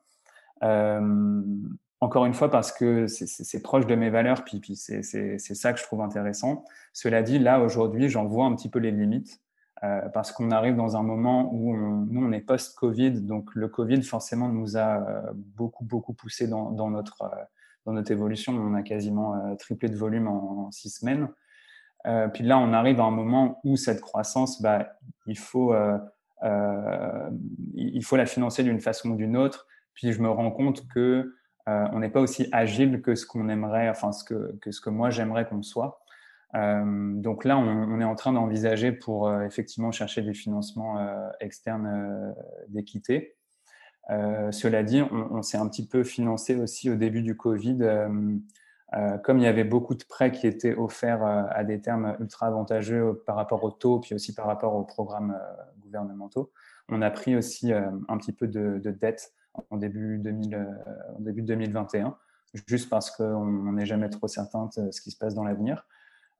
encore 2.01 2.27
une 2.27 2.35
fois, 2.35 2.51
parce 2.51 2.71
que 2.73 3.07
c'est 3.07 3.63
proche 3.63 3.87
de 3.87 3.95
mes 3.95 4.11
valeurs, 4.11 4.45
puis, 4.45 4.61
puis 4.61 4.77
c'est 4.77 5.39
ça 5.39 5.73
que 5.73 5.79
je 5.79 5.85
trouve 5.85 6.03
intéressant. 6.03 6.65
Cela 6.93 7.23
dit, 7.23 7.39
là 7.39 7.61
aujourd'hui, 7.61 8.11
j'en 8.11 8.27
vois 8.27 8.45
un 8.45 8.55
petit 8.55 8.69
peu 8.69 8.79
les 8.79 8.91
limites. 8.91 9.41
parce 10.13 10.33
qu'on 10.33 10.51
arrive 10.51 10.77
dans 10.77 10.97
un 10.97 11.03
moment 11.03 11.51
où 11.53 11.75
on, 11.75 12.07
nous, 12.11 12.27
on 12.27 12.33
est 12.33 12.41
post-Covid, 12.41 13.23
donc 13.23 13.55
le 13.55 13.69
Covid 13.69 14.03
forcément 14.03 14.49
nous 14.49 14.77
a 14.77 15.03
beaucoup, 15.35 15.85
beaucoup 15.85 16.13
poussé 16.13 16.47
dans, 16.47 16.71
dans 16.71 16.91
notre 16.91 17.25
dans 17.85 17.93
notre 17.93 18.13
évolution, 18.13 18.55
on 18.55 18.75
a 18.75 18.83
quasiment 18.83 19.35
euh, 19.35 19.55
triplé 19.57 19.89
de 19.89 19.97
volume 19.97 20.29
en, 20.29 20.71
six 20.71 20.91
semaines. 20.91 21.29
Euh, 22.07 22.29
puis 22.29 22.45
là, 22.45 22.59
on 22.59 22.73
arrive 22.73 23.01
à 23.01 23.05
un 23.05 23.11
moment 23.11 23.61
où 23.65 23.77
cette 23.77 24.01
croissance, 24.01 24.61
bah, 24.61 24.93
il, 25.27 25.39
faut, 25.39 25.73
euh, 25.75 25.99
il 27.75 28.05
faut 28.05 28.17
la 28.17 28.27
financer 28.27 28.63
d'une 28.63 28.81
façon 28.81 29.11
ou 29.11 29.17
d'une 29.17 29.37
autre. 29.37 29.67
Puis 29.95 30.13
je 30.13 30.21
me 30.21 30.31
rends 30.31 30.51
compte 30.51 30.87
que 30.89 31.35
on 31.67 32.01
n'est 32.01 32.11
pas 32.11 32.21
aussi 32.21 32.49
agile 32.51 33.03
que 33.03 33.15
ce 33.15 33.25
qu'on 33.25 33.49
aimerait, 33.49 33.89
enfin 33.89 34.11
ce 34.11 34.25
que, 34.25 34.59
que 34.61 34.73
ce 34.73 34.81
que 34.81 34.91
moi 34.91 35.11
j'aimerais 35.11 35.47
qu'on 35.47 35.63
soit. 35.63 36.03
donc 36.55 37.45
là, 37.45 37.57
on, 37.57 38.01
est 38.01 38.05
en 38.05 38.17
train 38.17 38.33
d'envisager 38.33 38.91
pour 38.91 39.33
effectivement 39.43 39.93
chercher 39.93 40.23
des 40.23 40.35
financements 40.35 40.99
externes 41.39 42.35
d'équité. 42.67 43.37
Euh, 44.11 44.51
cela 44.53 44.83
dit, 44.83 45.03
on, 45.03 45.43
s'est 45.43 45.59
un 45.59 45.69
petit 45.69 45.87
peu 45.87 46.05
financé 46.05 46.57
aussi 46.57 46.91
au 46.91 46.97
début 46.97 47.23
du 47.23 47.37
Covid. 47.37 47.79
Euh, 47.83 48.09
euh, 48.95 49.17
comme 49.19 49.39
il 49.39 49.45
y 49.45 49.47
avait 49.47 49.65
beaucoup 49.65 49.95
de 49.95 50.05
prêts 50.05 50.33
qui 50.33 50.47
étaient 50.47 50.75
offerts 50.75 51.25
à 51.25 51.65
des 51.65 51.81
termes 51.81 52.15
ultra 52.21 52.49
avantageux 52.49 53.23
par 53.27 53.37
rapport 53.37 53.65
au 53.65 53.71
taux, 53.71 54.01
puis 54.01 54.15
aussi 54.15 54.35
par 54.35 54.47
rapport 54.47 54.75
aux 54.75 54.85
programmes 54.85 55.39
gouvernementaux, 55.81 56.53
on 56.91 57.01
a 57.01 57.11
pris 57.11 57.35
aussi 57.35 57.73
un 57.73 58.19
petit 58.19 58.33
peu 58.33 58.49
de, 58.49 58.79
dette 58.91 59.33
en 59.71 59.79
début, 59.79 60.19
2000, 60.19 60.69
en 61.17 61.21
début 61.21 61.41
2021, 61.41 62.15
juste 62.67 62.91
parce 62.91 63.11
qu'on 63.11 63.73
n'est 63.73 63.87
jamais 63.87 64.11
trop 64.11 64.29
certain 64.29 64.69
de 64.77 64.91
ce 64.91 65.01
qui 65.01 65.11
se 65.11 65.17
passe 65.17 65.35
dans 65.35 65.45
l'avenir. 65.45 65.87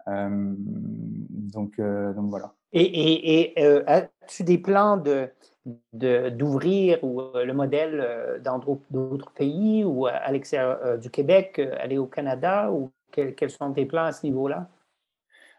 Donc, 0.07 1.81
donc 1.81 2.31
voilà. 2.31 2.53
Et, 2.73 3.57
et 3.59 3.83
as-tu 3.87 4.45
des 4.45 4.59
plans 4.59 4.97
de, 4.97 5.29
d'ouvrir 6.31 6.99
euh, 7.05 7.45
le 7.45 7.53
modèle 7.53 8.01
euh, 8.01 8.39
dans 8.41 8.59
d'autres 8.91 9.31
pays 9.33 9.85
ou 9.85 10.07
à 10.07 10.31
l'extérieur 10.31 10.79
euh, 10.85 10.97
du 10.97 11.11
Québec, 11.11 11.61
aller 11.81 11.99
au 11.99 12.07
Canada 12.07 12.71
ou 12.71 12.91
quels, 13.13 13.51
sont 13.51 13.73
tes 13.73 13.85
plans 13.85 14.05
à 14.05 14.13
ce 14.13 14.25
niveau-là? 14.27 14.69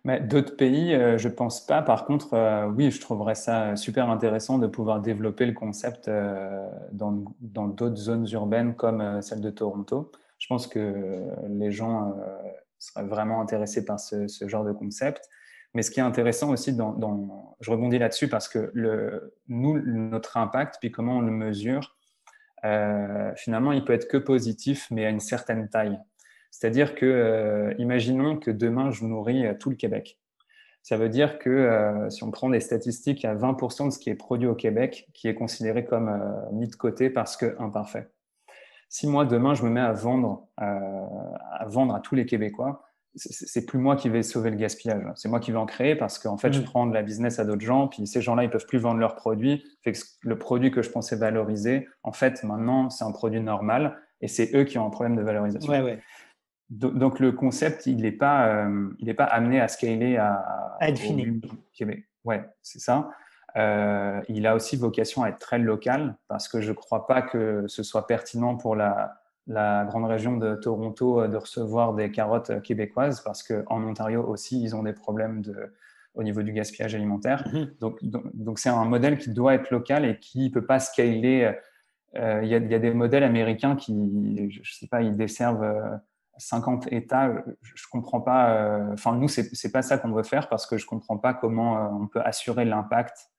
D'autres 0.06 0.58
pays, 0.58 0.92
je 0.92 1.28
ne 1.28 1.34
pense 1.34 1.66
pas. 1.66 1.82
Par 1.82 2.04
contre, 2.04 2.36
oui, 2.76 2.92
je 2.92 3.00
trouverais 3.00 3.36
ça 3.36 3.78
super 3.78 4.10
intéressant 4.10 4.58
de 4.58 4.68
pouvoir 4.68 5.00
développer 5.00 5.46
le 5.46 5.54
concept 5.54 6.12
dans 6.92 7.24
d'autres 7.40 7.96
zones 7.96 8.28
urbaines 8.32 8.74
comme 8.74 9.22
celle 9.22 9.40
de 9.40 9.52
Toronto. 9.52 10.12
Je 10.40 10.48
pense 10.48 10.68
que 10.68 11.24
les 11.48 11.72
gens 11.72 12.18
seraient 12.84 13.06
vraiment 13.06 13.42
intéressés 13.42 13.86
par 13.86 14.00
ce, 14.00 14.28
genre 14.48 14.64
de 14.64 14.72
concept. 14.72 15.30
Mais 15.74 15.82
ce 15.82 15.92
qui 15.92 16.00
est 16.00 16.04
intéressant 16.04 16.52
aussi, 16.52 16.74
dans, 16.74 17.56
je 17.60 17.72
rebondis 17.72 17.98
là-dessus 17.98 18.28
parce 18.28 18.48
que 18.48 18.72
nous, 19.48 19.82
notre 19.82 20.38
impact, 20.38 20.78
puis 20.80 20.92
comment 20.92 21.18
on 21.18 21.22
le 21.22 21.32
mesure, 21.32 21.96
euh, 22.66 23.34
finalement, 23.36 23.72
il 23.72 23.84
peut 23.84 23.94
être 23.94 24.08
que 24.08 24.18
positif, 24.18 24.88
mais 24.92 25.06
à 25.06 25.10
une 25.10 25.20
certaine 25.20 25.68
taille. 25.70 26.00
C'est-à-dire 26.52 26.96
que, 26.96 27.06
euh, 27.06 27.74
imaginons 27.80 28.38
que 28.38 28.52
demain, 28.52 28.92
je 28.92 29.04
nourris 29.04 29.46
euh, 29.46 29.54
tout 29.54 29.70
le 29.70 29.76
Québec. 29.76 30.20
Ça 30.84 30.98
veut 30.98 31.10
dire 31.10 31.40
que 31.40 32.08
si 32.10 32.26
on 32.26 32.32
prend 32.32 32.50
des 32.50 32.60
statistiques, 32.60 33.24
il 33.24 33.28
y 33.28 33.30
a 33.30 33.36
20% 33.36 33.86
de 33.86 33.90
ce 33.90 34.00
qui 34.00 34.10
est 34.10 34.16
produit 34.16 34.50
au 34.50 34.54
Québec 34.54 35.08
qui 35.14 35.30
est 35.30 35.34
considéré 35.34 35.86
comme 35.86 36.12
mis 36.52 36.68
de 36.68 36.76
côté 36.76 37.10
parce 37.10 37.38
que 37.38 37.56
imparfait. 37.58 38.10
Si 38.94 39.08
moi, 39.08 39.26
demain, 39.26 39.56
je 39.56 39.64
me 39.64 39.72
mets 39.72 39.82
à 39.82 39.92
vendre, 39.92 40.48
à 40.58 41.66
vendre 41.66 41.96
à 41.96 42.00
tous 42.00 42.14
les 42.14 42.28
Québécois, 42.28 42.84
c'est 43.16 43.66
plus 43.66 43.80
moi 43.80 43.96
qui 43.96 44.08
vais 44.08 44.22
sauver 44.22 44.52
le 44.52 44.56
gaspillage. 44.56 45.04
C'est 45.16 45.30
moi 45.30 45.40
qui 45.40 45.52
vais 45.52 45.58
en 45.58 45.66
créer 45.66 45.96
parce 45.96 46.20
qu'en 46.20 46.38
fait, 46.38 46.54
je 46.54 46.62
mm. 46.62 46.66
prends 46.66 46.86
de 46.86 46.94
la 46.94 47.02
business 47.02 47.40
à 47.40 47.46
d'autres 47.46 47.66
gens, 47.66 47.88
puis 47.88 48.06
ces 48.06 48.22
gens-là, 48.22 48.44
ils 48.44 48.52
peuvent 48.52 48.68
plus 48.68 48.78
vendre 48.78 49.00
leurs 49.00 49.16
produits. 49.16 49.66
Fait 49.84 49.94
que 49.94 49.98
le 50.22 50.38
produit 50.38 50.70
que 50.70 50.84
je 50.84 50.92
pensais 50.92 51.16
valoriser, 51.16 51.88
en 52.04 52.12
fait, 52.12 52.44
maintenant, 52.44 52.92
c'est 52.92 53.04
un 53.04 53.12
produit 53.12 53.42
normal 53.42 54.00
et 54.22 54.28
c'est 54.28 54.56
eux 54.56 54.64
qui 54.64 54.78
ont 54.78 54.86
un 54.86 54.92
problème 54.92 55.16
de 55.16 55.24
valorisation. 55.24 55.74
Donc, 56.70 57.20
le 57.20 57.32
concept, 57.32 57.88
il 57.88 58.04
n'est 58.04 58.12
pas, 58.12 58.48
euh, 58.48 58.90
il 59.00 59.16
pas 59.16 59.26
amené 59.26 59.60
à 59.60 59.68
scaler 59.70 60.18
à, 60.18 60.34
à 60.80 60.90
être 60.90 61.00
fini. 61.00 61.42
Ouais, 62.26 62.48
c'est 62.62 62.80
ça. 62.80 63.10
Il 63.56 64.48
a 64.48 64.56
aussi 64.56 64.78
vocation 64.78 65.24
à 65.24 65.30
être 65.30 65.40
très 65.40 65.60
local 65.60 66.16
parce 66.28 66.48
que 66.48 66.62
je 66.62 66.70
ne 66.70 66.76
crois 66.76 67.08
pas 67.08 67.22
que 67.22 67.66
ce 67.68 67.84
soit 67.84 68.08
pertinent 68.08 68.56
pour 68.56 68.76
la, 68.76 69.16
la 69.48 69.86
grande 69.86 70.06
région 70.06 70.38
de 70.38 70.56
Toronto 70.56 71.28
de 71.28 71.38
recevoir 71.38 71.94
des 71.94 72.12
carottes 72.12 72.62
québécoises 72.62 73.22
parce 73.22 73.44
qu'en 73.44 73.84
Ontario 73.84 74.24
aussi, 74.24 74.62
ils 74.62 74.76
ont 74.76 74.84
des 74.84 74.94
problèmes 74.94 75.42
de, 75.42 75.74
au 76.16 76.24
niveau 76.24 76.44
du 76.44 76.54
gaspillage 76.54 76.96
alimentaire. 76.96 77.48
Mhm. 77.52 77.74
Donc, 77.80 78.00
donc, 78.04 78.60
c'est 78.60 78.70
un 78.70 78.86
modèle 78.86 79.18
qui 79.18 79.32
doit 79.32 79.56
être 79.56 79.72
local 79.72 80.06
et 80.06 80.20
qui 80.20 80.46
ne 80.46 80.54
peut 80.54 80.66
pas 80.66 80.80
scaler. 80.80 81.54
Euh, 82.16 82.42
il 82.44 82.50
y, 82.50 82.56
a, 82.56 82.60
y, 82.60 82.76
a 82.76 82.80
des 82.80 82.94
modèles 82.94 83.24
américains 83.24 83.76
qui, 83.76 84.50
je 84.52 84.60
ne 84.60 84.66
sais 84.66 84.88
pas, 84.88 85.02
ils 85.02 85.18
desservent 85.18 86.00
50 86.38 86.86
euh, 86.86 86.96
États. 86.96 87.34
Je 87.62 87.72
ne 87.72 87.92
comprends 87.92 88.22
pas. 88.22 88.54
Euh, 88.54 88.94
enfin, 88.94 89.16
nous, 89.16 89.28
ce 89.28 89.42
n'est 89.42 89.72
pas 89.72 89.82
ça 89.82 89.98
qu'on 89.98 90.12
veut 90.12 90.24
faire 90.24 90.48
parce 90.50 90.68
que 90.68 90.78
je 90.78 90.86
ne 90.86 90.90
comprends 90.90 91.18
pas 91.18 91.34
comment 91.34 92.00
on 92.00 92.08
peut 92.08 92.22
assurer 92.22 92.66
l'impact 92.66 93.33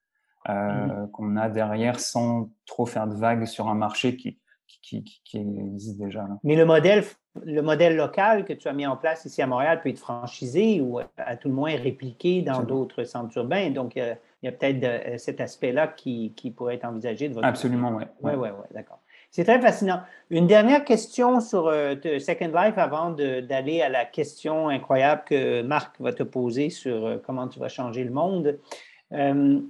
mhm. 0.48 1.10
qu'on 1.12 1.36
a 1.36 1.48
derrière 1.48 2.00
sans 2.00 2.50
trop 2.66 2.86
faire 2.86 3.06
de 3.06 3.14
vagues 3.14 3.46
sur 3.46 3.68
un 3.68 3.74
marché 3.74 4.16
qui, 4.16 4.38
qui, 4.82 5.22
qui, 5.24 5.38
existe 5.38 5.98
déjà. 5.98 6.26
Mais 6.42 6.56
le 6.56 6.64
modèle, 6.64 7.04
le 7.44 7.62
modèle 7.62 7.96
local 7.96 8.44
que 8.44 8.52
tu 8.52 8.68
as 8.68 8.72
mis 8.72 8.86
en 8.86 8.96
place 8.96 9.24
ici 9.24 9.42
à 9.42 9.46
Montréal 9.46 9.80
peut 9.80 9.88
être 9.88 9.98
franchisé 9.98 10.80
ou 10.80 10.98
à 10.98 11.36
tout 11.36 11.48
le 11.48 11.54
moins 11.54 11.76
répliqué 11.76 12.42
dans 12.42 12.62
d'autres 12.62 13.04
centres 13.04 13.36
urbains. 13.38 13.70
Donc, 13.70 13.96
il 13.96 14.16
y 14.42 14.48
a, 14.48 14.52
peut-être 14.52 14.84
euh, 14.84 15.18
cet 15.18 15.40
aspect-là 15.40 15.88
qui, 15.88 16.32
qui, 16.36 16.50
pourrait 16.50 16.76
être 16.76 16.84
envisagé 16.84 17.28
de 17.28 17.34
votre 17.34 17.46
Absolument, 17.46 17.92
oui. 17.92 18.04
Oui, 18.22 18.32
oui, 18.36 18.48
oui, 18.50 18.66
d'accord. 18.72 19.00
C'est 19.30 19.44
très 19.44 19.60
fascinant. 19.60 20.00
Une 20.30 20.46
dernière 20.46 20.84
question 20.84 21.40
sur 21.40 21.66
euh, 21.66 21.96
Second 22.20 22.52
Life 22.54 22.78
avant 22.78 23.10
d'aller 23.10 23.82
à 23.82 23.88
la 23.88 24.04
question 24.04 24.68
incroyable 24.68 25.22
que 25.26 25.62
Marc 25.62 26.00
va 26.00 26.12
te 26.12 26.22
poser 26.22 26.70
sur 26.70 27.04
euh, 27.04 27.16
comment 27.24 27.48
tu 27.48 27.58
vas 27.58 27.68
changer 27.68 28.04
le 28.04 28.12
monde. 28.12 28.58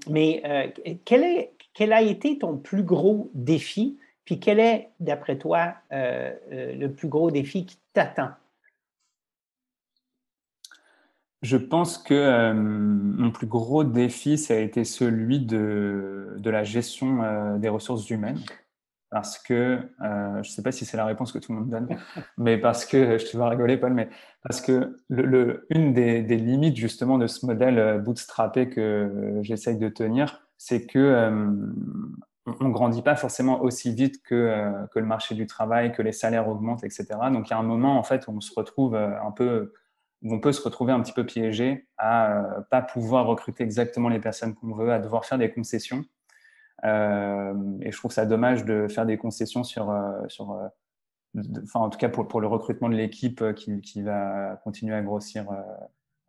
Mais 0.08 0.72
quel, 1.04 1.22
est, 1.22 1.52
quel 1.74 1.92
a 1.92 2.02
été 2.02 2.38
ton 2.38 2.56
plus 2.56 2.82
gros 2.82 3.30
défi? 3.34 3.98
Puis 4.24 4.40
quel 4.40 4.58
est, 4.58 4.90
d'après 5.00 5.36
toi, 5.36 5.74
euh, 5.92 6.32
euh, 6.52 6.74
le 6.74 6.90
plus 6.92 7.08
gros 7.08 7.30
défi 7.30 7.66
qui 7.66 7.78
t'attend? 7.92 8.30
Je 11.42 11.58
pense 11.58 11.98
que 11.98 12.14
euh, 12.14 12.54
mon 12.54 13.30
plus 13.30 13.46
gros 13.46 13.84
défi, 13.84 14.38
ça 14.38 14.54
a 14.54 14.58
été 14.58 14.84
celui 14.84 15.40
de 15.40 16.40
la 16.42 16.64
gestion 16.64 17.58
des 17.58 17.68
ressources 17.68 18.08
humaines. 18.08 18.40
Parce 19.14 19.38
que, 19.38 19.78
je 20.00 20.38
ne 20.38 20.42
sais 20.42 20.62
pas 20.62 20.72
si 20.72 20.84
c'est 20.84 20.96
la 20.96 21.04
réponse 21.04 21.30
que 21.30 21.38
tout 21.38 21.52
le 21.52 21.60
monde 21.60 21.70
donne, 21.70 21.86
mais 22.36 22.58
parce 22.58 22.84
que, 22.84 23.16
je 23.18 23.24
te 23.24 23.36
vois 23.36 23.48
rigoler, 23.48 23.76
Paul, 23.76 23.94
mais 23.94 24.08
parce 24.42 24.60
que 24.60 24.96
une 25.70 25.92
des, 25.92 26.22
limites 26.22 26.76
justement 26.76 27.16
de 27.16 27.28
ce 27.28 27.46
modèle 27.46 28.02
bootstrappé 28.02 28.68
que 28.68 29.38
j'essaye 29.42 29.78
de 29.78 29.88
tenir, 29.88 30.48
c'est 30.58 30.86
que 30.86 31.42
on 32.46 32.64
ne 32.64 32.72
grandit 32.72 33.02
pas 33.02 33.16
forcément 33.16 33.62
aussi 33.62 33.94
vite 33.94 34.20
euh, 34.32 34.86
que, 34.92 34.98
le 34.98 35.06
marché 35.06 35.34
du 35.34 35.46
travail, 35.46 35.92
que 35.92 36.02
les 36.02 36.12
salaires 36.12 36.48
augmentent, 36.48 36.84
etc. 36.84 37.06
Donc, 37.32 37.48
il 37.48 37.50
y 37.50 37.54
a 37.54 37.58
un 37.58 37.62
moment, 37.62 37.98
en 37.98 38.02
fait, 38.02 38.26
où 38.26 38.32
on 38.32 38.40
se 38.40 38.52
retrouve 38.54 38.94
euh, 38.94 39.20
un 39.22 39.30
peu, 39.30 39.72
où 40.22 40.34
on 40.34 40.40
peut 40.40 40.52
se 40.52 40.62
retrouver 40.62 40.92
un 40.92 41.00
petit 41.00 41.12
peu 41.12 41.24
piégé 41.24 41.88
à 41.96 42.28
ne 42.28 42.58
euh, 42.58 42.60
pas 42.70 42.82
pouvoir 42.82 43.26
recruter 43.26 43.64
exactement 43.64 44.08
les 44.08 44.20
personnes 44.20 44.54
qu'on 44.54 44.74
veut, 44.74 44.92
à 44.92 44.98
devoir 44.98 45.24
faire 45.24 45.38
des 45.38 45.50
concessions. 45.50 46.04
Et 46.84 47.90
je 47.90 47.96
trouve 47.96 48.12
ça 48.12 48.26
dommage 48.26 48.64
de 48.64 48.88
faire 48.88 49.06
des 49.06 49.16
concessions 49.16 49.64
sur, 49.64 49.94
sur 50.28 50.58
enfin, 51.62 51.80
en 51.80 51.88
tout 51.88 51.98
cas 51.98 52.08
pour, 52.08 52.28
pour 52.28 52.40
le 52.40 52.46
recrutement 52.46 52.88
de 52.88 52.94
l'équipe 52.94 53.42
qui, 53.54 53.80
qui, 53.80 54.02
va 54.02 54.60
continuer 54.64 54.94
à 54.94 55.02
grossir 55.02 55.46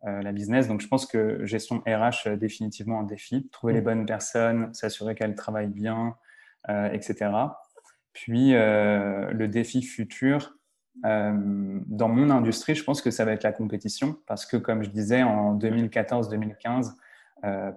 euh, 0.06 0.22
la 0.22 0.32
business. 0.32 0.68
Donc, 0.68 0.82
je 0.82 0.88
pense 0.88 1.06
que 1.06 1.44
gestion 1.46 1.82
RH, 1.86 2.28
euh, 2.28 2.36
définitivement 2.36 3.00
un 3.00 3.04
défi. 3.04 3.48
Trouver 3.50 3.72
les 3.72 3.80
mm. 3.80 3.84
bonnes 3.84 4.06
personnes, 4.06 4.74
s'assurer 4.74 5.14
qu'elles 5.14 5.34
travaillent 5.34 5.66
bien, 5.66 6.14
euh, 6.68 6.90
etc. 6.92 7.30
Puis, 8.12 8.52
le 8.52 9.46
défi 9.46 9.82
futur, 9.82 10.56
dans 11.02 12.08
mon 12.08 12.30
industrie, 12.30 12.74
je 12.74 12.82
pense 12.82 13.02
que 13.02 13.10
ça 13.10 13.26
va 13.26 13.32
être 13.32 13.42
la 13.42 13.52
compétition 13.52 14.16
parce 14.26 14.46
que, 14.46 14.56
comme 14.56 14.82
je 14.82 14.88
disais, 14.88 15.22
en 15.22 15.54
2014-2015, 15.58 16.94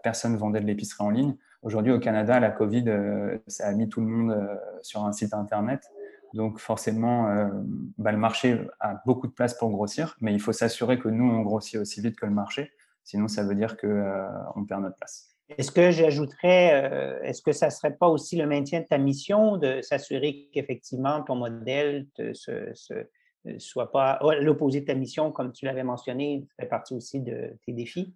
personne 0.02 0.38
vendait 0.38 0.62
de 0.62 0.66
l'épicerie 0.66 1.04
en 1.04 1.10
ligne. 1.10 1.36
Aujourd'hui, 1.62 1.92
au 1.92 2.00
Canada, 2.00 2.40
la 2.40 2.52
Covid, 2.52 2.86
ça 3.48 3.68
a 3.68 3.74
mis 3.74 3.90
tout 3.90 4.00
le 4.00 4.08
monde 4.08 4.60
sur 4.82 5.04
un 5.06 5.12
site 5.12 5.34
Internet. 5.34 5.82
Donc 6.34 6.60
forcément, 6.60 7.30
euh, 7.30 7.48
bah, 7.98 8.12
le 8.12 8.18
marché 8.18 8.60
a 8.80 9.02
beaucoup 9.06 9.28
de 9.28 9.32
place 9.32 9.54
pour 9.54 9.70
grossir, 9.72 10.16
mais 10.22 10.34
il 10.34 10.40
faut 10.40 10.54
s'assurer 10.54 11.00
que 11.00 11.10
nous, 11.10 11.26
on 11.26 11.42
grossit 11.42 11.78
aussi 11.78 12.02
vite 12.02 12.16
que 12.16 12.26
le 12.26 12.32
marché. 12.32 12.72
Sinon, 13.04 13.28
ça 13.28 13.44
veut 13.44 13.56
dire 13.56 13.78
qu'on 13.78 13.88
euh, 13.88 14.66
perd 14.68 14.84
notre 14.84 14.98
place. 14.98 15.36
Est-ce 15.58 15.72
que 15.72 15.90
j'ajouterais, 15.90 16.84
euh, 16.84 17.24
est-ce 17.24 17.42
que 17.42 17.52
ça 17.52 17.68
ne 17.68 17.72
serait 17.72 17.96
pas 17.96 18.08
aussi 18.08 18.36
le 18.36 18.46
maintien 18.46 18.82
de 18.82 18.86
ta 18.86 19.00
mission 19.00 19.58
de 19.58 19.82
s'assurer 19.82 20.48
qu'effectivement 20.54 21.24
ton 21.24 21.36
modèle 21.36 22.06
ne 22.20 23.58
soit 23.58 23.92
pas 23.92 24.20
l'opposé 24.42 24.82
de 24.82 24.86
ta 24.86 24.94
mission, 24.94 25.32
comme 25.32 25.52
tu 25.52 25.66
l'avais 25.66 25.84
mentionné, 25.84 26.46
fait 26.60 26.68
partie 26.68 26.94
aussi 26.94 27.20
de 27.22 27.58
tes 27.66 27.74
défis? 27.74 28.14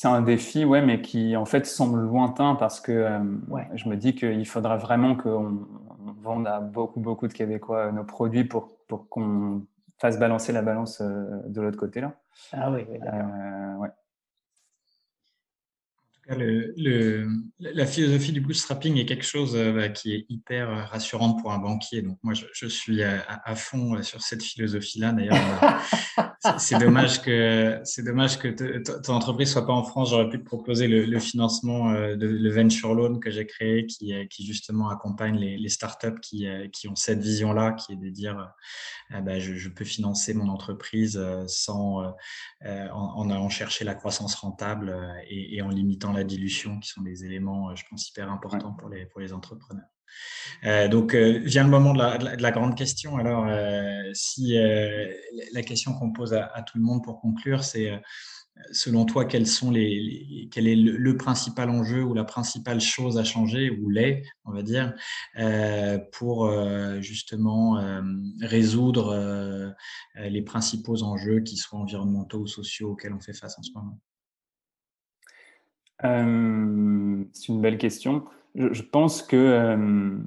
C'est 0.00 0.06
un 0.06 0.22
défi, 0.22 0.64
ouais, 0.64 0.80
mais 0.80 1.02
qui 1.02 1.36
en 1.36 1.44
fait 1.44 1.66
semble 1.66 2.00
lointain 2.02 2.54
parce 2.54 2.80
que 2.80 2.92
euh, 2.92 3.18
je 3.74 3.88
me 3.88 3.96
dis 3.96 4.14
qu'il 4.14 4.46
faudra 4.46 4.76
vraiment 4.76 5.16
qu'on 5.16 5.66
vende 6.22 6.46
à 6.46 6.60
beaucoup, 6.60 7.00
beaucoup 7.00 7.26
de 7.26 7.32
Québécois 7.32 7.90
nos 7.90 8.04
produits 8.04 8.44
pour, 8.44 8.78
pour 8.86 9.08
qu'on 9.08 9.66
fasse 10.00 10.20
balancer 10.20 10.52
la 10.52 10.62
balance 10.62 11.00
euh, 11.00 11.24
de 11.48 11.60
l'autre 11.60 11.78
côté 11.78 12.00
là. 12.00 12.14
Ah 12.52 12.70
oui, 12.70 12.86
oui 12.88 13.00
d'accord. 13.00 13.28
Euh, 13.28 13.76
ouais 13.78 13.88
le, 16.36 17.28
la 17.58 17.86
philosophie 17.86 18.32
du 18.32 18.40
bootstrapping 18.40 18.96
est 18.98 19.06
quelque 19.06 19.24
chose 19.24 19.56
euh, 19.56 19.72
bah, 19.72 19.88
qui 19.88 20.14
est 20.14 20.26
hyper 20.28 20.68
euh, 20.68 20.84
rassurante 20.84 21.40
pour 21.40 21.52
un 21.52 21.58
banquier. 21.58 22.02
Donc 22.02 22.18
moi, 22.22 22.34
je, 22.34 22.66
suis 22.66 23.02
à, 23.02 23.54
fond 23.54 23.96
euh, 23.96 24.02
sur 24.02 24.20
cette 24.20 24.42
philosophie-là. 24.42 25.12
D'ailleurs, 25.12 25.36
c'est 26.58 26.78
dommage 26.78 27.20
que 27.22 27.80
c'est 27.84 28.02
dommage 28.02 28.38
que 28.38 28.48
ton 29.02 29.12
entreprise 29.12 29.52
soit 29.52 29.66
pas 29.66 29.72
en 29.72 29.84
France. 29.84 30.10
J'aurais 30.10 30.28
pu 30.28 30.38
te 30.38 30.44
proposer 30.44 30.88
le, 30.88 31.18
financement 31.18 31.92
de 31.92 32.26
le 32.26 32.50
venture 32.50 32.94
loan 32.94 33.18
que 33.18 33.30
j'ai 33.30 33.46
créé, 33.46 33.86
qui, 33.86 34.14
qui 34.30 34.46
justement 34.46 34.88
accompagne 34.88 35.36
les, 35.36 35.58
les 35.58 35.68
startups 35.68 36.20
qui, 36.22 36.46
qui 36.72 36.88
ont 36.88 36.96
cette 36.96 37.20
vision-là, 37.20 37.72
qui 37.72 37.92
est 37.92 37.96
de 37.96 38.08
dire 38.08 38.52
bah, 39.10 39.38
je, 39.38 39.68
peux 39.68 39.84
financer 39.84 40.34
mon 40.34 40.48
entreprise 40.48 41.20
sans 41.46 42.14
en, 42.64 43.30
allant 43.30 43.48
chercher 43.48 43.84
la 43.84 43.94
croissance 43.94 44.34
rentable 44.34 44.96
et, 45.28 45.56
et 45.56 45.62
en 45.62 45.68
limitant 45.68 46.12
la 46.12 46.24
dilution, 46.24 46.78
qui 46.78 46.88
sont 46.88 47.02
des 47.02 47.24
éléments, 47.24 47.70
euh, 47.70 47.74
je 47.74 47.84
pense, 47.88 48.08
hyper 48.08 48.30
importants 48.30 48.72
pour, 48.72 48.88
les, 48.88 49.06
pour 49.06 49.20
les 49.20 49.32
entrepreneurs. 49.32 49.86
Euh, 50.64 50.88
donc, 50.88 51.14
euh, 51.14 51.38
vient 51.44 51.64
le 51.64 51.70
moment 51.70 51.92
de 51.92 52.42
la, 52.42 52.50
grande 52.50 52.76
question. 52.76 53.16
Alors, 53.16 53.46
si 54.14 54.54
la 54.54 55.62
question 55.62 55.94
qu'on 55.94 56.12
pose 56.12 56.34
à, 56.34 56.62
tout 56.66 56.78
le 56.78 56.84
monde 56.84 57.02
pour 57.02 57.20
conclure, 57.20 57.64
c'est 57.64 58.00
selon 58.72 59.04
toi, 59.04 59.24
quels 59.24 59.46
sont 59.46 59.70
les, 59.70 60.48
quel 60.50 60.66
est 60.66 60.74
le, 60.74 61.16
principal 61.16 61.70
enjeu 61.70 62.02
ou 62.02 62.12
la 62.12 62.24
principale 62.24 62.80
chose 62.80 63.16
à 63.18 63.24
changer, 63.24 63.70
ou 63.70 63.88
les, 63.88 64.24
on 64.44 64.52
va 64.52 64.62
dire, 64.62 64.94
pour 66.12 66.50
justement 67.00 67.80
résoudre 68.40 69.74
les 70.16 70.42
principaux 70.42 71.02
enjeux, 71.02 71.40
qui 71.40 71.56
soient 71.56 71.78
environnementaux 71.78 72.40
ou 72.40 72.46
sociaux, 72.46 72.92
auxquels 72.92 73.12
on 73.12 73.20
fait 73.20 73.34
face 73.34 73.58
en 73.58 73.62
ce 73.62 73.70
moment? 73.74 74.00
Euh, 76.04 77.24
c'est 77.32 77.48
une 77.48 77.60
belle 77.60 77.78
question. 77.78 78.24
Je, 78.58 78.82
pense 78.82 79.22
que 79.22 79.36
euh, 79.36 80.18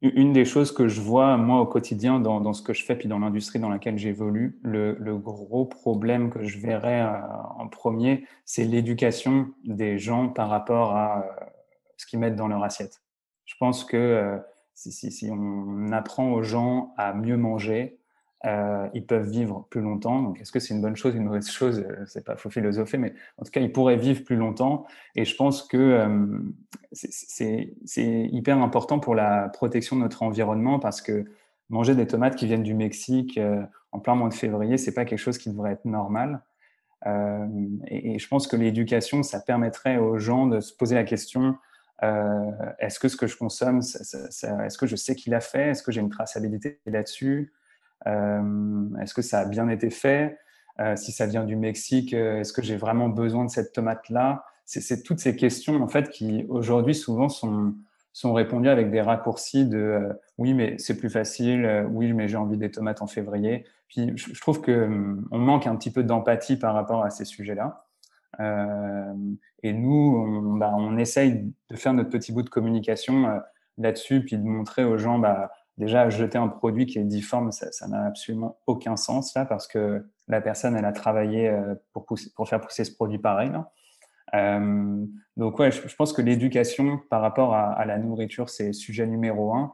une 0.00 0.32
des 0.32 0.44
choses 0.44 0.72
que 0.72 0.88
je 0.88 1.00
vois 1.00 1.36
moi 1.36 1.60
au 1.60 1.66
quotidien 1.66 2.18
dans, 2.18 2.52
ce 2.52 2.62
que 2.62 2.72
je 2.72 2.84
fais 2.84 2.96
puis 2.96 3.08
dans 3.08 3.18
l'industrie 3.18 3.58
dans 3.58 3.68
laquelle 3.68 3.98
j'évolue, 3.98 4.58
le, 4.62 4.94
gros 5.18 5.66
problème 5.66 6.30
que 6.30 6.42
je 6.44 6.58
verrais 6.58 7.02
euh, 7.02 7.20
en 7.58 7.68
premier, 7.68 8.26
c'est 8.44 8.64
l'éducation 8.64 9.50
des 9.64 9.98
gens 9.98 10.28
par 10.28 10.48
rapport 10.48 10.96
à 10.96 11.24
ce 11.96 12.06
qu'ils 12.06 12.18
mettent 12.18 12.36
dans 12.36 12.48
leur 12.48 12.64
assiette. 12.64 13.02
Je 13.44 13.54
pense 13.58 13.84
que 13.84 14.40
si, 14.74 14.92
si, 14.92 15.30
on 15.30 15.92
apprend 15.92 16.32
aux 16.32 16.42
gens 16.42 16.94
à 16.96 17.12
mieux 17.12 17.36
manger, 17.36 17.99
euh, 18.46 18.88
ils 18.94 19.04
peuvent 19.04 19.28
vivre 19.28 19.66
plus 19.68 19.82
longtemps. 19.82 20.22
Donc, 20.22 20.40
est-ce 20.40 20.50
que 20.50 20.60
c'est 20.60 20.72
une 20.72 20.80
bonne 20.80 20.96
chose, 20.96 21.14
une 21.14 21.24
mauvaise 21.24 21.50
chose? 21.50 21.84
Euh, 21.86 22.04
C'est 22.06 22.24
pas 22.24 22.36
faut 22.36 22.48
philosopher, 22.48 22.96
mais 22.96 23.12
en 23.36 23.44
tout 23.44 23.50
cas, 23.50 23.60
ils 23.60 23.72
pourraient 23.72 23.96
vivre 23.96 24.24
plus 24.24 24.36
longtemps. 24.36 24.86
Et 25.14 25.26
je 25.26 25.36
pense 25.36 25.62
que 25.62 25.76
euh, 25.76 26.38
c'est 26.92 27.74
hyper 28.32 28.58
important 28.58 28.98
pour 28.98 29.14
la 29.14 29.50
protection 29.50 29.96
de 29.96 30.00
notre 30.00 30.22
environnement 30.22 30.78
parce 30.78 31.02
que 31.02 31.26
manger 31.68 31.94
des 31.94 32.06
tomates 32.06 32.34
qui 32.34 32.46
viennent 32.46 32.62
du 32.62 32.74
Mexique 32.74 33.38
en 33.92 34.00
plein 34.00 34.14
mois 34.14 34.28
de 34.28 34.34
février, 34.34 34.76
c'est 34.76 34.94
pas 34.94 35.04
quelque 35.04 35.18
chose 35.18 35.38
qui 35.38 35.50
devrait 35.50 35.72
être 35.72 35.84
normal. 35.84 36.42
Et, 37.06 38.14
et, 38.14 38.18
je 38.18 38.26
pense 38.26 38.48
que 38.48 38.56
l'éducation, 38.56 39.22
ça 39.22 39.38
permettrait 39.40 39.98
aux 39.98 40.18
gens 40.18 40.46
de 40.46 40.60
se 40.60 40.74
poser 40.74 40.96
la 40.96 41.04
question 41.04 41.54
est-ce 42.02 42.98
que 42.98 43.08
ce 43.08 43.16
que 43.16 43.28
je 43.28 43.36
consomme, 43.36 43.78
est-ce 43.78 44.78
que 44.78 44.86
je 44.86 44.96
sais 44.96 45.14
qui 45.14 45.30
l'a 45.30 45.40
fait? 45.40 45.68
Est-ce 45.68 45.82
que 45.82 45.92
j'ai 45.92 46.00
une 46.00 46.10
traçabilité 46.10 46.80
là-dessus? 46.86 47.52
Est-ce 48.06 49.14
que 49.14 49.22
ça 49.22 49.40
a 49.40 49.44
bien 49.44 49.68
été 49.68 49.90
fait? 49.90 50.38
Euh, 50.80 50.96
Si 50.96 51.12
ça 51.12 51.26
vient 51.26 51.44
du 51.44 51.56
Mexique, 51.56 52.14
euh, 52.14 52.40
est-ce 52.40 52.52
que 52.52 52.62
j'ai 52.62 52.76
vraiment 52.76 53.08
besoin 53.08 53.44
de 53.44 53.50
cette 53.50 53.72
tomate-là? 53.72 54.44
C'est 54.64 55.02
toutes 55.02 55.18
ces 55.18 55.34
questions 55.34 55.82
en 55.82 55.88
fait 55.88 56.10
qui 56.10 56.46
aujourd'hui 56.48 56.94
souvent 56.94 57.28
sont 57.28 57.74
sont 58.12 58.32
répondues 58.32 58.68
avec 58.68 58.90
des 58.90 59.00
raccourcis 59.00 59.66
de 59.66 60.08
oui 60.38 60.54
mais 60.54 60.76
c'est 60.78 60.96
plus 60.96 61.10
facile, 61.10 61.86
oui 61.90 62.12
mais 62.12 62.28
j'ai 62.28 62.36
envie 62.36 62.56
des 62.56 62.70
tomates 62.70 63.02
en 63.02 63.08
février. 63.08 63.64
Puis 63.88 64.12
je, 64.14 64.40
trouve 64.40 64.60
que 64.60 64.84
hum, 64.84 65.26
on 65.32 65.38
manque 65.38 65.66
un 65.66 65.74
petit 65.74 65.90
peu 65.90 66.04
d'empathie 66.04 66.56
par 66.56 66.74
rapport 66.74 67.04
à 67.04 67.10
ces 67.10 67.24
sujets-là. 67.24 67.84
et 69.62 69.72
nous, 69.72 70.24
on, 70.24 70.56
bah, 70.56 70.72
on, 70.76 70.96
essaye 70.98 71.52
de 71.68 71.76
faire 71.76 71.92
notre 71.92 72.10
petit 72.10 72.32
bout 72.32 72.42
de 72.42 72.50
communication 72.50 73.40
là-dessus, 73.76 74.24
puis 74.24 74.36
de 74.38 74.44
montrer 74.44 74.84
aux 74.84 74.98
gens, 74.98 75.18
bah, 75.18 75.50
déjà, 75.80 76.10
jeter 76.10 76.38
un 76.38 76.46
produit 76.46 76.86
qui 76.86 76.98
est 76.98 77.04
difforme, 77.04 77.50
ça 77.50 77.88
n'a 77.88 78.04
absolument 78.06 78.58
aucun 78.66 78.96
sens 78.96 79.34
là, 79.34 79.44
parce 79.44 79.66
que 79.66 80.06
la 80.28 80.40
personne, 80.40 80.76
elle 80.76 80.84
a 80.84 80.92
travaillé 80.92 81.48
euh, 81.48 81.74
pour, 81.92 82.06
pousser, 82.06 82.30
pour 82.36 82.48
faire 82.48 82.60
pousser 82.60 82.84
ce 82.84 82.94
produit 82.94 83.18
pareil. 83.18 83.50
Euh, 84.34 85.04
donc, 85.36 85.58
ouais, 85.58 85.72
je, 85.72 85.96
pense 85.96 86.12
que 86.12 86.22
l'éducation 86.22 87.00
par 87.08 87.22
rapport 87.22 87.54
à, 87.54 87.84
la 87.86 87.98
nourriture, 87.98 88.48
c'est 88.48 88.72
sujet 88.72 89.06
numéro 89.06 89.54
un. 89.54 89.72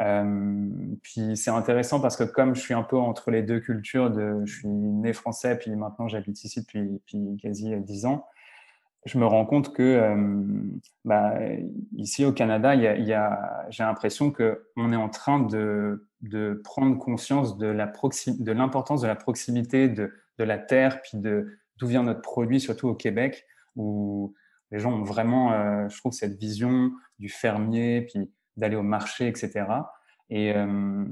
Euh, 0.00 0.70
puis 1.02 1.36
c'est 1.36 1.50
intéressant 1.50 2.00
parce 2.00 2.16
que 2.16 2.24
comme 2.24 2.54
je 2.54 2.60
suis 2.60 2.72
un 2.72 2.82
peu 2.82 2.96
entre 2.96 3.30
les 3.30 3.42
deux 3.42 3.60
cultures, 3.60 4.10
de, 4.10 4.40
je 4.46 4.60
suis 4.60 4.68
né 4.68 5.12
français, 5.12 5.58
puis 5.58 5.74
maintenant 5.76 6.08
j'habite 6.08 6.42
ici 6.42 6.60
depuis, 6.60 6.88
depuis 6.88 7.36
quasi 7.42 7.76
dix 7.80 8.06
ans, 8.06 8.24
je 9.04 9.18
me 9.18 9.26
rends 9.26 9.44
compte 9.46 9.72
que 9.74 9.82
euh, 9.82 10.62
bah, 11.04 11.34
ici 11.96 12.24
au 12.24 12.32
Canada, 12.32 12.76
j'ai 12.76 13.82
l'impression 13.82 14.30
qu'on 14.30 14.92
est 14.92 14.96
en 14.96 15.08
train 15.08 15.40
de, 15.40 16.06
prendre 16.64 16.98
conscience 16.98 17.58
de, 17.58 17.66
l'importance 17.66 19.00
de 19.00 19.06
la 19.08 19.16
proximité 19.16 19.88
de, 19.88 20.12
de 20.38 20.44
la 20.44 20.58
terre, 20.58 21.02
puis 21.02 21.18
de 21.18 21.58
d'où 21.78 21.86
vient 21.88 22.04
notre 22.04 22.22
produit, 22.22 22.60
surtout 22.60 22.88
au 22.88 22.94
Québec, 22.94 23.44
où 23.74 24.34
les 24.70 24.78
gens 24.78 24.92
ont 24.92 25.02
vraiment, 25.02 25.52
euh, 25.52 25.88
je 25.88 25.98
trouve, 25.98 26.12
cette 26.12 26.38
vision 26.38 26.92
du 27.18 27.28
fermier, 27.28 28.02
puis 28.02 28.30
d'aller 28.56 28.76
au 28.76 28.82
marché, 28.82 29.26
etc. 29.26 29.64
Et, 30.30 30.52
euh, 30.54 31.04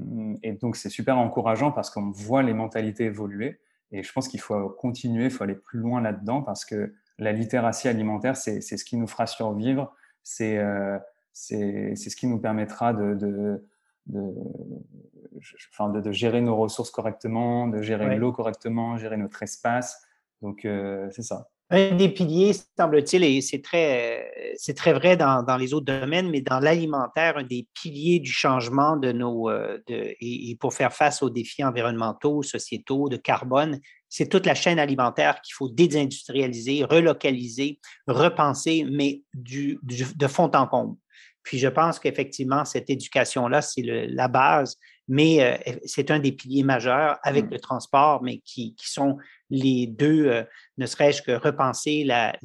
et 0.43 0.53
donc, 0.53 0.77
c'est 0.77 0.91
super 0.91 1.19
encourageant 1.19 1.73
parce 1.73 1.91
qu'on 1.91 2.11
voit 2.11 2.43
les 2.43 2.55
mentalités 2.55 3.07
évoluer. 3.07 3.61
Et 3.91 4.03
je 4.05 4.13
pense 4.13 4.29
qu'il 4.29 4.41
faut 4.41 4.69
continuer, 4.71 5.25
il 5.25 5.31
faut 5.31 5.43
aller 5.43 5.57
plus 5.57 5.81
loin 5.81 6.01
là-dedans 6.01 6.43
parce 6.43 6.65
que 6.65 6.95
la 7.21 7.33
littératie 7.33 7.87
alimentaire, 7.87 8.37
c'est 8.37 8.61
ce 8.61 8.85
qui 8.85 8.97
nous 8.97 9.07
fera 9.07 9.27
survivre, 9.27 9.95
c'est 10.23 10.59
euh, 10.59 10.99
ce 11.33 12.17
qui 12.17 12.27
nous 12.27 12.39
permettra 12.39 12.93
de, 12.93 13.15
de, 13.15 13.65
de, 14.07 16.13
gérer 16.13 16.41
nos 16.41 16.57
ressources 16.57 16.91
correctement, 16.91 17.69
de 17.69 17.83
gérer 17.83 18.17
l'eau 18.17 18.33
correctement, 18.33 18.97
gérer 18.97 19.19
notre 19.19 19.43
espace. 19.43 20.03
Donc, 20.43 20.65
euh, 20.65 21.09
c'est 21.11 21.23
ça. 21.23 21.49
Un 21.73 21.95
des 21.95 22.09
piliers, 22.09 22.53
semble-t-il, 22.77 23.23
et 23.23 23.41
c'est 23.41 23.63
très, 23.63 24.29
c'est 24.57 24.75
très 24.75 24.93
vrai 24.93 25.17
dans, 25.17 25.45
dans, 25.45 25.57
les 25.57 25.73
autres 25.73 25.87
domaines, 25.87 26.29
mais 26.29 26.41
dans 26.41 26.59
l'alimentaire, 26.59 27.37
un 27.37 27.45
des 27.45 27.69
piliers 27.75 28.19
du 28.19 28.33
changement 28.33 28.97
de 28.97 29.13
nos, 29.13 29.49
euh, 29.49 29.79
et, 29.89 30.57
pour 30.59 30.75
faire 30.75 30.93
face 30.93 31.23
aux 31.23 31.31
défis 31.31 31.63
environnementaux, 31.63 32.43
sociétaux, 32.43 33.09
de 33.09 33.17
carbone, 33.17 33.79
c'est 34.11 34.29
toute 34.29 34.45
la 34.45 34.55
chaîne 34.55 34.79
alimentaire 34.79 35.41
qu'il 35.41 35.55
faut 35.55 35.69
désindustrialiser, 35.69 36.85
relocaliser, 36.85 37.79
repenser, 38.09 38.85
mais 38.91 39.23
du, 39.33 39.79
de 39.83 40.27
fond 40.27 40.51
en 40.53 40.67
comble. 40.67 40.97
Puis 41.43 41.59
je 41.59 41.69
pense 41.69 41.99
qu'effectivement, 41.99 42.65
cette 42.65 42.91
éducation-là, 42.91 43.63
c'est 43.63 43.83
la 43.83 44.29
base, 44.29 44.77
mais 45.09 45.43
euh, 45.43 45.75
c'est 45.85 46.11
un 46.11 46.19
des 46.19 46.33
piliers 46.33 46.65
majeurs 46.65 47.19
avec 47.23 47.47
mmh. 47.47 47.51
le 47.51 47.61
transport, 47.61 48.23
mais 48.23 48.39
qui, 48.39 48.75
qui 48.75 48.91
sont 48.91 49.17
les 49.49 49.87
deux, 49.87 50.27
euh, 50.27 50.45
ne 50.77 50.87
serait-ce 50.87 51.23
que 51.23 51.33
repenser 51.33 52.05
la, 52.05 52.37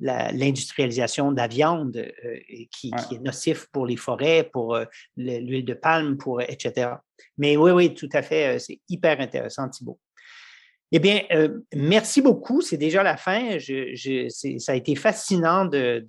l'industrialisation 0.00 1.32
de 1.32 1.38
la 1.38 1.48
viande 1.48 1.96
euh, 1.96 2.38
qui, 2.70 2.90
qui, 2.90 3.16
est 3.16 3.20
nocif 3.20 3.66
pour 3.72 3.86
les 3.86 3.96
forêts, 3.96 4.44
pour 4.44 4.78
l'huile 5.16 5.64
de 5.64 5.74
palme, 5.74 6.16
pour 6.16 6.40
etc. 6.40 6.92
Mais 7.38 7.56
oui, 7.56 7.72
oui, 7.72 7.94
tout 7.94 8.10
à 8.12 8.22
fait, 8.22 8.58
c'est 8.58 8.80
hyper 8.88 9.20
intéressant, 9.20 9.68
Thibault. 9.68 9.98
Eh 10.90 10.98
bien, 11.00 11.20
euh, 11.32 11.60
merci 11.74 12.22
beaucoup. 12.22 12.62
C'est 12.62 12.78
déjà 12.78 13.02
la 13.02 13.16
fin. 13.16 13.58
Ça 13.58 14.72
a 14.72 14.74
été 14.74 14.94
fascinant 14.94 15.66
de, 15.66 16.04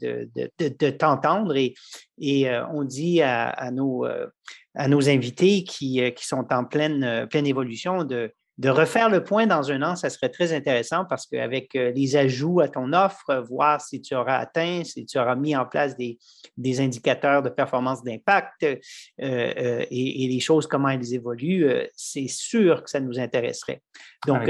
t'entendre 0.92 1.56
et, 1.58 2.50
euh, 2.50 2.66
on 2.74 2.84
dit 2.84 3.22
à, 3.22 3.72
nos, 3.72 4.06
euh, 4.06 4.28
à 4.76 4.88
nos 4.88 5.10
invités 5.10 5.64
qui, 5.64 6.02
sont 6.18 6.48
en 6.52 6.64
pleine 6.64 7.26
évolution 7.34 8.04
de, 8.04 8.32
de 8.60 8.68
refaire 8.68 9.10
le 9.10 9.24
point 9.24 9.48
dans 9.48 9.72
un 9.72 9.82
an, 9.84 9.96
ça 9.96 10.10
serait 10.10 10.28
très 10.28 10.52
intéressant 10.52 11.06
parce 11.06 11.26
qu'avec 11.26 11.74
euh, 11.76 11.92
les 11.92 12.18
ajouts 12.18 12.60
à 12.60 12.68
ton 12.68 12.92
offre, 12.92 13.42
voir 13.48 13.80
si 13.80 14.02
tu 14.02 14.14
auras 14.16 14.36
atteint, 14.36 14.84
si 14.84 15.06
tu 15.06 15.18
auras 15.18 15.38
mis 15.38 15.56
en 15.56 15.66
place 15.66 15.96
des, 15.96 16.20
des 16.58 16.82
indicateurs 16.82 17.42
de 17.42 17.48
performance 17.48 18.04
d'impact 18.04 18.64
euh, 18.64 18.76
euh, 19.22 19.86
et, 19.90 20.28
les 20.28 20.40
choses, 20.42 20.68
comment 20.68 20.90
elles 20.90 21.14
évoluent, 21.14 21.70
c'est 21.96 22.28
sûr 22.28 22.84
que 22.84 22.90
ça 22.90 23.00
nous 23.00 23.18
intéresserait. 23.18 23.82
Donc, 24.28 24.50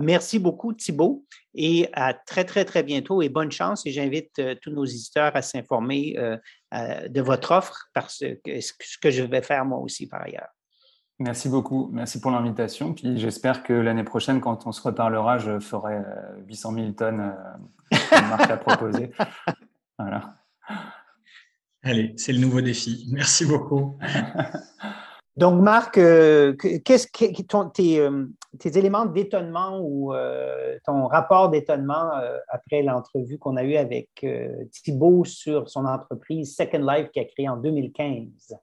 merci 0.00 0.38
beaucoup, 0.38 0.72
Thibault, 0.72 1.26
et 1.54 1.90
à 1.92 2.14
très, 2.14 2.44
très, 2.44 2.64
très 2.64 2.82
bientôt 2.82 3.20
et 3.20 3.28
bonne 3.28 3.52
chance. 3.52 3.84
Et 3.84 3.90
j'invite 3.90 4.40
tous 4.62 4.70
nos 4.70 4.84
visiteurs 4.84 5.36
à 5.36 5.42
s'informer 5.42 6.16
de 6.72 7.20
votre 7.20 7.52
offre 7.52 7.88
parce 7.92 8.24
que 8.42 8.60
ce 8.60 8.98
que 9.00 9.10
je 9.10 9.22
vais 9.22 9.42
faire 9.42 9.66
moi 9.66 9.78
aussi 9.78 10.08
par 10.08 10.22
ailleurs. 10.22 10.48
Merci 11.20 11.48
beaucoup. 11.48 11.90
Merci 11.92 12.20
pour 12.20 12.32
l'invitation. 12.32 12.92
Puis 12.92 13.18
j'espère 13.18 13.62
que 13.62 13.72
l'année 13.72 14.02
prochaine, 14.02 14.40
quand 14.40 14.66
on 14.66 14.72
se 14.72 14.82
reparlera, 14.82 15.38
je 15.38 15.60
ferai 15.60 15.98
800 16.48 16.72
euh, 16.72 16.76
000 16.76 16.92
tonnes 16.92 17.20
euh, 17.20 17.96
de 17.96 18.28
marque 18.28 18.50
à 18.50 18.56
proposer. 18.56 19.10
Voilà. 19.96 20.34
Allez, 21.84 22.14
c'est 22.16 22.32
le 22.32 22.40
nouveau 22.40 22.60
défi. 22.60 23.06
Merci 23.12 23.46
beaucoup. 23.46 23.96
Donc, 25.36 25.62
Marc, 25.62 25.98
euh, 25.98 26.54
qu'est-ce 26.56 27.06
que 27.06 27.68
tes, 27.72 28.10
tes, 28.58 28.76
éléments 28.78 29.06
d'étonnement 29.06 29.78
ou 29.80 30.12
ton 30.84 31.06
rapport 31.06 31.48
d'étonnement 31.48 32.10
après 32.48 32.82
l'entrevue 32.82 33.38
qu'on 33.38 33.56
a 33.56 33.62
eue 33.62 33.76
avec 33.76 34.26
Thibault 34.72 35.24
sur 35.24 35.70
son 35.70 35.84
entreprise 35.84 36.56
Second 36.56 36.84
Life 36.84 37.10
qu'il 37.12 37.22
a 37.22 37.26
créée 37.26 37.48
en 37.48 37.56
2015? 37.56 38.56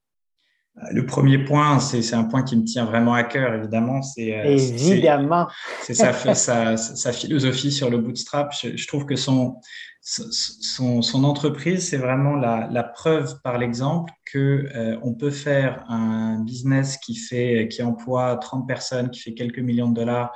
Le 0.92 1.06
premier 1.06 1.38
point, 1.38 1.80
c'est 1.80 2.14
un 2.14 2.24
point 2.24 2.44
qui 2.44 2.56
me 2.56 2.64
tient 2.64 2.86
vraiment 2.86 3.14
à 3.14 3.24
cœur, 3.24 3.54
évidemment. 3.54 4.02
C'est 4.02 4.38
euh, 4.38 4.46
évidemment. 4.46 5.48
C'est 5.82 5.94
sa, 5.94 6.14
sa, 6.14 6.78
sa, 6.78 7.12
philosophie 7.12 7.72
sur 7.72 7.90
le 7.90 7.98
bootstrap. 7.98 8.54
Je, 8.54 8.88
trouve 8.88 9.06
que 9.06 9.18
son, 9.18 9.58
son, 10.02 11.02
son 11.02 11.24
entreprise, 11.26 11.90
c'est 11.90 11.98
vraiment 11.98 12.36
la, 12.36 12.70
la, 12.72 12.84
preuve 12.84 13.42
par 13.44 13.58
l'exemple 13.58 14.14
que 14.32 14.70
euh, 14.74 14.98
on 15.04 15.14
peut 15.14 15.30
faire 15.30 15.84
un 15.90 16.40
business 16.40 16.98
qui 16.98 17.16
fait, 17.16 17.68
qui 17.70 17.84
emploie 17.84 18.38
30 18.38 18.66
personnes, 18.66 19.12
qui 19.12 19.20
fait 19.20 19.34
quelques 19.34 19.60
millions 19.60 19.90
de 19.90 19.96
dollars 19.96 20.32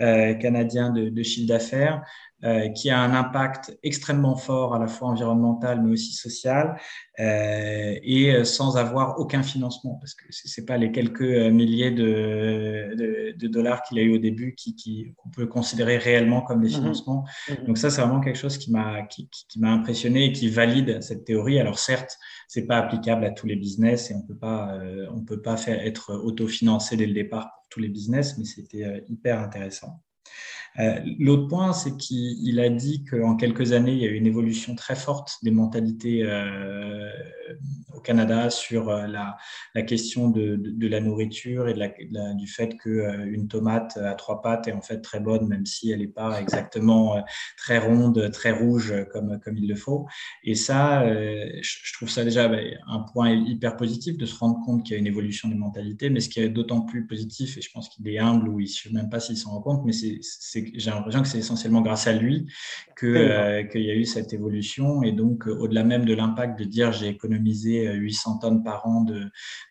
euh, 0.00 0.34
canadiens 0.34 0.90
de, 0.90 1.08
de 1.08 1.22
chiffre 1.22 1.48
d'affaires, 1.48 2.02
euh, 2.44 2.68
qui 2.68 2.90
a 2.90 3.00
un 3.00 3.14
impact 3.14 3.78
extrêmement 3.82 4.36
fort 4.36 4.74
à 4.74 4.78
la 4.78 4.88
fois 4.88 5.08
environnemental 5.08 5.82
mais 5.82 5.92
aussi 5.92 6.12
social 6.12 6.78
euh, 7.18 7.94
et 8.02 8.30
euh, 8.30 8.44
sans 8.44 8.76
avoir 8.76 9.18
aucun 9.18 9.42
financement 9.42 9.94
parce 9.94 10.12
que 10.12 10.24
c'est 10.28 10.66
pas 10.66 10.76
les 10.76 10.92
quelques 10.92 11.22
milliers 11.22 11.90
de, 11.90 12.94
de, 12.94 13.34
de 13.38 13.48
dollars 13.48 13.80
qu'il 13.84 13.98
a 13.98 14.02
eu 14.02 14.14
au 14.14 14.18
début 14.18 14.54
qui 14.54 15.14
qu'on 15.16 15.30
peut 15.30 15.46
considérer 15.46 15.96
réellement 15.96 16.42
comme 16.42 16.60
des 16.60 16.68
mhm. 16.68 16.74
financements. 16.74 17.24
Mhm. 17.48 17.68
Donc 17.68 17.78
ça 17.78 17.88
c'est 17.88 18.02
vraiment 18.02 18.20
quelque 18.20 18.38
chose 18.38 18.58
qui 18.58 18.70
m'a 18.70 19.04
qui, 19.04 19.30
qui 19.48 19.58
m'a 19.58 19.72
impressionné 19.72 20.26
et 20.26 20.32
qui 20.32 20.50
valide 20.50 21.00
cette 21.00 21.24
théorie. 21.24 21.58
Alors 21.58 21.78
certes 21.78 22.18
c'est 22.48 22.66
pas 22.66 22.76
applicable 22.76 23.24
à 23.24 23.30
tous 23.30 23.46
les 23.46 23.56
business 23.56 24.10
et 24.10 24.14
on 24.14 24.20
peut 24.20 24.36
pas 24.36 24.78
on 25.10 25.24
peut 25.24 25.40
pas 25.40 25.56
faire 25.56 25.80
être 25.80 26.12
autofinancé 26.12 26.98
dès 26.98 27.06
le 27.06 27.14
départ 27.14 27.50
pour 27.56 27.66
tous 27.70 27.80
les 27.80 27.88
business 27.88 28.36
mais 28.36 28.44
c'était 28.44 29.02
hyper 29.08 29.40
intéressant. 29.40 30.02
Euh, 30.78 31.00
l'autre 31.18 31.48
point, 31.48 31.72
c'est 31.72 31.96
qu'il 31.96 32.60
a 32.60 32.68
dit 32.68 33.04
qu'en 33.04 33.36
quelques 33.36 33.72
années, 33.72 33.92
il 33.92 33.98
y 33.98 34.06
a 34.06 34.10
eu 34.10 34.16
une 34.16 34.26
évolution 34.26 34.74
très 34.74 34.96
forte 34.96 35.38
des 35.42 35.50
mentalités 35.50 36.22
euh, 36.22 37.10
au 37.94 38.00
Canada 38.00 38.50
sur 38.50 38.90
euh, 38.90 39.06
la, 39.06 39.82
question 39.82 40.28
de, 40.28 40.60
la 40.86 41.00
nourriture 41.00 41.68
et 41.68 41.74
du 42.34 42.46
fait 42.46 42.76
qu'une 42.76 43.48
tomate 43.48 43.96
à 43.96 44.14
trois 44.14 44.42
pattes 44.42 44.68
est 44.68 44.72
en 44.72 44.82
fait 44.82 45.00
très 45.00 45.20
bonne, 45.20 45.46
même 45.48 45.64
si 45.64 45.90
elle 45.90 46.00
n'est 46.00 46.08
pas 46.08 46.40
exactement 46.40 47.22
très 47.56 47.78
ronde, 47.78 48.30
très 48.32 48.52
rouge 48.52 48.94
comme, 49.12 49.38
comme 49.44 49.56
il 49.56 49.68
le 49.68 49.74
faut. 49.74 50.06
Et 50.44 50.54
ça, 50.54 51.04
je 51.06 51.92
trouve 51.94 52.10
ça 52.10 52.24
déjà 52.24 52.48
ben, 52.48 52.76
un 52.86 53.00
point 53.00 53.30
hyper 53.30 53.76
positif 53.76 54.16
de 54.16 54.26
se 54.26 54.36
rendre 54.38 54.60
compte 54.64 54.84
qu'il 54.84 54.94
y 54.94 54.96
a 54.96 54.98
une 54.98 55.06
évolution 55.06 55.48
des 55.48 55.54
mentalités, 55.54 56.10
mais 56.10 56.20
ce 56.20 56.28
qui 56.28 56.40
est 56.40 56.48
d'autant 56.48 56.82
plus 56.82 57.06
positif, 57.06 57.56
et 57.56 57.60
je 57.60 57.70
pense 57.70 57.88
qu'il 57.88 58.06
est 58.08 58.18
humble 58.18 58.48
ou 58.48 58.60
il 58.60 58.64
ne 58.64 58.68
sait 58.68 58.90
même 58.90 59.08
pas 59.08 59.20
s'il 59.20 59.36
s'en 59.36 59.50
rend 59.50 59.60
compte, 59.60 59.84
mais 59.84 59.92
c'est 59.92 60.65
j'ai 60.74 60.90
l'impression 60.90 61.22
que 61.22 61.28
c'est 61.28 61.38
essentiellement 61.38 61.80
grâce 61.80 62.06
à 62.06 62.12
lui 62.12 62.46
que 62.96 63.62
qu'il 63.70 63.82
y 63.82 63.90
a 63.90 63.94
eu 63.94 64.04
cette 64.04 64.32
évolution. 64.32 65.02
Et 65.02 65.12
donc, 65.12 65.46
au-delà 65.46 65.84
même 65.84 66.04
de 66.04 66.14
l'impact 66.14 66.58
de 66.58 66.64
dire 66.64 66.92
j'ai 66.92 67.08
économisé 67.08 67.92
800 67.92 68.38
tonnes 68.38 68.62
par 68.62 68.86
an 68.86 69.02
de, 69.02 69.24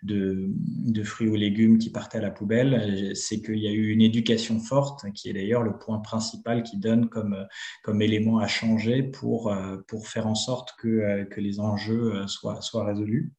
de, 0.04 0.50
de 0.50 1.04
fruits 1.04 1.28
ou 1.28 1.36
légumes 1.36 1.78
qui 1.78 1.90
partaient 1.92 2.20
à 2.20 2.22
la 2.22 2.32
poubelle, 2.32 3.12
c'est 3.16 3.42
qu'il 3.42 3.60
y 3.60 3.68
a 3.68 3.72
eu 3.72 3.90
une 3.90 4.02
éducation 4.02 4.60
forte, 4.60 5.12
qui 5.14 5.30
est 5.30 5.34
d'ailleurs 5.34 5.64
le 5.64 5.78
point 5.78 6.00
principal 6.00 6.64
qui 6.64 6.78
donne 6.78 7.10
comme, 7.10 7.46
comme 7.84 8.02
élément 8.02 8.40
à 8.40 8.48
changer 8.48 9.04
pour, 9.04 9.56
pour 9.88 10.08
faire 10.08 10.28
en 10.28 10.36
sorte 10.36 10.76
que, 10.80 11.24
que 11.24 11.42
les 11.42 11.60
enjeux 11.60 12.28
soient, 12.28 12.62
soient 12.62 12.86
résolus. 12.86 13.34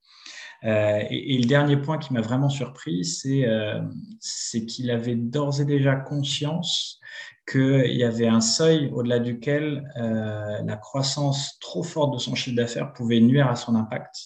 Euh, 0.64 1.00
et, 1.11 1.38
le 1.38 1.46
dernier 1.46 1.76
point 1.76 1.98
qui 1.98 2.12
m'a 2.12 2.20
vraiment 2.20 2.48
surpris, 2.48 3.02
euh, 3.26 3.80
c'est 4.20 4.64
qu'il 4.66 4.90
avait 4.90 5.14
d'ores 5.14 5.61
et 5.61 5.64
déjà 5.64 5.96
conscience 5.96 7.00
qu'il 7.48 7.94
y 7.94 8.02
avait 8.02 8.26
un 8.26 8.40
seuil 8.40 8.90
au-delà 8.92 9.20
duquel 9.20 9.88
euh, 9.96 10.61
la 10.64 10.76
croissance 10.76 11.61
trop 11.61 11.84
forte 11.84 12.14
de 12.14 12.18
son 12.18 12.34
chiffre 12.34 12.57
d'affaires 12.57 12.92
pouvait 12.92 13.20
nuire 13.20 13.46
à 13.48 13.54
son 13.54 13.76
impact, 13.76 14.16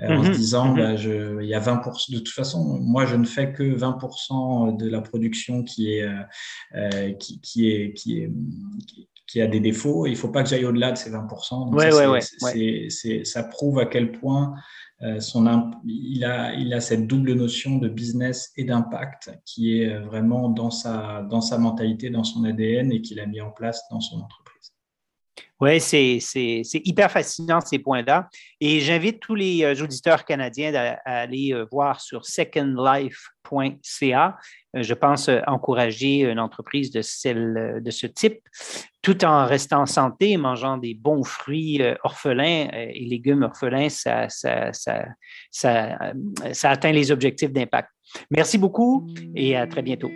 en 0.00 0.22
se 0.22 0.28
mhm. 0.28 0.34
disant, 0.34 0.68
mhm. 0.68 0.76
bah, 0.76 0.96
je, 0.96 1.42
il 1.42 1.48
y 1.48 1.54
a 1.54 1.60
20%, 1.60 2.10
de 2.12 2.18
toute 2.18 2.30
façon, 2.30 2.78
moi 2.80 3.04
je 3.04 3.16
ne 3.16 3.26
fais 3.26 3.52
que 3.52 3.62
20% 3.62 4.74
de 4.78 4.88
la 4.88 5.02
production 5.02 5.64
qui 5.64 5.92
est, 5.92 6.08
qui, 7.18 7.42
qui, 7.42 7.70
est, 7.70 7.92
qui 7.92 8.20
est, 8.20 8.32
qui 9.26 9.40
a 9.42 9.46
des 9.46 9.60
défauts, 9.60 10.06
il 10.06 10.12
ne 10.12 10.16
faut 10.16 10.28
pas 10.28 10.42
que 10.42 10.48
j'aille 10.48 10.64
au-delà 10.64 10.92
de 10.92 10.96
ces 10.96 11.10
20%. 11.10 11.70
Donc 11.70 11.74
ouais, 11.74 12.06
ouais, 12.06 13.24
ça 13.24 13.42
prouve 13.42 13.78
à 13.80 13.86
quel 13.86 14.12
point 14.12 14.54
euh, 15.02 15.18
il, 15.84 16.24
a, 16.24 16.80
cette 16.80 17.06
double 17.08 17.34
notion 17.34 17.78
de 17.78 17.88
business 17.88 18.52
et 18.56 18.62
d'impact 18.64 19.32
qui 19.44 19.80
est 19.80 19.92
euh, 19.92 20.04
vraiment 20.04 20.48
dans 20.48 20.70
sa, 20.70 21.22
dans 21.22 21.40
sa 21.40 21.58
mentalité, 21.58 22.08
dans 22.08 22.22
son 22.22 22.44
ADN 22.44 22.92
et 22.92 23.02
qu'il 23.02 23.18
a 23.18 23.26
mis 23.26 23.40
en 23.40 23.50
place 23.50 23.82
dans 23.90 23.98
son 24.00 24.20
entreprise. 24.20 24.70
Oui, 25.60 25.80
c'est 25.80 26.20
hyper 26.84 27.10
fascinant 27.10 27.60
ces 27.60 27.80
points-là. 27.80 28.28
Et 28.60 28.78
j'invite 28.80 29.18
tous 29.20 29.34
les 29.34 29.64
euh, 29.64 29.74
auditeurs 29.82 30.24
canadiens 30.24 30.72
à, 30.74 30.98
aller 31.04 31.52
voir 31.70 32.00
sur 32.00 32.24
secondlife.ca. 32.24 34.36
Je 34.74 34.94
pense 34.94 35.28
encourager 35.46 36.20
une 36.20 36.38
entreprise 36.38 36.92
de, 36.92 37.02
celle, 37.02 37.80
de 37.82 37.90
ce 37.90 38.06
type 38.06 38.40
tout 39.02 39.24
en 39.24 39.46
restant 39.46 39.82
en 39.82 39.86
santé, 39.86 40.36
mangeant 40.36 40.78
des 40.78 40.94
bons 40.94 41.24
fruits 41.24 41.82
euh, 41.82 41.94
orphelins 42.04 42.68
euh, 42.72 42.86
et 42.94 43.04
légumes 43.04 43.42
orphelins, 43.42 43.88
ça, 43.88 44.28
ça, 44.28 44.72
ça, 44.72 45.04
ça, 45.50 46.70
atteint 46.70 46.92
les 46.92 47.10
objectifs 47.10 47.52
d'impact. 47.52 47.88
Merci 48.30 48.58
beaucoup 48.58 49.08
et 49.34 49.56
à 49.56 49.66
très 49.66 49.82
bientôt. 49.82 50.10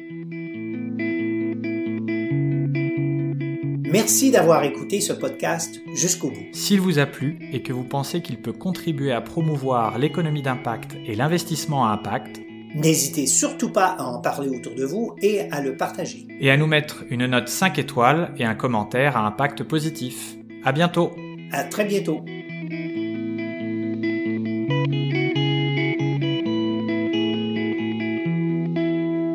Merci 3.89 4.31
d'avoir 4.31 4.63
écouté 4.63 5.01
ce 5.01 5.13
podcast 5.13 5.81
jusqu'au 5.95 6.29
bout. 6.29 6.47
S'il 6.53 6.81
vous 6.81 6.99
a 6.99 7.07
plu 7.07 7.39
et 7.53 7.63
que 7.63 7.73
vous 7.73 7.85
pensez 7.85 8.21
qu'il 8.21 8.41
peut 8.41 8.53
contribuer 8.53 9.11
à 9.13 9.21
promouvoir 9.21 9.99
l'économie 9.99 10.43
d'impact 10.43 10.97
et 11.07 11.15
l'investissement 11.15 11.87
à 11.87 11.93
impact, 11.93 12.41
N'hésitez 12.77 13.27
surtout 13.27 13.73
pas 13.73 13.97
à 13.99 14.05
en 14.05 14.21
parler 14.21 14.51
autour 14.51 14.75
de 14.75 14.85
vous 14.85 15.15
et 15.23 15.51
à 15.51 15.63
le 15.63 15.79
partager. 15.79 16.27
Et 16.41 16.51
à 16.51 16.59
nous 16.59 16.67
mettre 16.67 17.05
une 17.09 17.25
note 17.25 17.49
5 17.49 17.79
étoiles 17.79 18.35
et 18.37 18.45
un 18.45 18.55
commentaire 18.55 19.17
à 19.17 19.27
impact 19.27 19.63
positif. 19.63 20.35
À 20.63 20.73
bientôt. 20.73 21.11
À 21.53 21.65
très 21.65 21.87
bientôt. 21.87 22.23